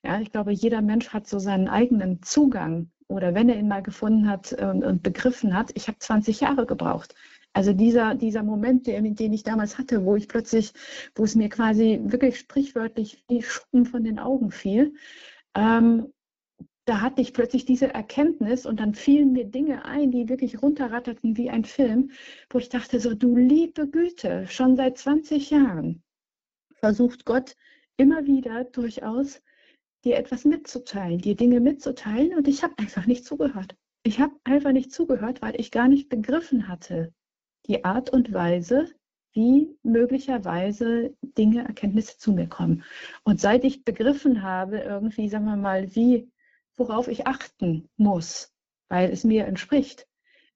Ja, 0.05 0.21
ich 0.21 0.31
glaube, 0.31 0.53
jeder 0.53 0.83
Mensch 0.83 1.09
hat 1.11 1.27
so 1.27 1.39
seinen 1.39 1.69
eigenen 1.69 2.23
Zugang 2.23 2.91
oder 3.09 3.35
wenn 3.35 3.49
er 3.49 3.59
ihn 3.59 3.69
mal 3.69 3.83
gefunden 3.83 4.29
hat 4.29 4.53
und, 4.53 4.85
und 4.85 5.03
begriffen 5.03 5.57
hat. 5.57 5.71
Ich 5.75 5.89
habe 5.89 5.99
20 5.99 6.41
Jahre 6.41 6.67
gebraucht. 6.67 7.15
Also 7.55 7.73
dieser, 7.73 8.15
dieser 8.15 8.43
Moment, 8.43 8.87
den, 8.87 9.15
den 9.15 9.33
ich 9.33 9.43
damals 9.43 9.79
hatte, 9.79 10.05
wo 10.05 10.17
ich 10.17 10.29
plötzlich, 10.29 10.73
wo 11.15 11.25
es 11.25 11.35
mir 11.35 11.49
quasi 11.49 12.01
wirklich 12.05 12.39
sprichwörtlich 12.39 13.25
wie 13.29 13.43
Schuppen 13.43 13.85
von 13.85 14.05
den 14.05 14.19
Augen 14.19 14.51
fiel, 14.51 14.95
ähm, 15.55 16.13
da 16.85 17.01
hatte 17.01 17.23
ich 17.23 17.33
plötzlich 17.33 17.65
diese 17.65 17.95
Erkenntnis 17.95 18.67
und 18.67 18.81
dann 18.81 18.95
fielen 18.95 19.33
mir 19.33 19.45
Dinge 19.45 19.85
ein, 19.85 20.11
die 20.11 20.29
wirklich 20.29 20.63
runterratterten 20.63 21.37
wie 21.37 21.51
ein 21.51 21.65
Film, 21.65 22.11
wo 22.51 22.59
ich 22.59 22.69
dachte 22.69 22.99
so, 22.99 23.15
du 23.15 23.37
liebe 23.37 23.89
Güte, 23.89 24.47
schon 24.49 24.77
seit 24.77 24.99
20 24.99 25.51
Jahren 25.51 26.03
versucht 26.75 27.25
Gott 27.25 27.55
immer 27.97 28.27
wieder 28.27 28.65
durchaus 28.65 29.41
dir 30.05 30.17
etwas 30.17 30.45
mitzuteilen, 30.45 31.19
dir 31.19 31.37
Dinge 31.37 31.61
mitzuteilen 31.61 32.35
und 32.37 32.49
ich 32.49 32.65
habe 32.65 32.75
einfach 32.79 33.07
nicht 33.07 33.25
zugehört. 33.25 33.77
Ich 34.03 34.19
habe 34.19 34.35
einfach 34.43 34.73
nicht 34.73 34.93
zugehört, 34.93 35.43
weil 35.43 35.61
ich 35.61 35.71
gar 35.71 35.87
nicht 35.87 36.09
begriffen 36.09 36.67
hatte, 36.67 37.15
die 37.67 37.85
Art 37.85 38.11
und 38.11 38.33
Weise, 38.33 38.89
wie 39.33 39.79
möglicherweise 39.85 41.15
Dinge, 41.23 41.65
Erkenntnisse 41.65 42.19
zu 42.19 42.33
mir 42.33 42.49
kommen. 42.49 42.83
Und 43.23 43.41
seit 43.41 43.63
ich 43.65 43.85
begriffen 43.85 44.43
habe, 44.43 44.79
irgendwie, 44.79 45.29
sagen 45.29 45.45
wir 45.45 45.57
mal, 45.57 45.95
wie 45.95 46.32
worauf 46.77 47.09
ich 47.09 47.27
achten 47.27 47.89
muss, 47.97 48.53
weil 48.89 49.11
es 49.11 49.25
mir 49.25 49.47
entspricht. 49.47 50.07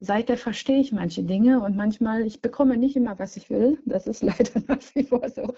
Seither 0.01 0.37
verstehe 0.37 0.81
ich 0.81 0.93
manche 0.93 1.23
Dinge 1.25 1.61
und 1.63 1.77
manchmal, 1.77 2.23
ich 2.27 2.43
bekomme 2.43 2.77
nicht 2.77 2.97
immer, 2.97 3.19
was 3.19 3.37
ich 3.37 3.49
will. 3.51 3.79
Das 3.87 4.07
ist 4.07 4.23
leider 4.23 4.61
nach 4.69 4.79
wie 4.95 5.05
vor 5.05 5.29
so. 5.31 5.55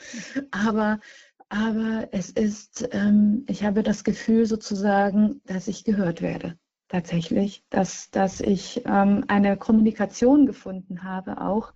Aber, 0.53 1.01
aber 1.49 2.09
es 2.13 2.31
ist, 2.31 2.89
ähm, 2.93 3.45
ich 3.49 3.65
habe 3.65 3.83
das 3.83 4.05
Gefühl 4.05 4.47
sozusagen, 4.47 5.41
dass 5.47 5.69
ich 5.69 5.85
gehört 5.85 6.23
werde. 6.23 6.59
tatsächlich, 6.89 7.65
dass, 7.71 8.11
dass 8.11 8.41
ich 8.41 8.83
ähm, 8.87 9.25
eine 9.29 9.57
Kommunikation 9.57 10.47
gefunden 10.47 11.03
habe, 11.03 11.41
auch 11.41 11.73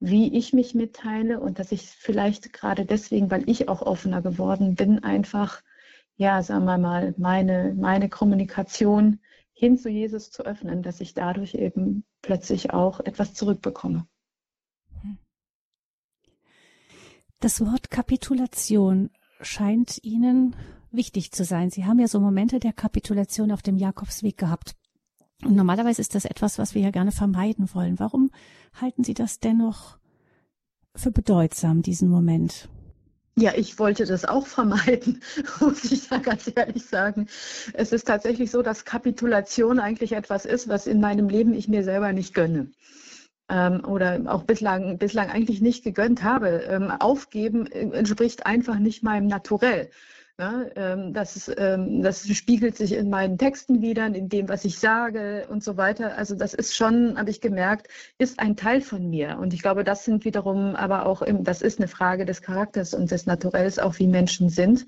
wie 0.00 0.36
ich 0.36 0.52
mich 0.52 0.74
mitteile 0.74 1.40
und 1.40 1.58
dass 1.58 1.72
ich 1.72 1.82
vielleicht 1.88 2.52
gerade 2.52 2.84
deswegen, 2.86 3.30
weil 3.30 3.48
ich 3.48 3.68
auch 3.68 3.82
offener 3.82 4.22
geworden 4.22 4.74
bin, 4.74 5.02
einfach, 5.04 5.62
ja, 6.18 6.42
sagen 6.42 6.64
wir 6.64 6.78
mal, 6.78 7.14
meine, 7.16 7.74
meine 7.78 8.08
Kommunikation 8.08 9.20
hin 9.52 9.78
zu 9.78 9.88
Jesus 9.88 10.30
zu 10.30 10.44
öffnen, 10.44 10.82
dass 10.82 11.00
ich 11.00 11.14
dadurch 11.14 11.54
eben 11.54 12.04
plötzlich 12.22 12.72
auch 12.72 13.00
etwas 13.00 13.34
zurückbekomme. 13.34 14.06
Das 17.38 17.60
Wort 17.60 17.90
Kapitulation 17.90 19.10
scheint 19.40 20.02
Ihnen 20.02 20.56
wichtig 20.90 21.30
zu 21.30 21.44
sein. 21.44 21.70
Sie 21.70 21.84
haben 21.84 22.00
ja 22.00 22.08
so 22.08 22.18
Momente 22.18 22.58
der 22.58 22.72
Kapitulation 22.72 23.52
auf 23.52 23.62
dem 23.62 23.76
Jakobsweg 23.76 24.36
gehabt. 24.36 24.74
Und 25.44 25.54
normalerweise 25.54 26.00
ist 26.00 26.16
das 26.16 26.24
etwas, 26.24 26.58
was 26.58 26.74
wir 26.74 26.82
ja 26.82 26.90
gerne 26.90 27.12
vermeiden 27.12 27.72
wollen. 27.74 28.00
Warum 28.00 28.32
halten 28.74 29.04
Sie 29.04 29.14
das 29.14 29.38
dennoch 29.38 29.98
für 30.96 31.12
bedeutsam, 31.12 31.82
diesen 31.82 32.08
Moment? 32.08 32.68
Ja, 33.40 33.52
ich 33.54 33.78
wollte 33.78 34.04
das 34.04 34.24
auch 34.24 34.48
vermeiden, 34.48 35.22
muss 35.60 35.84
ich 35.84 36.08
da 36.08 36.18
ganz 36.18 36.50
ehrlich 36.52 36.86
sagen. 36.86 37.28
Es 37.72 37.92
ist 37.92 38.08
tatsächlich 38.08 38.50
so, 38.50 38.62
dass 38.62 38.84
Kapitulation 38.84 39.78
eigentlich 39.78 40.10
etwas 40.12 40.44
ist, 40.44 40.68
was 40.68 40.88
in 40.88 41.00
meinem 41.00 41.28
Leben 41.28 41.54
ich 41.54 41.68
mir 41.68 41.84
selber 41.84 42.12
nicht 42.12 42.34
gönne 42.34 42.72
ähm, 43.48 43.84
oder 43.84 44.20
auch 44.26 44.42
bislang, 44.42 44.98
bislang 44.98 45.30
eigentlich 45.30 45.60
nicht 45.60 45.84
gegönnt 45.84 46.24
habe. 46.24 46.64
Ähm, 46.68 46.90
aufgeben 46.90 47.68
äh, 47.68 47.88
entspricht 47.96 48.44
einfach 48.44 48.80
nicht 48.80 49.04
meinem 49.04 49.28
Naturell. 49.28 49.88
Ja, 50.40 50.66
ähm, 50.76 51.12
das, 51.12 51.50
ähm, 51.58 52.00
das 52.00 52.28
spiegelt 52.28 52.76
sich 52.76 52.92
in 52.92 53.10
meinen 53.10 53.38
Texten 53.38 53.82
wieder, 53.82 54.06
in 54.06 54.28
dem, 54.28 54.48
was 54.48 54.64
ich 54.64 54.78
sage 54.78 55.48
und 55.50 55.64
so 55.64 55.76
weiter. 55.76 56.16
Also 56.16 56.36
das 56.36 56.54
ist 56.54 56.76
schon, 56.76 57.18
habe 57.18 57.30
ich 57.30 57.40
gemerkt, 57.40 57.88
ist 58.18 58.38
ein 58.38 58.54
Teil 58.54 58.80
von 58.80 59.10
mir. 59.10 59.38
Und 59.40 59.52
ich 59.52 59.62
glaube, 59.62 59.82
das 59.82 60.04
sind 60.04 60.24
wiederum 60.24 60.76
aber 60.76 61.06
auch, 61.06 61.22
im, 61.22 61.42
das 61.42 61.60
ist 61.60 61.80
eine 61.80 61.88
Frage 61.88 62.24
des 62.24 62.40
Charakters 62.40 62.94
und 62.94 63.10
des 63.10 63.26
Naturells, 63.26 63.80
auch 63.80 63.98
wie 63.98 64.06
Menschen 64.06 64.48
sind. 64.48 64.86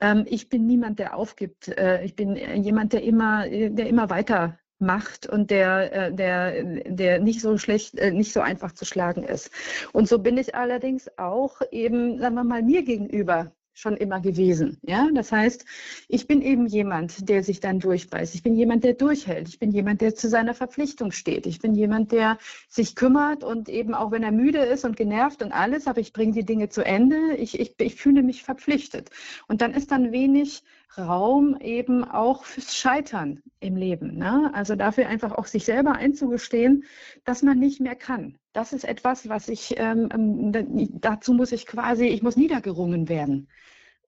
Ähm, 0.00 0.24
ich 0.26 0.48
bin 0.48 0.66
niemand, 0.66 0.98
der 0.98 1.16
aufgibt. 1.16 1.68
Äh, 1.68 2.04
ich 2.04 2.16
bin 2.16 2.34
jemand, 2.34 2.92
der 2.92 3.04
immer, 3.04 3.48
der 3.48 3.86
immer 3.86 4.10
weiter 4.10 4.58
macht 4.80 5.28
und 5.28 5.50
der, 5.52 5.92
äh, 6.08 6.12
der, 6.12 6.64
der 6.64 7.20
nicht 7.20 7.40
so 7.40 7.56
schlecht, 7.56 7.96
äh, 7.98 8.10
nicht 8.10 8.32
so 8.32 8.40
einfach 8.40 8.72
zu 8.72 8.84
schlagen 8.84 9.22
ist. 9.22 9.52
Und 9.92 10.08
so 10.08 10.18
bin 10.18 10.38
ich 10.38 10.56
allerdings 10.56 11.08
auch 11.18 11.60
eben, 11.70 12.18
sagen 12.18 12.34
wir 12.34 12.44
mal, 12.44 12.62
mir 12.64 12.82
gegenüber 12.82 13.52
schon 13.78 13.96
immer 13.96 14.20
gewesen. 14.20 14.78
Ja, 14.82 15.08
das 15.14 15.30
heißt, 15.30 15.64
ich 16.08 16.26
bin 16.26 16.42
eben 16.42 16.66
jemand, 16.66 17.28
der 17.28 17.44
sich 17.44 17.60
dann 17.60 17.78
durchbeißt. 17.78 18.34
Ich 18.34 18.42
bin 18.42 18.56
jemand, 18.56 18.82
der 18.82 18.94
durchhält. 18.94 19.48
Ich 19.48 19.60
bin 19.60 19.70
jemand, 19.70 20.00
der 20.00 20.16
zu 20.16 20.28
seiner 20.28 20.54
Verpflichtung 20.54 21.12
steht. 21.12 21.46
Ich 21.46 21.60
bin 21.60 21.74
jemand, 21.74 22.10
der 22.10 22.38
sich 22.68 22.96
kümmert 22.96 23.44
und 23.44 23.68
eben 23.68 23.94
auch 23.94 24.10
wenn 24.10 24.24
er 24.24 24.32
müde 24.32 24.58
ist 24.58 24.84
und 24.84 24.96
genervt 24.96 25.42
und 25.42 25.52
alles, 25.52 25.86
aber 25.86 26.00
ich 26.00 26.12
bringe 26.12 26.32
die 26.32 26.44
Dinge 26.44 26.68
zu 26.68 26.84
Ende. 26.84 27.36
Ich, 27.36 27.60
ich, 27.60 27.74
ich 27.78 27.94
fühle 27.94 28.24
mich 28.24 28.42
verpflichtet. 28.42 29.10
Und 29.46 29.60
dann 29.62 29.72
ist 29.72 29.92
dann 29.92 30.10
wenig 30.10 30.62
Raum 30.96 31.56
eben 31.60 32.04
auch 32.04 32.44
fürs 32.44 32.74
Scheitern 32.74 33.42
im 33.60 33.76
Leben. 33.76 34.16
Ne? 34.16 34.50
Also 34.54 34.74
dafür 34.74 35.08
einfach 35.08 35.32
auch 35.32 35.46
sich 35.46 35.64
selber 35.64 35.92
einzugestehen, 35.92 36.84
dass 37.24 37.42
man 37.42 37.58
nicht 37.58 37.80
mehr 37.80 37.96
kann. 37.96 38.38
Das 38.52 38.72
ist 38.72 38.84
etwas, 38.84 39.28
was 39.28 39.48
ich, 39.48 39.74
ähm, 39.76 40.08
ähm 40.12 40.88
dazu 41.00 41.34
muss 41.34 41.52
ich 41.52 41.66
quasi, 41.66 42.06
ich 42.06 42.22
muss 42.22 42.36
niedergerungen 42.36 43.08
werden, 43.08 43.48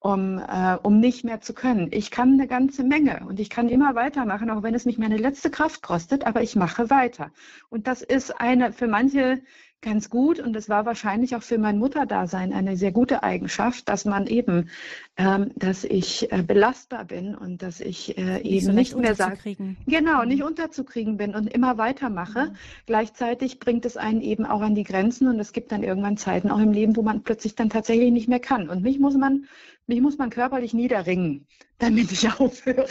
um, 0.01 0.39
äh, 0.39 0.77
um 0.83 0.99
nicht 1.01 1.25
mehr 1.25 1.41
zu 1.41 1.53
können. 1.53 1.89
Ich 1.93 2.11
kann 2.11 2.33
eine 2.33 2.49
ganze 2.49 2.83
Menge 2.83 3.25
und 3.29 3.39
ich 3.39 3.51
kann 3.51 3.69
immer 3.69 3.95
weitermachen, 3.95 4.51
auch 4.51 4.63
wenn 4.63 4.75
es 4.75 4.87
mich 4.87 4.97
meine 4.97 5.19
letzte 5.19 5.51
Kraft 5.51 5.83
kostet, 5.83 6.27
aber 6.27 6.43
ich 6.43 6.57
mache 6.57 6.89
weiter. 6.89 7.31
Und 7.69 7.87
das 7.87 8.03
ist 8.03 8.41
eine 8.41 8.73
für 8.73 8.89
manche 8.89 9.43
ganz 9.83 10.11
gut 10.11 10.41
und 10.41 10.55
es 10.57 10.69
war 10.69 10.85
wahrscheinlich 10.85 11.35
auch 11.37 11.43
für 11.43 11.59
mein 11.59 11.79
Mutterdasein 11.79 12.53
eine 12.53 12.77
sehr 12.77 12.93
gute 12.93 13.23
Eigenschaft, 13.23 13.89
dass 13.89 14.05
man 14.05 14.27
eben, 14.27 14.69
ähm, 15.17 15.53
dass 15.57 15.85
ich 15.85 16.31
äh, 16.31 16.43
belastbar 16.43 17.05
bin 17.07 17.35
und 17.35 17.63
dass 17.63 17.81
ich 17.81 18.19
äh, 18.19 18.41
eben 18.43 18.67
so 18.67 18.73
nicht 18.73 18.97
mehr 18.97 19.15
sage, 19.15 19.39
genau, 19.87 20.25
nicht 20.25 20.41
mhm. 20.41 20.47
unterzukriegen 20.47 21.17
bin 21.17 21.35
und 21.35 21.47
immer 21.47 21.79
weitermache. 21.79 22.47
Mhm. 22.47 22.57
Gleichzeitig 22.87 23.59
bringt 23.59 23.87
es 23.87 23.97
einen 23.97 24.21
eben 24.21 24.45
auch 24.45 24.61
an 24.61 24.75
die 24.75 24.85
Grenzen 24.85 25.29
und 25.29 25.41
es 25.41 25.53
gibt 25.53 25.73
dann 25.73 25.83
irgendwann 25.83 26.17
Zeiten 26.17 26.51
auch 26.51 26.61
im 26.61 26.73
Leben, 26.73 26.97
wo 26.97 27.03
man 27.03 27.23
plötzlich 27.23 27.55
dann 27.55 27.71
tatsächlich 27.71 28.13
nicht 28.13 28.29
mehr 28.29 28.41
kann. 28.41 28.69
Und 28.69 28.83
mich 28.83 28.99
muss 28.99 29.17
man 29.17 29.47
mich 29.91 30.01
muss 30.01 30.19
man 30.19 30.31
körperlich 30.31 30.73
niederringen, 30.73 31.47
damit 31.79 32.13
ich 32.13 32.29
aufhöre. 32.41 32.87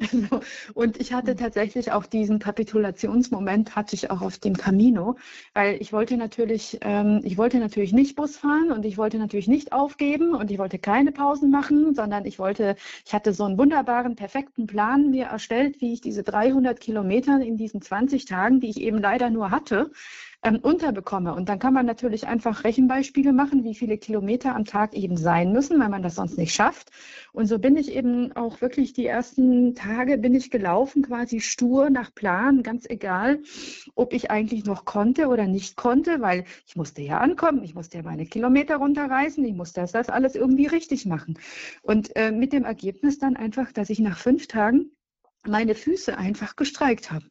Also, 0.00 0.40
und 0.74 1.00
ich 1.00 1.12
hatte 1.12 1.34
tatsächlich 1.34 1.90
auch 1.92 2.06
diesen 2.06 2.38
Kapitulationsmoment, 2.38 3.74
hatte 3.74 3.94
ich 3.96 4.10
auch 4.10 4.22
auf 4.22 4.38
dem 4.38 4.56
Camino, 4.56 5.16
weil 5.54 5.80
ich 5.82 5.92
wollte 5.92 6.16
natürlich, 6.16 6.78
ähm, 6.82 7.20
ich 7.24 7.36
wollte 7.36 7.58
natürlich 7.58 7.92
nicht 7.92 8.14
Bus 8.14 8.36
fahren 8.36 8.70
und 8.70 8.84
ich 8.84 8.96
wollte 8.96 9.18
natürlich 9.18 9.48
nicht 9.48 9.72
aufgeben 9.72 10.34
und 10.34 10.50
ich 10.52 10.58
wollte 10.58 10.78
keine 10.78 11.10
Pausen 11.10 11.50
machen, 11.50 11.94
sondern 11.94 12.24
ich 12.24 12.38
wollte, 12.38 12.76
ich 13.04 13.12
hatte 13.12 13.32
so 13.34 13.44
einen 13.44 13.58
wunderbaren, 13.58 14.14
perfekten 14.14 14.66
Plan 14.68 15.10
mir 15.10 15.26
erstellt, 15.26 15.80
wie 15.80 15.92
ich 15.92 16.00
diese 16.00 16.22
300 16.22 16.78
Kilometer 16.80 17.40
in 17.40 17.56
diesen 17.56 17.82
20 17.82 18.24
Tagen, 18.24 18.60
die 18.60 18.70
ich 18.70 18.80
eben 18.80 18.98
leider 18.98 19.30
nur 19.30 19.50
hatte, 19.50 19.90
ähm, 20.46 20.60
unterbekomme. 20.62 21.34
Und 21.34 21.48
dann 21.48 21.58
kann 21.58 21.74
man 21.74 21.86
natürlich 21.86 22.28
einfach 22.28 22.62
Rechenbeispiele 22.62 23.32
machen, 23.32 23.64
wie 23.64 23.74
viele 23.74 23.98
Kilometer 23.98 24.54
am 24.54 24.64
Tag 24.64 24.94
eben 24.94 25.16
sein 25.16 25.52
müssen, 25.52 25.80
weil 25.80 25.88
man 25.88 26.02
das 26.02 26.14
sonst 26.14 26.38
nicht 26.38 26.54
schafft. 26.54 26.90
Und 27.32 27.46
so 27.46 27.58
bin 27.58 27.76
ich 27.76 27.92
eben 27.92 28.32
auch 28.32 28.60
wirklich 28.60 28.92
die 28.92 29.06
ersten 29.06 29.74
Tage 29.74 30.18
bin 30.18 30.34
ich 30.34 30.50
gelaufen, 30.50 31.02
quasi 31.02 31.40
stur 31.40 31.90
nach 31.90 32.14
Plan, 32.14 32.62
ganz 32.62 32.86
egal, 32.88 33.40
ob 33.96 34.12
ich 34.12 34.30
eigentlich 34.30 34.64
noch 34.64 34.84
konnte 34.84 35.26
oder 35.26 35.46
nicht 35.46 35.76
konnte, 35.76 36.20
weil 36.20 36.44
ich 36.66 36.76
musste 36.76 37.02
ja 37.02 37.18
ankommen, 37.18 37.64
ich 37.64 37.74
musste 37.74 37.98
ja 37.98 38.04
meine 38.04 38.26
Kilometer 38.26 38.76
runterreißen, 38.76 39.44
ich 39.44 39.54
musste 39.54 39.80
das, 39.80 39.92
das 39.92 40.08
alles 40.08 40.36
irgendwie 40.36 40.66
richtig 40.66 41.06
machen. 41.06 41.38
Und 41.82 42.14
äh, 42.14 42.30
mit 42.30 42.52
dem 42.52 42.64
Ergebnis 42.64 43.18
dann 43.18 43.36
einfach, 43.36 43.72
dass 43.72 43.90
ich 43.90 43.98
nach 43.98 44.18
fünf 44.18 44.46
Tagen 44.46 44.92
meine 45.44 45.74
Füße 45.74 46.16
einfach 46.16 46.54
gestreikt 46.54 47.10
habe. 47.10 47.24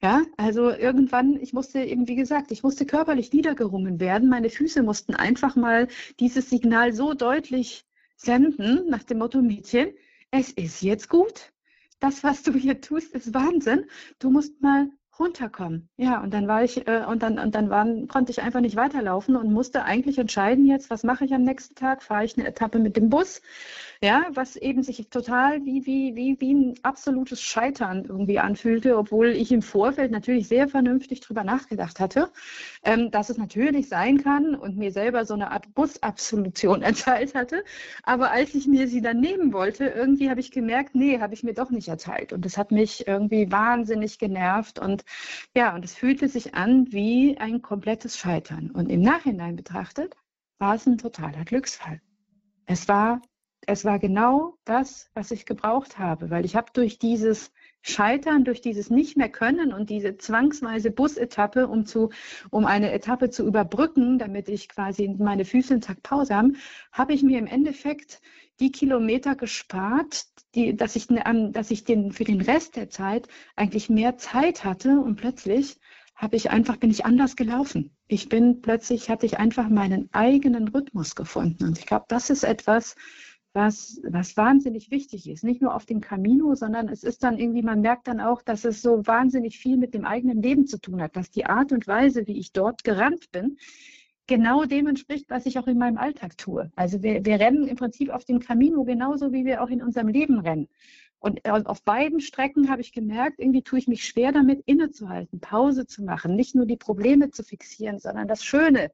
Ja, 0.00 0.22
also 0.36 0.70
irgendwann, 0.70 1.36
ich 1.40 1.52
musste 1.52 1.80
eben, 1.80 2.06
wie 2.06 2.14
gesagt, 2.14 2.52
ich 2.52 2.62
musste 2.62 2.86
körperlich 2.86 3.32
niedergerungen 3.32 3.98
werden. 3.98 4.28
Meine 4.28 4.48
Füße 4.50 4.82
mussten 4.82 5.14
einfach 5.14 5.56
mal 5.56 5.88
dieses 6.20 6.50
Signal 6.50 6.92
so 6.92 7.14
deutlich 7.14 7.84
senden, 8.16 8.88
nach 8.88 9.02
dem 9.02 9.18
Motto, 9.18 9.42
Mädchen, 9.42 9.92
es 10.30 10.50
ist 10.52 10.82
jetzt 10.82 11.08
gut. 11.08 11.52
Das, 12.00 12.22
was 12.22 12.42
du 12.44 12.52
hier 12.52 12.80
tust, 12.80 13.12
ist 13.12 13.34
Wahnsinn. 13.34 13.86
Du 14.20 14.30
musst 14.30 14.60
mal 14.60 14.88
runterkommen. 15.18 15.88
Ja, 15.96 16.20
und 16.22 16.32
dann 16.32 16.48
war 16.48 16.62
ich, 16.64 16.86
äh, 16.86 17.04
und 17.08 17.22
dann, 17.22 17.38
und 17.38 17.54
dann 17.54 17.70
waren, 17.70 18.08
konnte 18.08 18.30
ich 18.30 18.42
einfach 18.42 18.60
nicht 18.60 18.76
weiterlaufen 18.76 19.36
und 19.36 19.52
musste 19.52 19.84
eigentlich 19.84 20.18
entscheiden 20.18 20.66
jetzt, 20.66 20.90
was 20.90 21.02
mache 21.04 21.24
ich 21.24 21.34
am 21.34 21.42
nächsten 21.42 21.74
Tag? 21.74 22.02
Fahre 22.02 22.24
ich 22.24 22.36
eine 22.38 22.46
Etappe 22.46 22.78
mit 22.78 22.96
dem 22.96 23.10
Bus? 23.10 23.40
Ja, 24.00 24.26
was 24.30 24.54
eben 24.54 24.84
sich 24.84 25.08
total 25.10 25.64
wie, 25.64 25.84
wie, 25.84 26.14
wie, 26.14 26.40
wie 26.40 26.54
ein 26.54 26.74
absolutes 26.82 27.42
Scheitern 27.42 28.04
irgendwie 28.04 28.38
anfühlte, 28.38 28.96
obwohl 28.96 29.28
ich 29.28 29.50
im 29.50 29.60
Vorfeld 29.62 30.12
natürlich 30.12 30.46
sehr 30.46 30.68
vernünftig 30.68 31.20
drüber 31.20 31.42
nachgedacht 31.42 31.98
hatte, 31.98 32.30
ähm, 32.84 33.10
dass 33.10 33.28
es 33.28 33.38
natürlich 33.38 33.88
sein 33.88 34.22
kann 34.22 34.54
und 34.54 34.76
mir 34.76 34.92
selber 34.92 35.24
so 35.24 35.34
eine 35.34 35.50
Art 35.50 35.74
Busabsolution 35.74 36.82
erteilt 36.82 37.34
hatte. 37.34 37.64
Aber 38.04 38.30
als 38.30 38.54
ich 38.54 38.68
mir 38.68 38.86
sie 38.86 39.00
dann 39.00 39.18
nehmen 39.18 39.52
wollte, 39.52 39.86
irgendwie 39.86 40.30
habe 40.30 40.40
ich 40.40 40.52
gemerkt, 40.52 40.94
nee, 40.94 41.18
habe 41.18 41.34
ich 41.34 41.42
mir 41.42 41.54
doch 41.54 41.70
nicht 41.70 41.88
erteilt. 41.88 42.32
Und 42.32 42.44
das 42.44 42.56
hat 42.56 42.70
mich 42.70 43.08
irgendwie 43.08 43.50
wahnsinnig 43.50 44.18
genervt 44.18 44.78
und 44.78 45.04
ja, 45.54 45.74
und 45.74 45.84
es 45.84 45.94
fühlte 45.94 46.28
sich 46.28 46.54
an 46.54 46.92
wie 46.92 47.38
ein 47.38 47.62
komplettes 47.62 48.16
Scheitern. 48.18 48.70
Und 48.70 48.90
im 48.90 49.00
Nachhinein 49.00 49.56
betrachtet 49.56 50.14
war 50.58 50.74
es 50.74 50.86
ein 50.86 50.98
totaler 50.98 51.44
Glücksfall. 51.44 52.00
Es 52.66 52.88
war, 52.88 53.22
es 53.66 53.84
war 53.84 53.98
genau 53.98 54.56
das, 54.64 55.10
was 55.14 55.30
ich 55.30 55.46
gebraucht 55.46 55.98
habe, 55.98 56.30
weil 56.30 56.44
ich 56.44 56.56
habe 56.56 56.70
durch 56.72 56.98
dieses 56.98 57.52
Scheitern, 57.80 58.44
durch 58.44 58.60
dieses 58.60 58.90
nicht 58.90 59.16
mehr 59.16 59.28
können 59.28 59.72
und 59.72 59.88
diese 59.88 60.16
zwangsweise 60.16 60.90
Busetappe, 60.90 61.68
um 61.68 61.86
zu, 61.86 62.10
um 62.50 62.66
eine 62.66 62.92
Etappe 62.92 63.30
zu 63.30 63.46
überbrücken, 63.46 64.18
damit 64.18 64.48
ich 64.48 64.68
quasi 64.68 65.08
meine 65.18 65.44
Füße 65.44 65.74
einen 65.74 65.80
Tag 65.80 66.02
Pause 66.02 66.34
haben, 66.34 66.56
habe 66.92 67.14
ich 67.14 67.22
mir 67.22 67.38
im 67.38 67.46
Endeffekt 67.46 68.20
die 68.60 68.72
Kilometer 68.72 69.36
gespart, 69.36 70.26
die, 70.54 70.76
dass 70.76 70.96
ich, 70.96 71.06
dass 71.08 71.70
ich 71.70 71.84
den, 71.84 72.12
für 72.12 72.24
den 72.24 72.40
Rest 72.40 72.76
der 72.76 72.88
Zeit 72.90 73.28
eigentlich 73.56 73.90
mehr 73.90 74.16
Zeit 74.16 74.64
hatte 74.64 75.00
und 75.00 75.16
plötzlich 75.16 75.78
habe 76.14 76.36
ich 76.36 76.50
einfach, 76.50 76.76
bin 76.76 76.90
ich 76.90 77.04
anders 77.06 77.36
gelaufen. 77.36 77.96
Ich 78.08 78.28
bin 78.28 78.60
plötzlich, 78.60 79.08
hatte 79.08 79.24
ich 79.24 79.38
einfach 79.38 79.68
meinen 79.68 80.08
eigenen 80.12 80.66
Rhythmus 80.68 81.14
gefunden. 81.14 81.64
Und 81.64 81.78
ich 81.78 81.86
glaube, 81.86 82.06
das 82.08 82.28
ist 82.28 82.42
etwas, 82.42 82.96
was, 83.52 84.00
was 84.02 84.36
wahnsinnig 84.36 84.90
wichtig 84.90 85.28
ist. 85.28 85.44
Nicht 85.44 85.62
nur 85.62 85.74
auf 85.74 85.86
dem 85.86 86.00
Camino, 86.00 86.54
sondern 86.54 86.88
es 86.88 87.04
ist 87.04 87.22
dann 87.22 87.38
irgendwie, 87.38 87.62
man 87.62 87.80
merkt 87.80 88.08
dann 88.08 88.20
auch, 88.20 88.42
dass 88.42 88.64
es 88.64 88.82
so 88.82 89.06
wahnsinnig 89.06 89.58
viel 89.58 89.76
mit 89.76 89.94
dem 89.94 90.04
eigenen 90.04 90.42
Leben 90.42 90.66
zu 90.66 90.80
tun 90.80 91.00
hat, 91.00 91.16
dass 91.16 91.30
die 91.30 91.46
Art 91.46 91.70
und 91.70 91.86
Weise, 91.86 92.26
wie 92.26 92.38
ich 92.38 92.52
dort 92.52 92.82
gerannt 92.82 93.30
bin, 93.30 93.56
genau 94.28 94.64
dem 94.64 94.86
entspricht, 94.86 95.28
was 95.28 95.46
ich 95.46 95.58
auch 95.58 95.66
in 95.66 95.78
meinem 95.78 95.98
Alltag 95.98 96.38
tue. 96.38 96.70
Also 96.76 97.02
wir, 97.02 97.24
wir 97.24 97.40
rennen 97.40 97.66
im 97.66 97.76
Prinzip 97.76 98.10
auf 98.10 98.24
dem 98.24 98.38
Camino 98.38 98.84
genauso, 98.84 99.32
wie 99.32 99.44
wir 99.44 99.62
auch 99.62 99.70
in 99.70 99.82
unserem 99.82 100.08
Leben 100.08 100.38
rennen. 100.38 100.68
Und 101.20 101.44
auf 101.46 101.82
beiden 101.82 102.20
Strecken 102.20 102.70
habe 102.70 102.80
ich 102.80 102.92
gemerkt, 102.92 103.40
irgendwie 103.40 103.62
tue 103.62 103.80
ich 103.80 103.88
mich 103.88 104.06
schwer 104.06 104.30
damit, 104.30 104.62
innezuhalten, 104.66 105.40
Pause 105.40 105.84
zu 105.84 106.04
machen, 106.04 106.36
nicht 106.36 106.54
nur 106.54 106.64
die 106.64 106.76
Probleme 106.76 107.32
zu 107.32 107.42
fixieren, 107.42 107.98
sondern 107.98 108.28
das 108.28 108.44
Schöne 108.44 108.92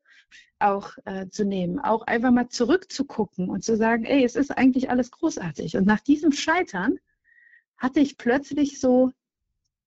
auch 0.58 0.92
äh, 1.04 1.28
zu 1.28 1.44
nehmen, 1.44 1.80
auch 1.80 2.06
einfach 2.06 2.30
mal 2.30 2.48
zurückzugucken 2.48 3.50
und 3.50 3.62
zu 3.62 3.76
sagen, 3.76 4.04
ey, 4.04 4.24
es 4.24 4.36
ist 4.36 4.56
eigentlich 4.56 4.88
alles 4.88 5.10
großartig. 5.10 5.76
Und 5.76 5.86
nach 5.86 6.00
diesem 6.00 6.32
Scheitern 6.32 6.98
hatte 7.76 8.00
ich 8.00 8.16
plötzlich 8.16 8.80
so, 8.80 9.12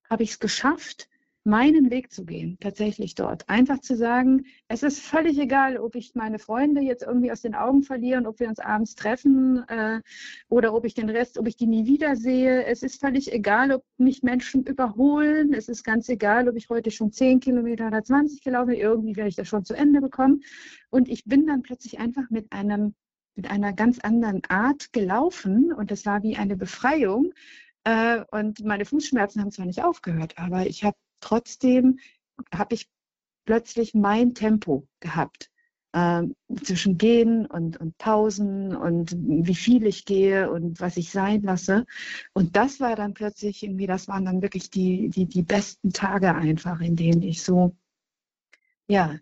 habe 0.07 0.21
ich 0.21 0.31
es 0.31 0.39
geschafft, 0.39 1.09
meinen 1.47 1.89
Weg 1.89 2.11
zu 2.11 2.25
gehen, 2.25 2.57
tatsächlich 2.59 3.15
dort. 3.15 3.47
Einfach 3.49 3.79
zu 3.79 3.95
sagen, 3.95 4.45
es 4.67 4.83
ist 4.83 4.99
völlig 4.99 5.39
egal, 5.39 5.77
ob 5.77 5.95
ich 5.95 6.13
meine 6.13 6.39
Freunde 6.39 6.81
jetzt 6.81 7.03
irgendwie 7.03 7.31
aus 7.31 7.41
den 7.41 7.55
Augen 7.55 7.83
verliere 7.83 8.19
und 8.19 8.27
ob 8.27 8.39
wir 8.39 8.49
uns 8.49 8.59
abends 8.59 8.95
treffen 8.95 9.63
äh, 9.69 10.01
oder 10.49 10.73
ob 10.73 10.83
ich 10.83 10.93
den 10.93 11.09
Rest, 11.09 11.39
ob 11.39 11.47
ich 11.47 11.55
die 11.55 11.65
nie 11.65 11.85
wiedersehe. 11.85 12.65
Es 12.65 12.83
ist 12.83 12.99
völlig 12.99 13.31
egal, 13.31 13.71
ob 13.71 13.83
mich 13.97 14.23
Menschen 14.23 14.63
überholen. 14.63 15.53
Es 15.53 15.69
ist 15.69 15.83
ganz 15.85 16.09
egal, 16.09 16.49
ob 16.49 16.57
ich 16.57 16.69
heute 16.69 16.91
schon 16.91 17.13
10 17.13 17.39
Kilometer 17.39 17.87
oder 17.87 18.03
20 18.03 18.43
gelaufen 18.43 18.71
bin. 18.71 18.79
Irgendwie 18.79 19.15
werde 19.15 19.29
ich 19.29 19.35
das 19.35 19.47
schon 19.47 19.63
zu 19.63 19.73
Ende 19.73 20.01
bekommen. 20.01 20.43
Und 20.89 21.07
ich 21.07 21.23
bin 21.23 21.47
dann 21.47 21.63
plötzlich 21.63 21.99
einfach 21.99 22.29
mit 22.29 22.51
einem 22.51 22.93
mit 23.35 23.51
einer 23.51 23.71
ganz 23.71 23.99
anderen 23.99 24.41
Art 24.49 24.91
gelaufen 24.93 25.71
und 25.71 25.91
das 25.91 26.07
war 26.07 26.23
wie 26.23 26.37
eine 26.37 26.57
Befreiung. 26.57 27.33
Äh, 27.83 28.25
und 28.31 28.65
meine 28.65 28.83
Fußschmerzen 28.83 29.41
haben 29.41 29.51
zwar 29.51 29.67
nicht 29.67 29.83
aufgehört, 29.83 30.33
aber 30.37 30.65
ich 30.65 30.83
habe 30.83 30.97
trotzdem 31.20 31.99
habe 32.53 32.76
ich 32.76 32.89
plötzlich 33.45 33.93
mein 33.93 34.34
Tempo 34.34 34.88
gehabt. 34.99 35.49
Ähm, 35.93 36.36
zwischen 36.61 36.97
Gehen 36.97 37.45
und, 37.45 37.78
und 37.78 37.97
Pausen 37.97 38.76
und 38.76 39.15
wie 39.18 39.55
viel 39.55 39.86
ich 39.88 40.05
gehe 40.05 40.51
und 40.51 40.80
was 40.80 40.97
ich 40.97 41.09
sein 41.11 41.41
lasse. 41.41 41.86
Und 42.34 42.55
das 42.55 42.80
war 42.80 42.95
dann 42.95 43.13
plötzlich 43.13 43.63
irgendwie, 43.63 43.88
das 43.88 44.07
waren 44.07 44.26
dann 44.26 44.41
wirklich 44.41 44.70
die, 44.70 45.09
die, 45.09 45.26
die 45.26 45.41
besten 45.41 45.93
Tage 45.93 46.36
einfach, 46.36 46.82
in 46.82 46.97
denen 46.97 47.24
ich 47.24 47.41
so, 47.41 47.76
ja, 48.88 49.18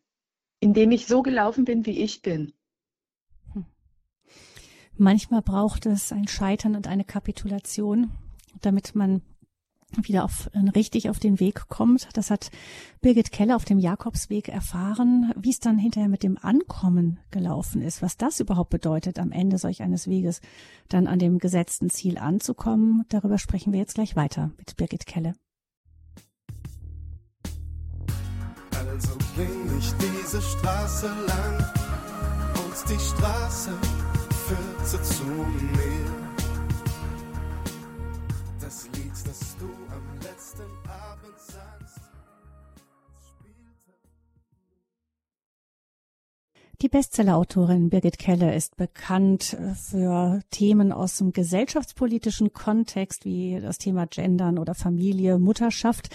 in 0.60 0.74
denen 0.74 0.92
ich 0.92 1.06
so 1.06 1.22
gelaufen 1.22 1.66
bin, 1.66 1.86
wie 1.86 2.02
ich 2.02 2.24
bin. 2.24 2.52
Hm. 3.54 3.66
Manchmal 4.98 5.44
braucht 5.44 5.86
es 5.86 6.12
ein 6.12 6.28
Scheitern 6.28 6.76
und 6.76 6.88
eine 6.88 7.06
Kapitulation, 7.06 8.12
damit 8.62 8.96
man 8.96 9.22
wieder 10.02 10.24
auf, 10.24 10.50
äh, 10.54 10.70
richtig 10.70 11.10
auf 11.10 11.20
den 11.20 11.40
Weg 11.40 11.68
kommt. 11.68 12.10
Das 12.14 12.30
hat 12.30 12.52
Birgit 13.02 13.32
Keller 13.32 13.56
auf 13.56 13.66
dem 13.66 13.80
Jakobsweg 13.80 14.50
erfahren, 14.50 15.34
wie 15.38 15.52
es 15.52 15.60
dann 15.60 15.78
hinterher 15.78 16.10
mit 16.10 16.24
dem 16.24 16.38
Ankommen 16.42 17.20
gelaufen 17.32 17.82
ist, 17.82 18.02
was 18.02 18.18
das 18.18 18.40
überhaupt 18.40 18.70
bedeutet, 18.70 19.20
am 19.20 19.32
Ende 19.32 19.58
solch 19.58 19.82
eines 19.82 20.08
Weges 20.08 20.42
dann 20.90 21.08
an 21.08 21.20
dem 21.20 21.40
gesetzten 21.40 21.90
Ziel 21.90 22.18
anzukommen. 22.18 23.04
Darüber 23.10 23.38
sprechen 23.38 23.74
wir 23.74 23.80
jetzt 23.80 23.96
gleich 23.96 24.16
weiter 24.16 24.52
mit 24.58 24.76
Birgit 24.78 25.06
Kelle. 25.06 25.34
Also 28.90 29.18
ging 29.36 29.78
ich 29.78 29.94
diese 29.94 30.42
Straße 30.42 31.08
lang 31.08 31.58
und 32.54 32.90
die 32.90 33.00
Straße 33.00 33.72
führte 34.48 35.04
zu 35.04 35.24
mir. 35.24 36.05
Die 46.82 46.90
Bestsellerautorin 46.90 47.90
Birgit 47.90 48.20
Keller 48.20 48.54
ist 48.54 48.76
bekannt 48.76 49.54
äh, 49.54 49.76
für 49.76 50.42
Themen 50.50 50.92
aus 50.92 51.18
dem 51.18 51.32
gesellschaftspolitischen 51.32 52.52
Kontext 52.52 53.24
wie 53.24 53.60
das 53.62 53.78
Thema 53.78 54.08
Gendern 54.08 54.60
oder 54.60 54.76
Familie, 54.76 55.40
Mutterschaft. 55.40 56.10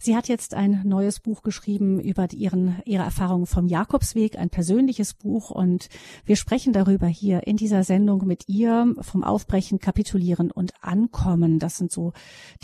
Sie 0.00 0.16
hat 0.16 0.26
jetzt 0.26 0.54
ein 0.54 0.82
neues 0.84 1.20
Buch 1.20 1.42
geschrieben 1.42 2.00
über 2.00 2.26
ihren, 2.32 2.82
ihre 2.86 3.04
Erfahrungen 3.04 3.46
vom 3.46 3.68
Jakobsweg, 3.68 4.36
ein 4.36 4.50
persönliches 4.50 5.14
Buch. 5.14 5.50
Und 5.52 5.88
wir 6.24 6.34
sprechen 6.34 6.72
darüber 6.72 7.06
hier 7.06 7.46
in 7.46 7.56
dieser 7.56 7.84
Sendung 7.84 8.26
mit 8.26 8.48
ihr 8.48 8.92
vom 9.02 9.22
Aufbrechen, 9.22 9.78
Kapitulieren 9.78 10.50
und 10.50 10.72
Ankommen. 10.80 11.60
Das 11.60 11.76
sind 11.76 11.92
so 11.92 12.14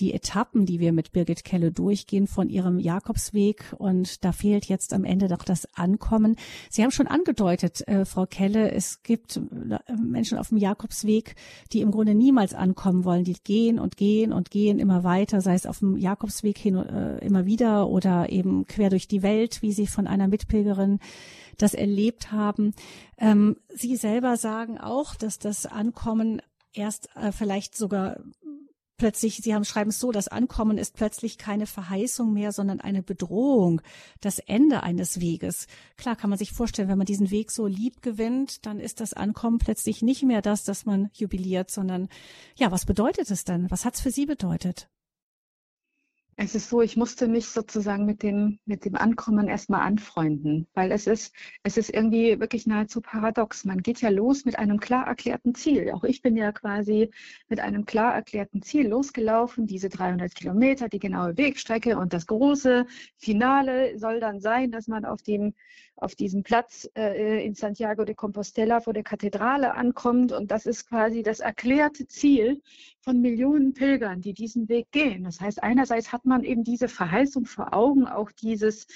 die 0.00 0.12
Etappen, 0.14 0.66
die 0.66 0.80
wir 0.80 0.92
mit 0.92 1.12
Birgit 1.12 1.44
Kelle 1.44 1.70
durchgehen 1.70 2.26
von 2.26 2.48
ihrem 2.48 2.80
Jakobsweg. 2.80 3.72
Und 3.78 4.24
da 4.24 4.32
fehlt 4.32 4.64
jetzt 4.64 4.92
am 4.92 5.04
Ende 5.04 5.28
doch 5.28 5.44
das 5.44 5.68
Ankommen. 5.76 6.34
Sie 6.70 6.82
haben 6.82 6.90
schon 6.90 7.06
angedeutet, 7.06 7.35
äh, 7.40 8.04
Frau 8.04 8.26
Kelle, 8.26 8.70
es 8.72 9.02
gibt 9.02 9.36
äh, 9.36 9.92
Menschen 9.96 10.38
auf 10.38 10.48
dem 10.48 10.58
Jakobsweg, 10.58 11.34
die 11.72 11.80
im 11.80 11.90
Grunde 11.90 12.14
niemals 12.14 12.54
ankommen 12.54 13.04
wollen. 13.04 13.24
Die 13.24 13.36
gehen 13.42 13.78
und 13.78 13.96
gehen 13.96 14.32
und 14.32 14.50
gehen 14.50 14.78
immer 14.78 15.04
weiter, 15.04 15.40
sei 15.40 15.54
es 15.54 15.66
auf 15.66 15.80
dem 15.80 15.96
Jakobsweg 15.96 16.58
hin 16.58 16.76
äh, 16.76 17.18
immer 17.24 17.46
wieder 17.46 17.88
oder 17.88 18.30
eben 18.30 18.66
quer 18.66 18.90
durch 18.90 19.08
die 19.08 19.22
Welt, 19.22 19.62
wie 19.62 19.72
Sie 19.72 19.86
von 19.86 20.06
einer 20.06 20.28
Mitpilgerin 20.28 20.98
das 21.58 21.74
erlebt 21.74 22.32
haben. 22.32 22.74
Ähm, 23.18 23.56
Sie 23.74 23.96
selber 23.96 24.36
sagen 24.36 24.78
auch, 24.78 25.14
dass 25.14 25.38
das 25.38 25.66
Ankommen 25.66 26.42
erst 26.72 27.08
äh, 27.16 27.32
vielleicht 27.32 27.76
sogar 27.76 28.18
plötzlich, 28.96 29.36
Sie 29.36 29.54
haben 29.54 29.64
schreiben 29.64 29.90
es 29.90 29.98
so, 29.98 30.12
das 30.12 30.28
Ankommen 30.28 30.78
ist 30.78 30.94
plötzlich 30.94 31.38
keine 31.38 31.66
Verheißung 31.66 32.32
mehr, 32.32 32.52
sondern 32.52 32.80
eine 32.80 33.02
Bedrohung, 33.02 33.80
das 34.20 34.38
Ende 34.38 34.82
eines 34.82 35.20
Weges. 35.20 35.66
Klar 35.96 36.16
kann 36.16 36.30
man 36.30 36.38
sich 36.38 36.52
vorstellen, 36.52 36.88
wenn 36.88 36.98
man 36.98 37.06
diesen 37.06 37.30
Weg 37.30 37.50
so 37.50 37.66
lieb 37.66 38.02
gewinnt, 38.02 38.66
dann 38.66 38.80
ist 38.80 39.00
das 39.00 39.12
Ankommen 39.12 39.58
plötzlich 39.58 40.02
nicht 40.02 40.22
mehr 40.22 40.42
das, 40.42 40.64
dass 40.64 40.86
man 40.86 41.10
jubiliert, 41.12 41.70
sondern 41.70 42.08
ja, 42.56 42.70
was 42.70 42.86
bedeutet 42.86 43.30
es 43.30 43.44
dann? 43.44 43.70
Was 43.70 43.84
hat 43.84 43.94
es 43.94 44.00
für 44.00 44.10
Sie 44.10 44.26
bedeutet? 44.26 44.88
Es 46.38 46.54
ist 46.54 46.68
so, 46.68 46.82
ich 46.82 46.98
musste 46.98 47.28
mich 47.28 47.48
sozusagen 47.48 48.04
mit 48.04 48.22
dem, 48.22 48.58
mit 48.66 48.84
dem 48.84 48.94
Ankommen 48.94 49.48
erstmal 49.48 49.80
anfreunden, 49.80 50.66
weil 50.74 50.92
es 50.92 51.06
ist, 51.06 51.34
es 51.62 51.78
ist 51.78 51.88
irgendwie 51.88 52.38
wirklich 52.38 52.66
nahezu 52.66 53.00
paradox. 53.00 53.64
Man 53.64 53.82
geht 53.82 54.02
ja 54.02 54.10
los 54.10 54.44
mit 54.44 54.58
einem 54.58 54.78
klar 54.78 55.06
erklärten 55.06 55.54
Ziel. 55.54 55.90
Auch 55.92 56.04
ich 56.04 56.20
bin 56.20 56.36
ja 56.36 56.52
quasi 56.52 57.10
mit 57.48 57.60
einem 57.60 57.86
klar 57.86 58.14
erklärten 58.14 58.60
Ziel 58.60 58.88
losgelaufen, 58.88 59.66
diese 59.66 59.88
300 59.88 60.34
Kilometer, 60.34 60.90
die 60.90 60.98
genaue 60.98 61.38
Wegstrecke 61.38 61.96
und 61.96 62.12
das 62.12 62.26
große 62.26 62.84
Finale 63.16 63.98
soll 63.98 64.20
dann 64.20 64.38
sein, 64.38 64.70
dass 64.70 64.88
man 64.88 65.06
auf 65.06 65.22
dem 65.22 65.54
auf 65.96 66.14
diesem 66.14 66.42
Platz 66.42 66.88
äh, 66.94 67.44
in 67.44 67.54
Santiago 67.54 68.04
de 68.04 68.14
Compostela 68.14 68.80
vor 68.80 68.92
der 68.92 69.02
Kathedrale 69.02 69.74
ankommt. 69.74 70.32
Und 70.32 70.50
das 70.50 70.66
ist 70.66 70.88
quasi 70.88 71.22
das 71.22 71.40
erklärte 71.40 72.06
Ziel 72.06 72.60
von 73.06 73.20
Millionen 73.20 73.72
Pilgern, 73.72 74.20
die 74.20 74.34
diesen 74.34 74.68
Weg 74.68 74.90
gehen. 74.90 75.22
Das 75.22 75.40
heißt, 75.40 75.62
einerseits 75.62 76.12
hat 76.12 76.24
man 76.24 76.42
eben 76.42 76.64
diese 76.64 76.88
Verheißung 76.88 77.46
vor 77.46 77.72
Augen, 77.72 78.08
auch 78.08 78.32
dieses, 78.32 78.88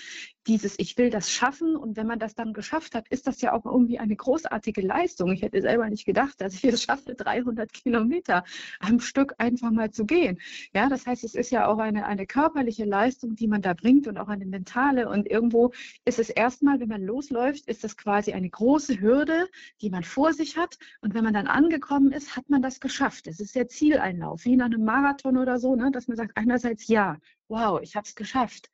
dieses 0.49 0.77
Ich 0.81 0.99
will 0.99 1.11
das 1.11 1.31
schaffen. 1.31 1.77
Und 1.77 1.97
wenn 1.97 2.09
man 2.09 2.19
das 2.19 2.35
dann 2.35 2.53
geschafft 2.53 2.97
hat, 2.97 3.07
ist 3.09 3.29
das 3.29 3.41
ja 3.41 3.53
auch 3.53 3.65
irgendwie 3.65 4.01
eine 4.01 4.17
großartige 4.17 4.81
Leistung. 4.81 5.31
Ich 5.31 5.43
hätte 5.43 5.63
selber 5.63 5.89
nicht 5.89 6.07
gedacht, 6.07 6.41
dass 6.41 6.55
ich 6.55 6.65
es 6.65 6.83
schaffe, 6.83 7.15
300 7.15 7.73
Kilometer 7.73 8.43
am 8.81 8.99
Stück 8.99 9.35
einfach 9.39 9.71
mal 9.71 9.93
zu 9.93 10.07
gehen. 10.07 10.41
Ja, 10.75 10.89
das 10.89 11.07
heißt, 11.07 11.23
es 11.23 11.37
ist 11.37 11.53
ja 11.53 11.69
auch 11.69 11.79
eine, 11.79 12.05
eine 12.07 12.27
körperliche 12.27 12.87
Leistung, 12.87 13.37
die 13.37 13.47
man 13.47 13.63
da 13.63 13.75
bringt 13.75 14.09
und 14.09 14.19
auch 14.19 14.29
eine 14.29 14.45
mentale. 14.45 15.09
Und 15.09 15.31
irgendwo 15.31 15.71
ist 16.05 16.19
es 16.19 16.31
erstmal, 16.31 16.81
wenn 16.81 16.89
man 16.89 17.03
losläuft, 17.03 17.69
ist 17.69 17.85
das 17.85 17.97
quasi 17.97 18.33
eine 18.33 18.51
große 18.51 19.01
Hürde, 19.01 19.47
die 19.81 19.91
man 19.91 20.03
vor 20.03 20.33
sich 20.33 20.57
hat. 20.57 20.79
Und 21.01 21.15
wenn 21.15 21.23
man 21.23 21.35
dann 21.35 21.47
angekommen 21.47 22.11
ist, 22.11 22.37
hat 22.37 22.51
man 22.51 22.61
das 22.61 22.81
geschafft. 22.81 23.29
Es 23.29 23.39
ist 23.39 23.55
Zieleinlauf, 24.01 24.44
wie 24.44 24.55
in 24.55 24.62
einem 24.62 24.84
Marathon 24.84 25.36
oder 25.36 25.59
so, 25.59 25.76
ne? 25.76 25.90
dass 25.92 26.09
man 26.09 26.16
sagt, 26.16 26.36
einerseits 26.36 26.88
ja, 26.88 27.18
wow, 27.48 27.80
ich 27.82 27.96
habe 27.96 28.07
es 28.07 28.14
geschafft. 28.14 28.70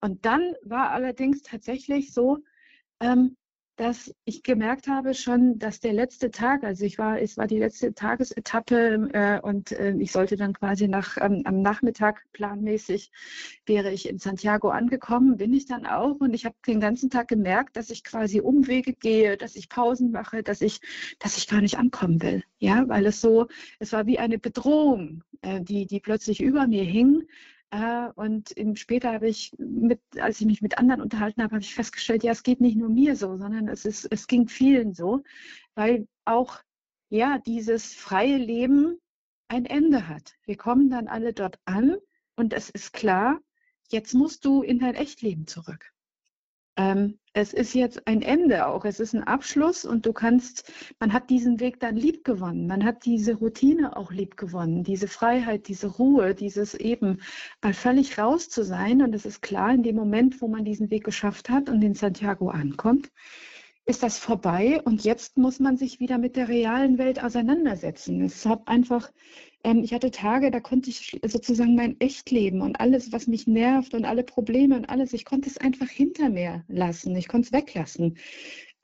Und 0.00 0.24
dann 0.24 0.54
war 0.62 0.90
allerdings 0.90 1.42
tatsächlich 1.42 2.12
so, 2.12 2.38
ähm, 3.00 3.36
dass 3.80 4.14
ich 4.26 4.42
gemerkt 4.42 4.88
habe 4.88 5.14
schon, 5.14 5.58
dass 5.58 5.80
der 5.80 5.94
letzte 5.94 6.30
Tag, 6.30 6.64
also 6.64 6.84
ich 6.84 6.98
war, 6.98 7.18
es 7.18 7.38
war 7.38 7.46
die 7.46 7.58
letzte 7.58 7.94
Tagesetappe 7.94 9.08
äh, 9.14 9.40
und 9.40 9.72
äh, 9.72 9.94
ich 9.98 10.12
sollte 10.12 10.36
dann 10.36 10.52
quasi 10.52 10.86
nach, 10.86 11.16
ähm, 11.18 11.40
am 11.46 11.62
Nachmittag 11.62 12.22
planmäßig 12.34 13.10
wäre 13.64 13.90
ich 13.90 14.06
in 14.06 14.18
Santiago 14.18 14.68
angekommen, 14.68 15.38
bin 15.38 15.54
ich 15.54 15.64
dann 15.64 15.86
auch. 15.86 16.16
Und 16.20 16.34
ich 16.34 16.44
habe 16.44 16.56
den 16.66 16.78
ganzen 16.78 17.08
Tag 17.08 17.28
gemerkt, 17.28 17.74
dass 17.74 17.88
ich 17.88 18.04
quasi 18.04 18.42
Umwege 18.42 18.92
gehe, 18.92 19.38
dass 19.38 19.56
ich 19.56 19.70
Pausen 19.70 20.10
mache, 20.10 20.42
dass 20.42 20.60
ich, 20.60 20.82
dass 21.18 21.38
ich 21.38 21.48
gar 21.48 21.62
nicht 21.62 21.78
ankommen 21.78 22.20
will, 22.20 22.44
ja, 22.58 22.86
weil 22.86 23.06
es 23.06 23.22
so, 23.22 23.46
es 23.78 23.94
war 23.94 24.04
wie 24.04 24.18
eine 24.18 24.38
Bedrohung, 24.38 25.24
äh, 25.40 25.62
die, 25.62 25.86
die 25.86 26.00
plötzlich 26.00 26.42
über 26.42 26.66
mir 26.66 26.84
hing 26.84 27.22
und 28.16 28.54
später 28.74 29.12
habe 29.12 29.28
ich, 29.28 29.54
mit, 29.58 30.00
als 30.18 30.40
ich 30.40 30.46
mich 30.46 30.60
mit 30.60 30.78
anderen 30.78 31.00
unterhalten 31.00 31.42
habe, 31.42 31.54
habe 31.54 31.62
ich 31.62 31.74
festgestellt, 31.74 32.24
ja, 32.24 32.32
es 32.32 32.42
geht 32.42 32.60
nicht 32.60 32.76
nur 32.76 32.88
mir 32.88 33.14
so, 33.14 33.36
sondern 33.36 33.68
es, 33.68 33.84
ist, 33.84 34.06
es 34.10 34.26
ging 34.26 34.48
vielen 34.48 34.92
so, 34.92 35.22
weil 35.74 36.08
auch 36.24 36.60
ja 37.10 37.38
dieses 37.38 37.94
freie 37.94 38.38
Leben 38.38 38.98
ein 39.48 39.66
Ende 39.66 40.08
hat. 40.08 40.34
Wir 40.44 40.56
kommen 40.56 40.90
dann 40.90 41.06
alle 41.08 41.32
dort 41.32 41.58
an 41.64 41.96
und 42.36 42.52
es 42.52 42.70
ist 42.70 42.92
klar, 42.92 43.40
jetzt 43.88 44.14
musst 44.14 44.44
du 44.44 44.62
in 44.62 44.78
dein 44.78 44.94
Echtleben 44.94 45.46
zurück. 45.46 45.92
Ähm, 46.76 47.18
es 47.32 47.52
ist 47.52 47.74
jetzt 47.74 48.06
ein 48.08 48.22
Ende 48.22 48.66
auch, 48.66 48.84
es 48.84 48.98
ist 48.98 49.14
ein 49.14 49.22
Abschluss 49.22 49.84
und 49.84 50.04
du 50.04 50.12
kannst, 50.12 50.72
man 50.98 51.12
hat 51.12 51.30
diesen 51.30 51.60
Weg 51.60 51.78
dann 51.78 51.94
lieb 51.94 52.24
gewonnen, 52.24 52.66
man 52.66 52.84
hat 52.84 53.04
diese 53.04 53.34
Routine 53.34 53.96
auch 53.96 54.10
lieb 54.10 54.36
gewonnen, 54.36 54.82
diese 54.82 55.06
Freiheit, 55.06 55.68
diese 55.68 55.86
Ruhe, 55.86 56.34
dieses 56.34 56.74
eben 56.74 57.20
mal 57.62 57.74
völlig 57.74 58.18
raus 58.18 58.48
zu 58.48 58.64
sein. 58.64 59.02
Und 59.02 59.14
es 59.14 59.26
ist 59.26 59.42
klar, 59.42 59.72
in 59.72 59.84
dem 59.84 59.94
Moment, 59.94 60.42
wo 60.42 60.48
man 60.48 60.64
diesen 60.64 60.90
Weg 60.90 61.04
geschafft 61.04 61.50
hat 61.50 61.68
und 61.68 61.82
in 61.82 61.94
Santiago 61.94 62.48
ankommt, 62.48 63.10
ist 63.86 64.02
das 64.02 64.18
vorbei. 64.18 64.80
Und 64.84 65.04
jetzt 65.04 65.38
muss 65.38 65.60
man 65.60 65.76
sich 65.76 66.00
wieder 66.00 66.18
mit 66.18 66.34
der 66.34 66.48
realen 66.48 66.98
Welt 66.98 67.22
auseinandersetzen. 67.22 68.22
Es 68.22 68.44
hat 68.44 68.66
einfach 68.66 69.10
ähm, 69.64 69.82
ich 69.82 69.92
hatte 69.92 70.10
Tage, 70.10 70.50
da 70.50 70.60
konnte 70.60 70.90
ich 70.90 71.20
sozusagen 71.24 71.74
mein 71.74 72.00
Echtleben 72.00 72.62
und 72.62 72.80
alles, 72.80 73.12
was 73.12 73.26
mich 73.26 73.46
nervt 73.46 73.94
und 73.94 74.04
alle 74.04 74.24
Probleme 74.24 74.76
und 74.76 74.88
alles, 74.88 75.12
ich 75.12 75.24
konnte 75.24 75.48
es 75.48 75.58
einfach 75.58 75.88
hinter 75.88 76.30
mir 76.30 76.64
lassen. 76.68 77.14
Ich 77.16 77.28
konnte 77.28 77.46
es 77.46 77.52
weglassen. 77.52 78.16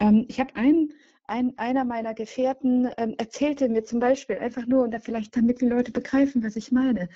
Ähm, 0.01 0.27
ich 0.29 0.41
habe 0.41 0.55
einen, 0.57 0.93
ein, 1.27 1.57
einer 1.59 1.85
meiner 1.85 2.15
Gefährten 2.15 2.89
ähm, 2.99 3.15
erzählte 3.19 3.69
mir 3.69 3.85
zum 3.85 4.01
Beispiel 4.01 4.37
einfach 4.39 4.67
nur, 4.67 4.85
und 4.85 4.93
da 4.93 5.01
vielleicht 5.01 5.37
damit 5.37 5.61
die 5.61 5.67
Leute 5.67 5.93
begreifen, 5.93 6.43
was 6.45 6.57
ich 6.57 6.73
meine. 6.73 7.09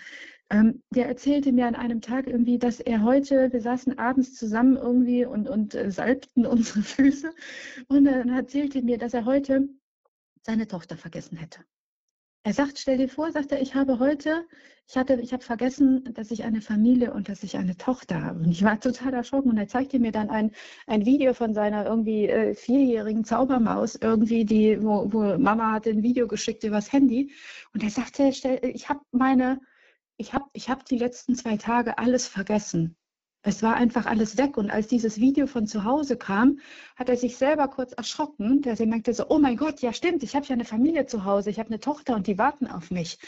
Ähm, 0.50 0.82
der 0.90 1.06
erzählte 1.06 1.52
mir 1.52 1.66
an 1.66 1.76
einem 1.76 2.00
Tag 2.00 2.26
irgendwie, 2.26 2.58
dass 2.58 2.80
er 2.80 3.04
heute, 3.04 3.52
wir 3.52 3.60
saßen 3.60 3.98
abends 3.98 4.34
zusammen 4.34 4.76
irgendwie 4.76 5.24
und, 5.24 5.48
und 5.48 5.74
äh, 5.74 5.90
salbten 5.90 6.46
unsere 6.46 6.82
Füße. 6.82 7.32
Und 7.88 8.04
dann 8.04 8.30
erzählte 8.30 8.82
mir, 8.82 8.98
dass 8.98 9.14
er 9.14 9.26
heute 9.26 9.68
seine 10.42 10.66
Tochter 10.66 10.96
vergessen 10.96 11.36
hätte. 11.36 11.60
Er 12.42 12.54
sagt, 12.54 12.78
stell 12.78 12.96
dir 12.96 13.08
vor, 13.08 13.30
sagt 13.32 13.52
er, 13.52 13.60
ich 13.60 13.74
habe 13.74 13.98
heute, 13.98 14.46
ich 14.88 14.96
hatte, 14.96 15.20
ich 15.20 15.32
habe 15.34 15.42
vergessen, 15.44 16.04
dass 16.14 16.30
ich 16.30 16.42
eine 16.44 16.62
Familie 16.62 17.12
und 17.12 17.28
dass 17.28 17.42
ich 17.42 17.58
eine 17.58 17.76
Tochter 17.76 18.22
habe. 18.22 18.40
Und 18.40 18.50
ich 18.50 18.64
war 18.64 18.80
total 18.80 19.12
erschrocken 19.12 19.50
und 19.50 19.58
er 19.58 19.68
zeigte 19.68 19.98
mir 19.98 20.10
dann 20.10 20.30
ein, 20.30 20.52
ein 20.86 21.04
Video 21.04 21.34
von 21.34 21.52
seiner 21.52 21.84
irgendwie 21.84 22.28
äh, 22.28 22.54
vierjährigen 22.54 23.24
Zaubermaus, 23.24 23.94
irgendwie, 23.96 24.46
die, 24.46 24.82
wo, 24.82 25.12
wo 25.12 25.38
Mama 25.38 25.72
hat 25.72 25.86
ein 25.86 26.02
Video 26.02 26.26
geschickt 26.28 26.64
übers 26.64 26.90
Handy. 26.92 27.32
Und 27.74 27.82
er 27.82 27.90
sagte, 27.90 28.32
stell, 28.32 28.58
ich 28.62 28.88
habe 28.88 29.00
meine, 29.12 29.60
ich 30.16 30.32
habe 30.32 30.46
ich 30.54 30.70
hab 30.70 30.86
die 30.86 30.98
letzten 30.98 31.34
zwei 31.34 31.56
Tage 31.58 31.98
alles 31.98 32.26
vergessen. 32.26 32.96
Es 33.42 33.62
war 33.62 33.74
einfach 33.74 34.04
alles 34.04 34.36
weg. 34.36 34.58
Und 34.58 34.70
als 34.70 34.86
dieses 34.86 35.18
Video 35.18 35.46
von 35.46 35.66
zu 35.66 35.84
Hause 35.84 36.16
kam, 36.18 36.58
hat 36.96 37.08
er 37.08 37.16
sich 37.16 37.36
selber 37.36 37.68
kurz 37.68 37.92
erschrocken, 37.92 38.60
dass 38.60 38.80
er 38.80 38.86
merkte 38.86 39.14
so, 39.14 39.26
oh 39.30 39.38
mein 39.38 39.56
Gott, 39.56 39.80
ja 39.80 39.94
stimmt, 39.94 40.22
ich 40.22 40.36
habe 40.36 40.44
ja 40.46 40.52
eine 40.52 40.66
Familie 40.66 41.06
zu 41.06 41.24
Hause, 41.24 41.48
ich 41.48 41.58
habe 41.58 41.70
eine 41.70 41.80
Tochter 41.80 42.16
und 42.16 42.26
die 42.26 42.36
warten 42.36 42.66
auf 42.66 42.90
mich. 42.90 43.18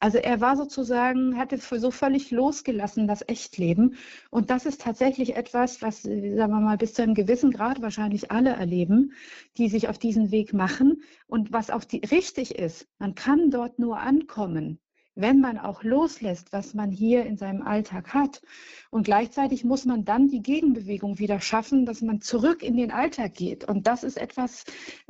Also 0.00 0.18
er 0.18 0.40
war 0.40 0.56
sozusagen, 0.56 1.38
hatte 1.38 1.58
so 1.58 1.92
völlig 1.92 2.32
losgelassen 2.32 3.06
das 3.06 3.22
Echtleben. 3.28 3.94
Und 4.30 4.50
das 4.50 4.66
ist 4.66 4.80
tatsächlich 4.80 5.36
etwas, 5.36 5.82
was, 5.82 6.02
sagen 6.02 6.52
wir 6.52 6.60
mal, 6.60 6.76
bis 6.76 6.94
zu 6.94 7.02
einem 7.02 7.14
gewissen 7.14 7.52
Grad 7.52 7.80
wahrscheinlich 7.80 8.32
alle 8.32 8.50
erleben, 8.50 9.12
die 9.56 9.68
sich 9.68 9.88
auf 9.88 9.98
diesen 9.98 10.32
Weg 10.32 10.52
machen. 10.52 11.02
Und 11.28 11.52
was 11.52 11.70
auch 11.70 11.84
die, 11.84 11.98
richtig 12.10 12.56
ist, 12.56 12.88
man 12.98 13.14
kann 13.14 13.50
dort 13.50 13.78
nur 13.78 14.00
ankommen, 14.00 14.80
wenn 15.20 15.40
man 15.40 15.58
auch 15.58 15.82
loslässt, 15.82 16.52
was 16.52 16.74
man 16.74 16.90
hier 16.90 17.24
in 17.26 17.36
seinem 17.36 17.62
Alltag 17.62 18.14
hat. 18.14 18.42
Und 18.90 19.04
gleichzeitig 19.04 19.64
muss 19.64 19.84
man 19.84 20.04
dann 20.04 20.28
die 20.28 20.42
Gegenbewegung 20.42 21.18
wieder 21.18 21.40
schaffen, 21.40 21.86
dass 21.86 22.02
man 22.02 22.20
zurück 22.20 22.62
in 22.62 22.76
den 22.76 22.90
Alltag 22.90 23.34
geht. 23.34 23.64
Und 23.64 23.86
das 23.86 24.02
ist 24.02 24.18
etwas, 24.18 24.64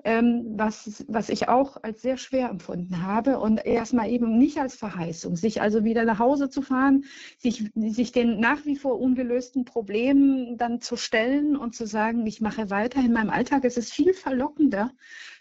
ähm, 0.04 0.52
was, 0.56 1.04
was 1.08 1.28
ich 1.30 1.48
auch 1.48 1.82
als 1.82 2.02
sehr 2.02 2.16
schwer 2.16 2.50
empfunden 2.50 3.02
habe. 3.02 3.38
Und 3.40 3.64
erstmal 3.64 4.10
eben 4.10 4.36
nicht 4.36 4.58
als 4.58 4.76
Verheißung, 4.76 5.36
sich 5.36 5.62
also 5.62 5.84
wieder 5.84 6.04
nach 6.04 6.18
Hause 6.18 6.50
zu 6.50 6.62
fahren, 6.62 7.04
sich, 7.38 7.70
sich 7.74 8.12
den 8.12 8.38
nach 8.40 8.66
wie 8.66 8.76
vor 8.76 9.00
ungelösten 9.00 9.64
Problemen 9.64 10.58
dann 10.58 10.80
zu 10.80 10.96
stellen 10.96 11.56
und 11.56 11.74
zu 11.74 11.86
sagen, 11.86 12.26
ich 12.26 12.40
mache 12.40 12.70
weiter 12.70 13.00
in 13.00 13.12
meinem 13.12 13.30
Alltag. 13.30 13.64
Es 13.64 13.76
ist 13.76 13.92
viel 13.92 14.12
verlockender, 14.12 14.92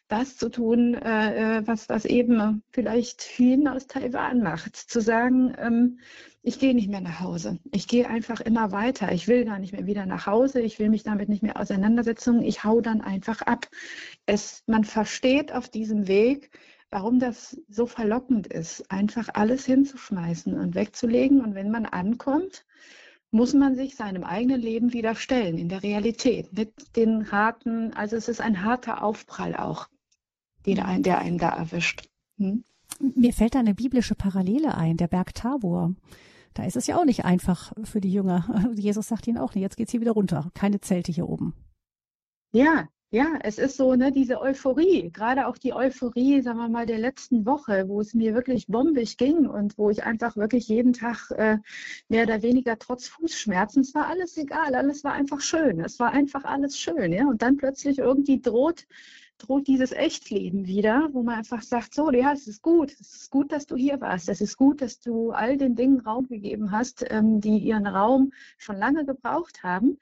das 0.10 0.38
zu 0.38 0.50
tun, 0.50 0.96
äh, 0.96 1.60
äh, 1.60 1.68
was, 1.68 1.88
was 1.88 2.04
eben 2.04 2.64
vielleicht 2.72 3.22
Hühn 3.22 3.68
aus 3.68 3.88
Taiwan 3.88 4.42
macht. 4.42 4.76
Zu 4.76 5.02
sagen, 5.02 5.54
ähm, 5.58 6.00
ich 6.42 6.58
gehe 6.60 6.74
nicht 6.74 6.90
mehr 6.90 7.02
nach 7.02 7.20
Hause. 7.20 7.60
Ich 7.72 7.88
gehe 7.88 8.08
einfach 8.10 8.42
immer 8.42 8.72
weiter. 8.72 9.12
Ich 9.12 9.28
will 9.28 9.46
gar 9.46 9.60
nicht 9.60 9.72
mehr 9.72 9.86
wieder 9.86 10.08
nach 10.08 10.26
Hause. 10.26 10.62
Ich 10.62 10.80
will 10.80 10.90
mich 10.90 11.04
damit 11.04 11.30
nicht 11.30 11.44
mehr 11.44 11.60
auseinandersetzen. 11.60 12.42
Ich 12.42 12.64
hau 12.64 12.82
dann 12.82 13.02
einfach 13.02 13.42
ab. 13.44 13.68
Es, 14.26 14.64
man 14.66 14.84
versteht 14.84 15.54
auf 15.54 15.70
diesem 15.70 16.08
Weg, 16.08 16.50
warum 16.90 17.20
das 17.20 17.62
so 17.70 17.86
verlockend 17.86 18.48
ist, 18.48 18.90
einfach 18.90 19.30
alles 19.34 19.66
hinzuschmeißen 19.66 20.58
und 20.58 20.74
wegzulegen. 20.74 21.42
Und 21.42 21.54
wenn 21.54 21.70
man 21.70 21.86
ankommt, 21.86 22.66
muss 23.30 23.54
man 23.54 23.76
sich 23.76 23.96
seinem 23.96 24.24
eigenen 24.24 24.60
Leben 24.60 24.92
wieder 24.92 25.14
stellen, 25.14 25.60
in 25.60 25.70
der 25.70 25.84
Realität, 25.84 26.52
mit 26.52 26.96
den 26.96 27.32
harten, 27.32 27.94
also 27.94 28.16
es 28.16 28.28
ist 28.28 28.42
ein 28.42 28.64
harter 28.64 29.04
Aufprall 29.04 29.56
auch 29.56 29.88
die 30.70 30.76
der, 30.76 31.00
der 31.00 31.20
einen 31.20 31.38
da 31.38 31.50
erwischt. 31.50 32.08
Hm? 32.38 32.64
Mir 33.00 33.34
fällt 33.34 33.56
da 33.56 33.60
eine 33.60 33.76
biblische 33.76 34.16
Parallele 34.16 34.76
ein, 34.76 34.98
der 34.98 35.08
Berg 35.08 35.34
Tabor. 35.34 35.94
Da 36.54 36.66
ist 36.66 36.76
es 36.76 36.88
ja 36.88 36.98
auch 36.98 37.06
nicht 37.06 37.26
einfach 37.26 37.74
für 37.84 38.02
die 38.02 38.12
Jünger. 38.12 38.72
Jesus 38.76 39.08
sagt 39.08 39.28
ihnen 39.28 39.38
auch, 39.38 39.56
jetzt 39.56 39.78
geht's 39.78 39.92
hier 39.92 40.02
wieder 40.02 40.12
runter. 40.12 40.52
Keine 40.54 40.82
Zelte 40.82 41.12
hier 41.12 41.30
oben. 41.30 41.54
Ja, 42.52 42.88
ja, 43.12 43.40
es 43.42 43.58
ist 43.58 43.78
so, 43.78 43.96
ne, 43.96 44.12
diese 44.12 44.40
Euphorie, 44.40 45.10
gerade 45.12 45.48
auch 45.48 45.58
die 45.58 45.74
Euphorie, 45.74 46.42
sagen 46.42 46.60
wir 46.60 46.70
mal, 46.70 46.86
der 46.86 47.00
letzten 47.00 47.44
Woche, 47.44 47.88
wo 47.88 48.02
es 48.02 48.14
mir 48.14 48.36
wirklich 48.36 48.68
bombig 48.68 49.18
ging 49.18 49.48
und 49.48 49.80
wo 49.80 49.90
ich 49.90 50.04
einfach 50.04 50.38
wirklich 50.38 50.68
jeden 50.68 50.94
Tag 50.94 51.32
äh, 51.32 51.58
mehr 52.08 52.24
oder 52.24 52.44
weniger 52.44 52.78
trotz 52.78 53.08
Fußschmerzen, 53.08 53.82
es 53.82 53.96
war 53.96 54.08
alles 54.08 54.38
egal, 54.38 54.76
alles 54.76 55.04
war 55.04 55.14
einfach 55.14 55.42
schön, 55.42 55.80
es 55.80 56.00
war 56.00 56.12
einfach 56.12 56.44
alles 56.44 56.78
schön, 56.78 57.12
ja, 57.12 57.28
und 57.28 57.42
dann 57.42 57.58
plötzlich 57.58 57.98
irgendwie 57.98 58.42
droht 58.42 58.86
droht 59.40 59.68
dieses 59.68 59.92
Echtleben 59.92 60.68
wieder, 60.68 61.10
wo 61.14 61.24
man 61.24 61.40
einfach 61.40 61.64
sagt, 61.64 61.96
so, 61.96 62.12
ja, 62.12 62.32
es 62.34 62.48
ist 62.48 62.62
gut, 62.62 62.92
es 63.00 63.16
ist 63.16 63.32
gut, 63.32 63.52
dass 63.52 63.66
du 63.66 63.76
hier 63.76 64.00
warst, 64.02 64.30
es 64.30 64.42
ist 64.42 64.58
gut, 64.58 64.82
dass 64.82 65.00
du 65.00 65.32
all 65.32 65.58
den 65.58 65.76
Dingen 65.76 66.02
Raum 66.02 66.28
gegeben 66.28 66.72
hast, 66.72 67.06
ähm, 67.10 67.42
die 67.42 67.58
ihren 67.58 67.88
Raum 67.88 68.32
schon 68.58 68.78
lange 68.78 69.06
gebraucht 69.06 69.64
haben. 69.64 69.98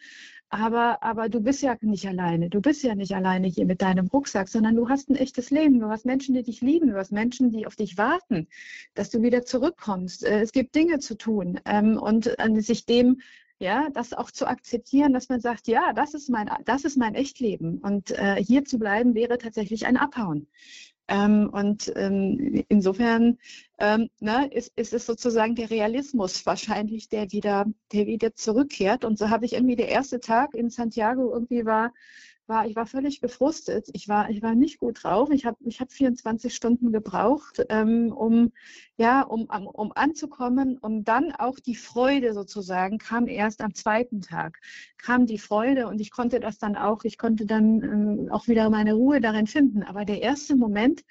Aber, 0.50 1.04
aber 1.04 1.28
du 1.28 1.42
bist 1.42 1.62
ja 1.62 1.76
nicht 1.82 2.08
alleine. 2.08 2.50
Du 2.50 2.62
bist 2.62 2.82
ja 2.82 2.96
nicht 2.96 3.14
alleine 3.14 3.48
hier 3.48 3.66
mit 3.66 3.82
deinem 3.82 4.08
Rucksack, 4.08 4.48
sondern 4.48 4.76
du 4.76 4.88
hast 4.88 5.10
ein 5.10 5.18
echtes 5.18 5.52
Leben. 5.52 5.80
Du 5.80 5.90
hast 5.90 6.06
Menschen, 6.06 6.36
die 6.36 6.44
dich 6.44 6.62
lieben. 6.62 6.90
Du 6.90 6.98
hast 6.98 7.12
Menschen, 7.12 7.52
die 7.52 7.68
auf 7.68 7.76
dich 7.76 7.98
warten, 7.98 8.48
dass 8.94 9.10
du 9.10 9.22
wieder 9.22 9.44
zurückkommst. 9.44 10.24
Äh, 10.26 10.42
es 10.42 10.54
gibt 10.54 10.76
Dinge 10.76 11.00
zu 11.00 11.18
tun. 11.18 11.60
Ähm, 11.66 11.98
und 11.98 12.32
sich 12.60 12.86
dem 12.86 13.20
ja, 13.60 13.90
das 13.94 14.14
auch 14.14 14.32
zu 14.32 14.48
akzeptieren, 14.48 15.14
dass 15.14 15.30
man 15.30 15.42
sagt, 15.42 15.68
ja, 15.68 15.94
das 15.94 16.14
ist 16.14 16.30
mein, 16.30 16.50
das 16.66 16.84
ist 16.86 16.98
mein 16.98 17.16
Echtleben 17.16 17.80
und 17.80 18.12
äh, 18.12 18.36
hier 18.44 18.66
zu 18.66 18.78
bleiben 18.78 19.16
wäre 19.16 19.38
tatsächlich 19.38 19.86
ein 19.86 19.98
Abhauen. 19.98 20.48
Ähm, 21.10 21.50
und 21.52 21.92
ähm, 21.96 22.66
insofern 22.68 23.38
ähm, 23.80 24.10
ne, 24.20 24.48
ist, 24.52 24.74
ist 24.76 24.94
es 24.94 25.06
sozusagen 25.06 25.56
der 25.56 25.70
Realismus 25.70 26.46
wahrscheinlich, 26.46 27.08
der 27.08 27.32
wieder, 27.32 27.66
der 27.94 28.08
wieder 28.08 28.36
zurückkehrt. 28.36 29.06
Und 29.06 29.18
so 29.18 29.30
habe 29.30 29.46
ich 29.46 29.54
irgendwie 29.54 29.78
der 29.78 29.88
erste 29.88 30.20
Tag 30.20 30.54
in 30.54 30.70
Santiago 30.70 31.32
irgendwie 31.32 31.66
war, 31.66 31.94
war, 32.48 32.68
ich 32.68 32.76
war 32.76 32.86
völlig 32.86 33.22
gefrustet. 33.22 33.90
Ich 33.94 34.08
war, 34.08 34.30
ich 34.30 34.42
war 34.42 34.56
nicht 34.56 34.80
gut 34.80 35.04
drauf. 35.04 35.30
Ich 35.32 35.46
habe 35.46 35.58
ich 35.66 35.80
hab 35.80 35.92
24 35.92 36.54
Stunden 36.54 36.92
gebraucht, 36.92 37.64
ähm, 37.70 38.12
um, 38.12 38.52
ja, 38.98 39.22
um, 39.22 39.46
um 39.46 39.92
anzukommen. 39.94 40.78
Und 40.78 41.06
dann 41.06 41.32
auch 41.32 41.60
die 41.60 41.76
Freude 41.76 42.34
sozusagen 42.34 42.98
kam 42.98 43.28
erst 43.28 43.62
am 43.62 43.74
zweiten 43.74 44.22
Tag. 44.22 44.60
Kam 44.98 45.26
die 45.26 45.38
Freude 45.38 45.88
und 45.88 46.00
ich 46.02 46.12
konnte 46.12 46.40
das 46.40 46.58
dann 46.58 46.76
auch, 46.76 47.04
ich 47.04 47.18
konnte 47.18 47.46
dann 47.46 47.84
ähm, 47.84 48.30
auch 48.32 48.48
wieder 48.48 48.70
meine 48.70 48.94
Ruhe 48.94 49.22
darin 49.22 49.48
finden. 49.48 49.84
Aber 49.84 50.06
der 50.06 50.22
erste 50.22 50.56
Moment 50.56 51.04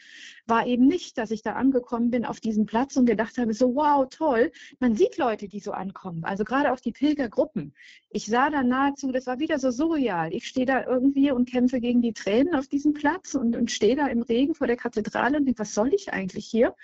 war 0.46 0.66
eben 0.66 0.86
nicht, 0.86 1.18
dass 1.18 1.30
ich 1.30 1.42
da 1.42 1.52
angekommen 1.54 2.10
bin 2.10 2.24
auf 2.24 2.40
diesem 2.40 2.66
Platz 2.66 2.96
und 2.96 3.06
gedacht 3.06 3.38
habe, 3.38 3.52
so 3.54 3.74
wow, 3.74 4.06
toll. 4.08 4.52
Man 4.78 4.94
sieht 4.94 5.16
Leute, 5.16 5.48
die 5.48 5.60
so 5.60 5.72
ankommen. 5.72 6.24
Also 6.24 6.44
gerade 6.44 6.72
auch 6.72 6.80
die 6.80 6.92
Pilgergruppen. 6.92 7.74
Ich 8.10 8.26
sah 8.26 8.50
da 8.50 8.62
nahezu, 8.62 9.12
das 9.12 9.26
war 9.26 9.38
wieder 9.38 9.58
so 9.58 9.70
surreal. 9.70 10.32
Ich 10.32 10.46
stehe 10.46 10.66
da 10.66 10.84
irgendwie 10.84 11.30
und 11.30 11.50
kämpfe 11.50 11.80
gegen 11.80 12.00
die 12.00 12.12
Tränen 12.12 12.54
auf 12.54 12.68
diesem 12.68 12.94
Platz 12.94 13.34
und, 13.34 13.56
und 13.56 13.70
stehe 13.70 13.96
da 13.96 14.06
im 14.06 14.22
Regen 14.22 14.54
vor 14.54 14.66
der 14.66 14.76
Kathedrale 14.76 15.38
und 15.38 15.46
denke, 15.46 15.60
was 15.60 15.74
soll 15.74 15.92
ich 15.92 16.12
eigentlich 16.12 16.46
hier? 16.46 16.74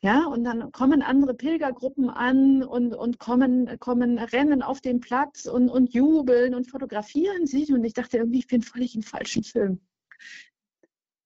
Ja, 0.00 0.26
und 0.26 0.44
dann 0.44 0.72
kommen 0.72 1.02
andere 1.02 1.34
Pilgergruppen 1.34 2.10
an 2.10 2.62
und, 2.62 2.94
und 2.94 3.18
kommen, 3.18 3.78
kommen, 3.78 4.18
rennen 4.18 4.62
auf 4.62 4.80
den 4.80 5.00
Platz 5.00 5.46
und, 5.46 5.68
und 5.68 5.94
jubeln 5.94 6.54
und 6.54 6.70
fotografieren 6.70 7.46
sich. 7.46 7.72
Und 7.72 7.84
ich 7.84 7.94
dachte 7.94 8.18
irgendwie, 8.18 8.40
ich 8.40 8.46
bin 8.46 8.62
völlig 8.62 8.94
im 8.94 9.02
falschen 9.02 9.44
Film 9.44 9.80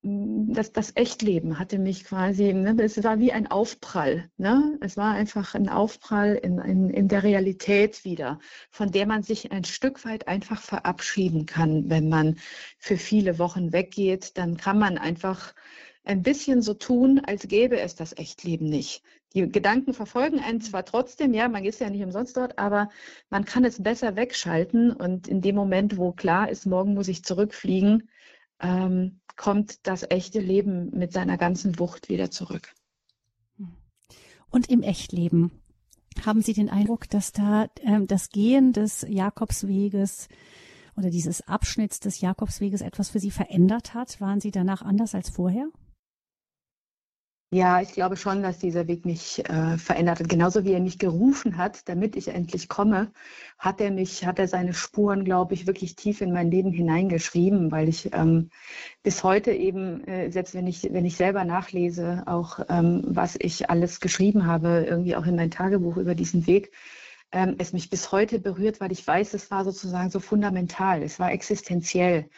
das, 0.06 0.72
das 0.72 0.92
Echtleben 0.94 1.58
hatte 1.58 1.78
mich 1.78 2.04
quasi, 2.04 2.52
ne, 2.52 2.76
es 2.80 3.02
war 3.02 3.18
wie 3.18 3.32
ein 3.32 3.48
Aufprall. 3.48 4.30
Ne? 4.36 4.78
Es 4.80 4.96
war 4.96 5.12
einfach 5.14 5.54
ein 5.56 5.68
Aufprall 5.68 6.36
in, 6.36 6.58
in, 6.58 6.90
in 6.90 7.08
der 7.08 7.24
Realität 7.24 8.04
wieder, 8.04 8.38
von 8.70 8.92
der 8.92 9.06
man 9.06 9.24
sich 9.24 9.50
ein 9.50 9.64
Stück 9.64 10.04
weit 10.04 10.28
einfach 10.28 10.60
verabschieden 10.60 11.44
kann. 11.46 11.90
Wenn 11.90 12.08
man 12.08 12.36
für 12.78 12.98
viele 12.98 13.40
Wochen 13.40 13.72
weggeht, 13.72 14.38
dann 14.38 14.56
kann 14.56 14.78
man 14.78 14.96
einfach 14.96 15.54
ein 16.04 16.22
bisschen 16.22 16.62
so 16.62 16.74
tun, 16.74 17.20
als 17.26 17.48
gäbe 17.48 17.80
es 17.80 17.96
das 17.96 18.16
Echtleben 18.16 18.68
nicht. 18.68 19.02
Die 19.34 19.48
Gedanken 19.50 19.92
verfolgen 19.92 20.38
einen 20.38 20.60
zwar 20.60 20.84
trotzdem, 20.84 21.34
ja, 21.34 21.48
man 21.48 21.64
ist 21.64 21.80
ja 21.80 21.90
nicht 21.90 22.04
umsonst 22.04 22.36
dort, 22.36 22.60
aber 22.60 22.90
man 23.28 23.44
kann 23.44 23.64
es 23.64 23.82
besser 23.82 24.14
wegschalten 24.14 24.92
und 24.92 25.26
in 25.26 25.40
dem 25.40 25.56
Moment, 25.56 25.96
wo 25.96 26.12
klar 26.12 26.48
ist, 26.48 26.64
morgen 26.64 26.94
muss 26.94 27.08
ich 27.08 27.24
zurückfliegen, 27.24 28.08
ähm, 28.60 29.20
kommt 29.36 29.86
das 29.86 30.04
echte 30.08 30.40
Leben 30.40 30.90
mit 30.90 31.12
seiner 31.12 31.36
ganzen 31.36 31.78
Wucht 31.78 32.08
wieder 32.08 32.30
zurück. 32.30 32.74
Und 34.50 34.70
im 34.70 34.82
Echtleben 34.82 35.50
haben 36.24 36.40
Sie 36.40 36.54
den 36.54 36.70
Eindruck, 36.70 37.10
dass 37.10 37.32
da 37.32 37.68
ähm, 37.82 38.06
das 38.06 38.30
Gehen 38.30 38.72
des 38.72 39.04
Jakobsweges 39.08 40.28
oder 40.96 41.10
dieses 41.10 41.46
Abschnitts 41.46 42.00
des 42.00 42.20
Jakobsweges 42.20 42.80
etwas 42.80 43.10
für 43.10 43.20
Sie 43.20 43.30
verändert 43.30 43.92
hat? 43.92 44.20
Waren 44.20 44.40
Sie 44.40 44.50
danach 44.50 44.82
anders 44.82 45.14
als 45.14 45.28
vorher? 45.28 45.68
Ja, 47.52 47.80
ich 47.80 47.92
glaube 47.92 48.16
schon, 48.16 48.42
dass 48.42 48.58
dieser 48.58 48.88
Weg 48.88 49.04
mich 49.04 49.38
äh, 49.48 49.78
verändert 49.78 50.18
hat. 50.18 50.28
Genauso 50.28 50.64
wie 50.64 50.72
er 50.72 50.80
mich 50.80 50.98
gerufen 50.98 51.56
hat, 51.56 51.88
damit 51.88 52.16
ich 52.16 52.26
endlich 52.28 52.68
komme, 52.68 53.12
hat 53.56 53.80
er 53.80 53.92
mich, 53.92 54.26
hat 54.26 54.40
er 54.40 54.48
seine 54.48 54.74
Spuren, 54.74 55.24
glaube 55.24 55.54
ich, 55.54 55.66
wirklich 55.66 55.94
tief 55.94 56.20
in 56.20 56.32
mein 56.32 56.50
Leben 56.50 56.72
hineingeschrieben, 56.72 57.70
weil 57.70 57.88
ich 57.88 58.12
ähm, 58.12 58.50
bis 59.04 59.22
heute 59.22 59.52
eben, 59.52 60.02
äh, 60.08 60.30
selbst 60.32 60.54
wenn 60.54 60.66
ich, 60.66 60.82
wenn 60.92 61.04
ich 61.04 61.16
selber 61.16 61.44
nachlese, 61.44 62.24
auch 62.26 62.58
ähm, 62.68 63.02
was 63.06 63.36
ich 63.38 63.70
alles 63.70 64.00
geschrieben 64.00 64.46
habe, 64.46 64.84
irgendwie 64.88 65.14
auch 65.14 65.24
in 65.26 65.36
mein 65.36 65.50
Tagebuch 65.52 65.98
über 65.98 66.16
diesen 66.16 66.48
Weg, 66.48 66.72
ähm, 67.30 67.54
es 67.58 67.72
mich 67.72 67.90
bis 67.90 68.10
heute 68.10 68.40
berührt, 68.40 68.80
weil 68.80 68.90
ich 68.92 69.06
weiß, 69.06 69.34
es 69.34 69.50
war 69.52 69.64
sozusagen 69.64 70.10
so 70.10 70.18
fundamental, 70.20 71.02
es 71.02 71.20
war 71.20 71.30
existenziell. 71.30 72.28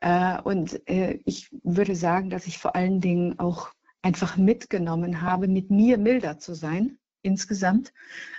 Äh, 0.00 0.40
und 0.42 0.88
äh, 0.88 1.20
ich 1.26 1.50
würde 1.62 1.94
sagen, 1.96 2.30
dass 2.30 2.46
ich 2.46 2.58
vor 2.58 2.74
allen 2.76 3.00
Dingen 3.00 3.38
auch 3.38 3.75
einfach 4.06 4.36
mitgenommen 4.36 5.20
habe, 5.20 5.48
mit 5.48 5.70
mir 5.70 5.98
milder 5.98 6.38
zu 6.38 6.54
sein 6.54 6.96
insgesamt. 7.22 7.92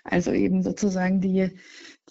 Also 0.05 0.31
eben 0.31 0.63
sozusagen 0.63 1.19
die, 1.19 1.51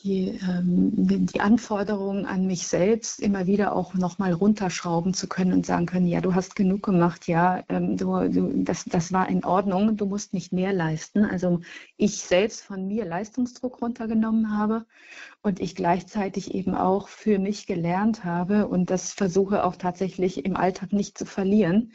die, 0.03 0.39
ähm, 0.47 0.93
die 1.27 1.41
Anforderungen 1.41 2.27
an 2.27 2.47
mich 2.47 2.67
selbst 2.67 3.19
immer 3.19 3.47
wieder 3.47 3.75
auch 3.75 3.95
nochmal 3.95 4.35
runterschrauben 4.35 5.15
zu 5.15 5.27
können 5.27 5.55
und 5.55 5.65
sagen 5.65 5.87
können, 5.87 6.07
ja, 6.07 6.21
du 6.21 6.35
hast 6.35 6.55
genug 6.55 6.83
gemacht, 6.83 7.29
ja, 7.29 7.65
ähm, 7.71 7.97
du, 7.97 8.29
du, 8.29 8.63
das, 8.63 8.85
das 8.85 9.11
war 9.11 9.27
in 9.31 9.43
Ordnung, 9.43 9.97
du 9.97 10.05
musst 10.05 10.35
nicht 10.35 10.53
mehr 10.53 10.75
leisten. 10.75 11.25
Also 11.25 11.61
ich 11.97 12.19
selbst 12.19 12.63
von 12.63 12.87
mir 12.87 13.07
Leistungsdruck 13.07 13.81
runtergenommen 13.81 14.55
habe 14.55 14.85
und 15.41 15.61
ich 15.61 15.75
gleichzeitig 15.75 16.55
eben 16.55 16.75
auch 16.75 17.09
für 17.09 17.39
mich 17.39 17.67
gelernt 17.67 18.23
habe 18.23 18.69
und 18.69 18.91
das 18.91 19.15
versuche 19.15 19.65
auch 19.65 19.77
tatsächlich 19.77 20.45
im 20.45 20.57
Alltag 20.57 20.93
nicht 20.93 21.17
zu 21.17 21.25
verlieren 21.25 21.93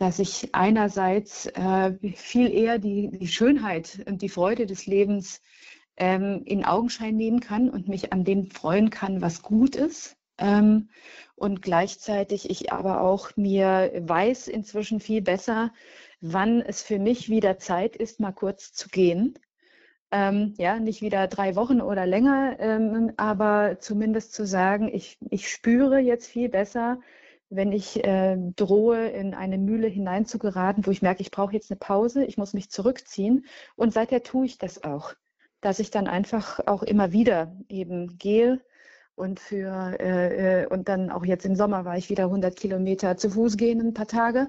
dass 0.00 0.18
ich 0.18 0.54
einerseits 0.54 1.44
äh, 1.44 1.92
viel 2.14 2.50
eher 2.50 2.78
die, 2.78 3.10
die 3.10 3.28
Schönheit 3.28 4.02
und 4.06 4.22
die 4.22 4.30
Freude 4.30 4.64
des 4.64 4.86
Lebens 4.86 5.42
ähm, 5.98 6.40
in 6.46 6.64
Augenschein 6.64 7.16
nehmen 7.16 7.40
kann 7.40 7.68
und 7.68 7.86
mich 7.86 8.10
an 8.10 8.24
dem 8.24 8.50
freuen 8.50 8.88
kann, 8.88 9.20
was 9.20 9.42
gut 9.42 9.76
ist. 9.76 10.16
Ähm, 10.38 10.88
und 11.34 11.60
gleichzeitig 11.60 12.48
ich 12.48 12.72
aber 12.72 13.02
auch 13.02 13.36
mir 13.36 13.92
weiß 13.98 14.48
inzwischen 14.48 15.00
viel 15.00 15.20
besser, 15.20 15.70
wann 16.22 16.62
es 16.62 16.82
für 16.82 16.98
mich 16.98 17.28
wieder 17.28 17.58
Zeit 17.58 17.94
ist, 17.94 18.20
mal 18.20 18.32
kurz 18.32 18.72
zu 18.72 18.88
gehen. 18.88 19.38
Ähm, 20.10 20.54
ja, 20.56 20.80
nicht 20.80 21.02
wieder 21.02 21.26
drei 21.26 21.56
Wochen 21.56 21.82
oder 21.82 22.06
länger, 22.06 22.56
ähm, 22.58 23.12
aber 23.18 23.76
zumindest 23.80 24.32
zu 24.32 24.46
sagen, 24.46 24.88
ich, 24.90 25.18
ich 25.28 25.50
spüre 25.50 25.98
jetzt 25.98 26.26
viel 26.26 26.48
besser, 26.48 27.00
wenn 27.50 27.72
ich 27.72 28.02
äh, 28.04 28.36
drohe, 28.56 29.08
in 29.08 29.34
eine 29.34 29.58
Mühle 29.58 29.88
hineinzugeraten, 29.88 30.86
wo 30.86 30.90
ich 30.92 31.02
merke, 31.02 31.20
ich 31.20 31.32
brauche 31.32 31.52
jetzt 31.52 31.70
eine 31.70 31.78
Pause, 31.78 32.24
ich 32.24 32.38
muss 32.38 32.54
mich 32.54 32.70
zurückziehen. 32.70 33.44
Und 33.76 33.92
seither 33.92 34.22
tue 34.22 34.46
ich 34.46 34.58
das 34.58 34.84
auch, 34.84 35.14
dass 35.60 35.80
ich 35.80 35.90
dann 35.90 36.06
einfach 36.06 36.60
auch 36.66 36.82
immer 36.84 37.12
wieder 37.12 37.56
eben 37.68 38.18
gehe 38.18 38.60
und 39.16 39.40
für 39.40 39.96
äh, 40.00 40.62
äh 40.62 40.66
und 40.68 40.88
dann 40.88 41.10
auch 41.10 41.24
jetzt 41.24 41.44
im 41.44 41.56
Sommer 41.56 41.84
war 41.84 41.98
ich 41.98 42.08
wieder 42.08 42.24
100 42.24 42.56
Kilometer 42.56 43.16
zu 43.16 43.30
Fuß 43.30 43.56
gehen 43.56 43.80
ein 43.80 43.94
paar 43.94 44.06
Tage, 44.06 44.48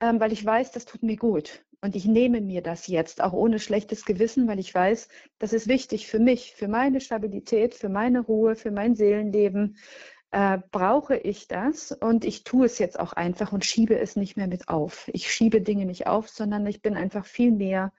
ähm, 0.00 0.20
weil 0.20 0.32
ich 0.32 0.44
weiß, 0.44 0.70
das 0.72 0.84
tut 0.84 1.02
mir 1.02 1.16
gut. 1.16 1.64
Und 1.80 1.96
ich 1.96 2.06
nehme 2.06 2.40
mir 2.40 2.62
das 2.62 2.86
jetzt, 2.86 3.22
auch 3.22 3.34
ohne 3.34 3.58
schlechtes 3.58 4.06
Gewissen, 4.06 4.48
weil 4.48 4.58
ich 4.58 4.74
weiß, 4.74 5.08
das 5.38 5.52
ist 5.52 5.68
wichtig 5.68 6.06
für 6.06 6.18
mich, 6.18 6.54
für 6.54 6.66
meine 6.66 7.00
Stabilität, 7.00 7.74
für 7.74 7.90
meine 7.90 8.20
Ruhe, 8.20 8.56
für 8.56 8.70
mein 8.70 8.94
Seelenleben, 8.94 9.76
äh, 10.34 10.58
brauche 10.72 11.16
ich 11.16 11.46
das 11.46 11.92
und 11.92 12.24
ich 12.24 12.42
tue 12.42 12.66
es 12.66 12.80
jetzt 12.80 12.98
auch 12.98 13.12
einfach 13.12 13.52
und 13.52 13.64
schiebe 13.64 13.96
es 13.96 14.16
nicht 14.16 14.36
mehr 14.36 14.48
mit 14.48 14.68
auf. 14.68 15.08
Ich 15.12 15.32
schiebe 15.32 15.60
Dinge 15.60 15.86
nicht 15.86 16.08
auf, 16.08 16.28
sondern 16.28 16.66
ich 16.66 16.82
bin 16.82 16.96
einfach 16.96 17.24
viel 17.24 17.52
mehr 17.52 17.92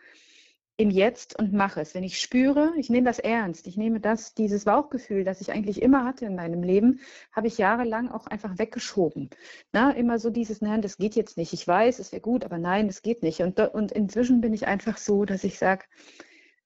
im 0.75 0.89
Jetzt 0.89 1.39
und 1.39 1.53
mache 1.53 1.79
es. 1.79 1.95
Wenn 1.95 2.03
ich 2.03 2.19
spüre, 2.19 2.73
ich 2.75 2.89
nehme 2.89 3.05
das 3.05 3.19
ernst, 3.19 3.67
ich 3.67 3.77
nehme 3.77 4.01
das, 4.01 4.33
dieses 4.33 4.65
Bauchgefühl, 4.65 5.23
das 5.23 5.39
ich 5.39 5.53
eigentlich 5.53 5.81
immer 5.81 6.03
hatte 6.03 6.25
in 6.25 6.35
meinem 6.35 6.61
Leben, 6.61 6.99
habe 7.31 7.47
ich 7.47 7.57
jahrelang 7.57 8.09
auch 8.09 8.27
einfach 8.27 8.57
weggeschoben. 8.57 9.29
Na, 9.71 9.91
immer 9.91 10.19
so 10.19 10.29
dieses, 10.29 10.59
nein, 10.59 10.81
das 10.81 10.97
geht 10.97 11.15
jetzt 11.15 11.37
nicht. 11.37 11.53
Ich 11.53 11.65
weiß, 11.65 11.99
es 11.99 12.11
wäre 12.11 12.21
gut, 12.21 12.43
aber 12.43 12.57
nein, 12.57 12.89
es 12.89 13.01
geht 13.01 13.23
nicht. 13.23 13.39
Und, 13.39 13.57
und 13.61 13.93
inzwischen 13.93 14.41
bin 14.41 14.53
ich 14.53 14.67
einfach 14.67 14.97
so, 14.97 15.23
dass 15.23 15.45
ich 15.45 15.57
sage, 15.57 15.85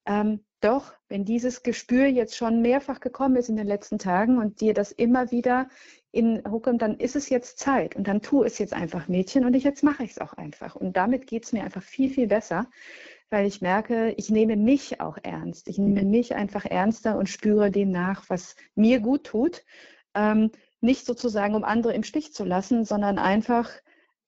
ähm, 0.09 0.43
doch, 0.59 0.91
wenn 1.07 1.23
dieses 1.23 1.61
Gespür 1.61 2.07
jetzt 2.07 2.35
schon 2.35 2.63
mehrfach 2.63 2.99
gekommen 2.99 3.35
ist 3.35 3.47
in 3.47 3.55
den 3.55 3.67
letzten 3.67 3.99
Tagen 3.99 4.39
und 4.39 4.59
dir 4.59 4.73
das 4.73 4.91
immer 4.91 5.29
wieder 5.29 5.69
in 6.11 6.41
hochkommt, 6.49 6.81
dann 6.81 6.97
ist 6.97 7.15
es 7.15 7.29
jetzt 7.29 7.59
Zeit 7.59 7.95
und 7.95 8.07
dann 8.07 8.23
tu 8.23 8.43
es 8.43 8.57
jetzt 8.57 8.73
einfach, 8.73 9.07
Mädchen, 9.07 9.45
und 9.45 9.53
ich, 9.53 9.63
jetzt 9.63 9.83
mache 9.83 10.03
ich 10.03 10.11
es 10.11 10.17
auch 10.17 10.33
einfach. 10.33 10.75
Und 10.75 10.97
damit 10.97 11.27
geht 11.27 11.45
es 11.45 11.53
mir 11.53 11.63
einfach 11.63 11.83
viel, 11.83 12.09
viel 12.09 12.25
besser, 12.25 12.67
weil 13.29 13.45
ich 13.45 13.61
merke, 13.61 14.11
ich 14.17 14.31
nehme 14.31 14.57
mich 14.57 14.99
auch 14.99 15.19
ernst. 15.21 15.67
Ich 15.67 15.77
nehme 15.77 16.03
mich 16.03 16.33
einfach 16.33 16.65
ernster 16.65 17.15
und 17.15 17.29
spüre 17.29 17.69
dem 17.69 17.91
nach, 17.91 18.27
was 18.29 18.55
mir 18.73 19.01
gut 19.01 19.25
tut. 19.25 19.63
Ähm, 20.15 20.51
nicht 20.81 21.05
sozusagen, 21.05 21.53
um 21.53 21.63
andere 21.63 21.93
im 21.93 22.03
Stich 22.03 22.33
zu 22.33 22.45
lassen, 22.45 22.83
sondern 22.83 23.19
einfach, 23.19 23.69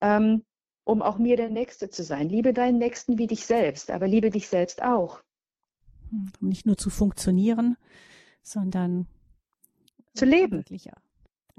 ähm, 0.02 0.46
um 0.84 1.02
auch 1.02 1.18
mir 1.18 1.38
der 1.38 1.50
Nächste 1.50 1.90
zu 1.90 2.04
sein. 2.04 2.30
Liebe 2.30 2.54
deinen 2.54 2.78
Nächsten 2.78 3.18
wie 3.18 3.28
dich 3.28 3.48
selbst, 3.48 3.90
aber 3.90 4.08
liebe 4.08 4.30
dich 4.30 4.48
selbst 4.48 4.84
auch 4.84 5.24
um 6.12 6.30
nicht 6.40 6.66
nur 6.66 6.78
zu 6.78 6.90
funktionieren, 6.90 7.78
sondern 8.44 9.08
zu 10.14 10.26
leben. 10.26 10.64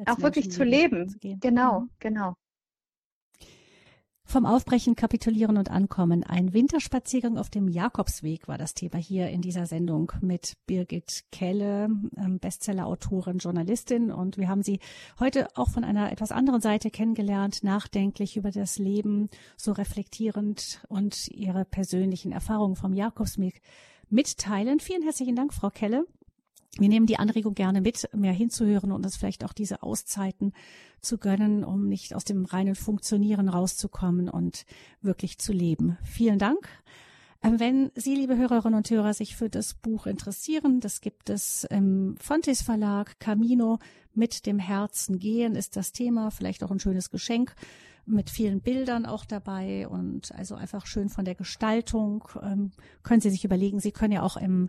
Auch 0.07 0.21
wirklich 0.21 0.51
zu 0.51 0.65
leben. 0.65 1.09
Zu 1.09 1.19
genau, 1.41 1.81
mhm. 1.81 1.91
genau. 1.99 2.35
Vom 4.25 4.47
Aufbrechen, 4.47 4.97
Kapitulieren 4.97 5.59
und 5.59 5.71
Ankommen. 5.71 6.25
Ein 6.25 6.55
Winterspaziergang 6.55 7.37
auf 7.37 7.51
dem 7.51 7.69
Jakobsweg 7.69 8.49
war 8.49 8.57
das 8.57 8.73
Thema 8.73 8.97
hier 8.97 9.29
in 9.29 9.43
dieser 9.43 9.67
Sendung 9.67 10.13
mit 10.23 10.55
Birgit 10.67 11.25
Kelle, 11.33 11.91
ähm, 12.17 12.39
Bestsellerautorin, 12.39 13.39
Journalistin. 13.39 14.11
Und 14.11 14.39
wir 14.39 14.49
haben 14.49 14.63
sie 14.63 14.79
heute 15.21 15.49
auch 15.57 15.69
von 15.69 15.85
einer 15.85 16.13
etwas 16.13 16.33
anderen 16.33 16.63
Seite 16.63 16.91
kennengelernt, 16.91 17.63
nachdenklich 17.63 18.37
über 18.37 18.51
das 18.51 18.79
Leben, 18.79 19.29
so 19.57 19.73
reflektierend 19.73 20.83
und 20.89 21.29
ihre 21.29 21.67
persönlichen 21.67 22.33
Erfahrungen 22.33 22.77
vom 22.77 22.95
Jakobsweg 22.95 23.61
mitteilen. 24.13 24.79
Vielen 24.79 25.03
herzlichen 25.03 25.35
Dank, 25.35 25.53
Frau 25.53 25.71
Kelle. 25.71 26.07
Wir 26.79 26.89
nehmen 26.89 27.07
die 27.07 27.19
Anregung 27.19 27.55
gerne 27.55 27.81
mit, 27.81 28.09
mehr 28.15 28.33
hinzuhören 28.33 28.93
und 28.93 29.05
uns 29.05 29.17
vielleicht 29.17 29.45
auch 29.45 29.53
diese 29.53 29.83
Auszeiten 29.83 30.53
zu 31.01 31.19
gönnen, 31.19 31.65
um 31.65 31.89
nicht 31.89 32.15
aus 32.15 32.25
dem 32.25 32.45
reinen 32.45 32.75
Funktionieren 32.75 33.49
rauszukommen 33.49 34.31
und 34.31 34.65
wirklich 35.03 35.39
zu 35.39 35.53
leben. 35.53 35.99
Vielen 36.05 36.39
Dank. 36.39 36.69
Ähm, 37.43 37.59
wenn 37.61 37.91
Sie, 37.95 38.15
liebe 38.15 38.37
Hörerinnen 38.37 38.77
und 38.77 38.89
Hörer, 38.89 39.13
sich 39.13 39.37
für 39.37 39.51
das 39.51 39.75
Buch 39.75 40.07
interessieren, 40.07 40.81
das 40.81 41.01
gibt 41.01 41.29
es 41.29 41.65
im 41.65 42.17
Fontes 42.19 42.63
Verlag. 42.63 43.19
Camino 43.19 43.79
mit 44.15 44.47
dem 44.47 44.59
Herzen 44.59 45.19
gehen 45.19 45.57
ist 45.57 45.77
das 45.77 45.93
Thema, 45.93 46.31
vielleicht 46.31 46.63
auch 46.63 46.71
ein 46.71 46.81
schönes 46.81 47.11
Geschenk 47.11 47.55
mit 48.05 48.31
vielen 48.31 48.61
Bildern 48.61 49.07
auch 49.07 49.25
dabei 49.25 49.89
und 49.89 50.33
also 50.35 50.55
einfach 50.55 50.87
schön 50.87 51.09
von 51.09 51.25
der 51.25 51.35
Gestaltung. 51.35 52.25
Ähm, 52.43 52.73
können 53.03 53.21
Sie 53.21 53.31
sich 53.31 53.45
überlegen, 53.45 53.81
Sie 53.81 53.93
können 53.93 54.13
ja 54.13 54.23
auch 54.23 54.37
im 54.37 54.69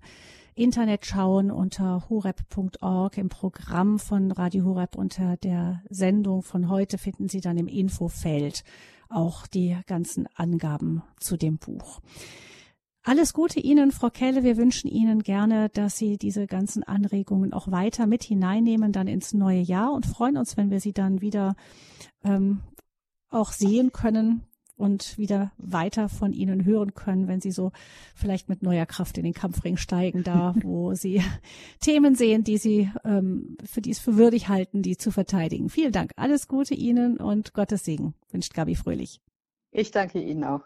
Internet 0.55 1.05
schauen 1.05 1.49
unter 1.49 2.09
horeb.org 2.09 3.17
im 3.17 3.29
Programm 3.29 3.97
von 3.97 4.31
Radio 4.31 4.65
Horeb 4.65 4.95
unter 4.95 5.36
der 5.38 5.81
Sendung 5.89 6.43
von 6.43 6.69
heute 6.69 6.99
finden 6.99 7.27
Sie 7.27 7.41
dann 7.41 7.57
im 7.57 7.67
Infofeld 7.67 8.63
auch 9.09 9.47
die 9.47 9.77
ganzen 9.88 10.27
Angaben 10.36 11.01
zu 11.19 11.38
dem 11.38 11.57
Buch. 11.57 12.01
Alles 13.05 13.34
Gute 13.34 13.59
Ihnen, 13.59 13.91
Frau 13.91 14.09
Kelle. 14.09 14.43
Wir 14.43 14.55
wünschen 14.55 14.89
Ihnen 14.89 15.23
gerne, 15.23 15.69
dass 15.69 15.97
Sie 15.97 16.17
diese 16.17 16.47
ganzen 16.47 16.84
Anregungen 16.84 17.51
auch 17.51 17.69
weiter 17.69 18.07
mit 18.07 18.23
hineinnehmen 18.23 18.93
dann 18.93 19.07
ins 19.07 19.34
neue 19.34 19.59
Jahr 19.59 19.91
und 19.91 20.05
freuen 20.05 20.38
uns, 20.38 20.55
wenn 20.55 20.69
wir 20.69 20.79
Sie 20.79 20.93
dann 20.93 21.19
wieder 21.19 21.55
ähm, 22.23 22.61
auch 23.34 23.51
sehen 23.51 23.91
können 23.91 24.43
und 24.75 25.17
wieder 25.17 25.51
weiter 25.57 26.09
von 26.09 26.34
ihnen 26.34 26.65
hören 26.65 26.93
können, 26.93 27.27
wenn 27.27 27.41
sie 27.41 27.51
so 27.51 27.71
vielleicht 28.15 28.49
mit 28.49 28.63
neuer 28.63 28.86
Kraft 28.86 29.17
in 29.17 29.23
den 29.23 29.34
Kampfring 29.34 29.77
steigen, 29.77 30.23
da 30.23 30.55
wo 30.61 30.93
sie 30.93 31.21
Themen 31.79 32.15
sehen, 32.15 32.43
die 32.43 32.57
sie 32.57 32.89
ähm, 33.03 33.57
für 33.63 33.81
die 33.81 33.91
es 33.91 33.99
für 33.99 34.17
würdig 34.17 34.49
halten, 34.49 34.81
die 34.81 34.97
zu 34.97 35.11
verteidigen. 35.11 35.69
Vielen 35.69 35.91
Dank. 35.91 36.11
Alles 36.15 36.47
Gute 36.47 36.73
Ihnen 36.73 37.17
und 37.17 37.53
Gottes 37.53 37.86
Segen 37.86 38.13
wünscht 38.31 38.53
Gabi 38.53 38.75
Fröhlich. 38.75 39.21
Ich 39.71 39.91
danke 39.91 40.21
Ihnen 40.21 40.43
auch. 40.43 40.61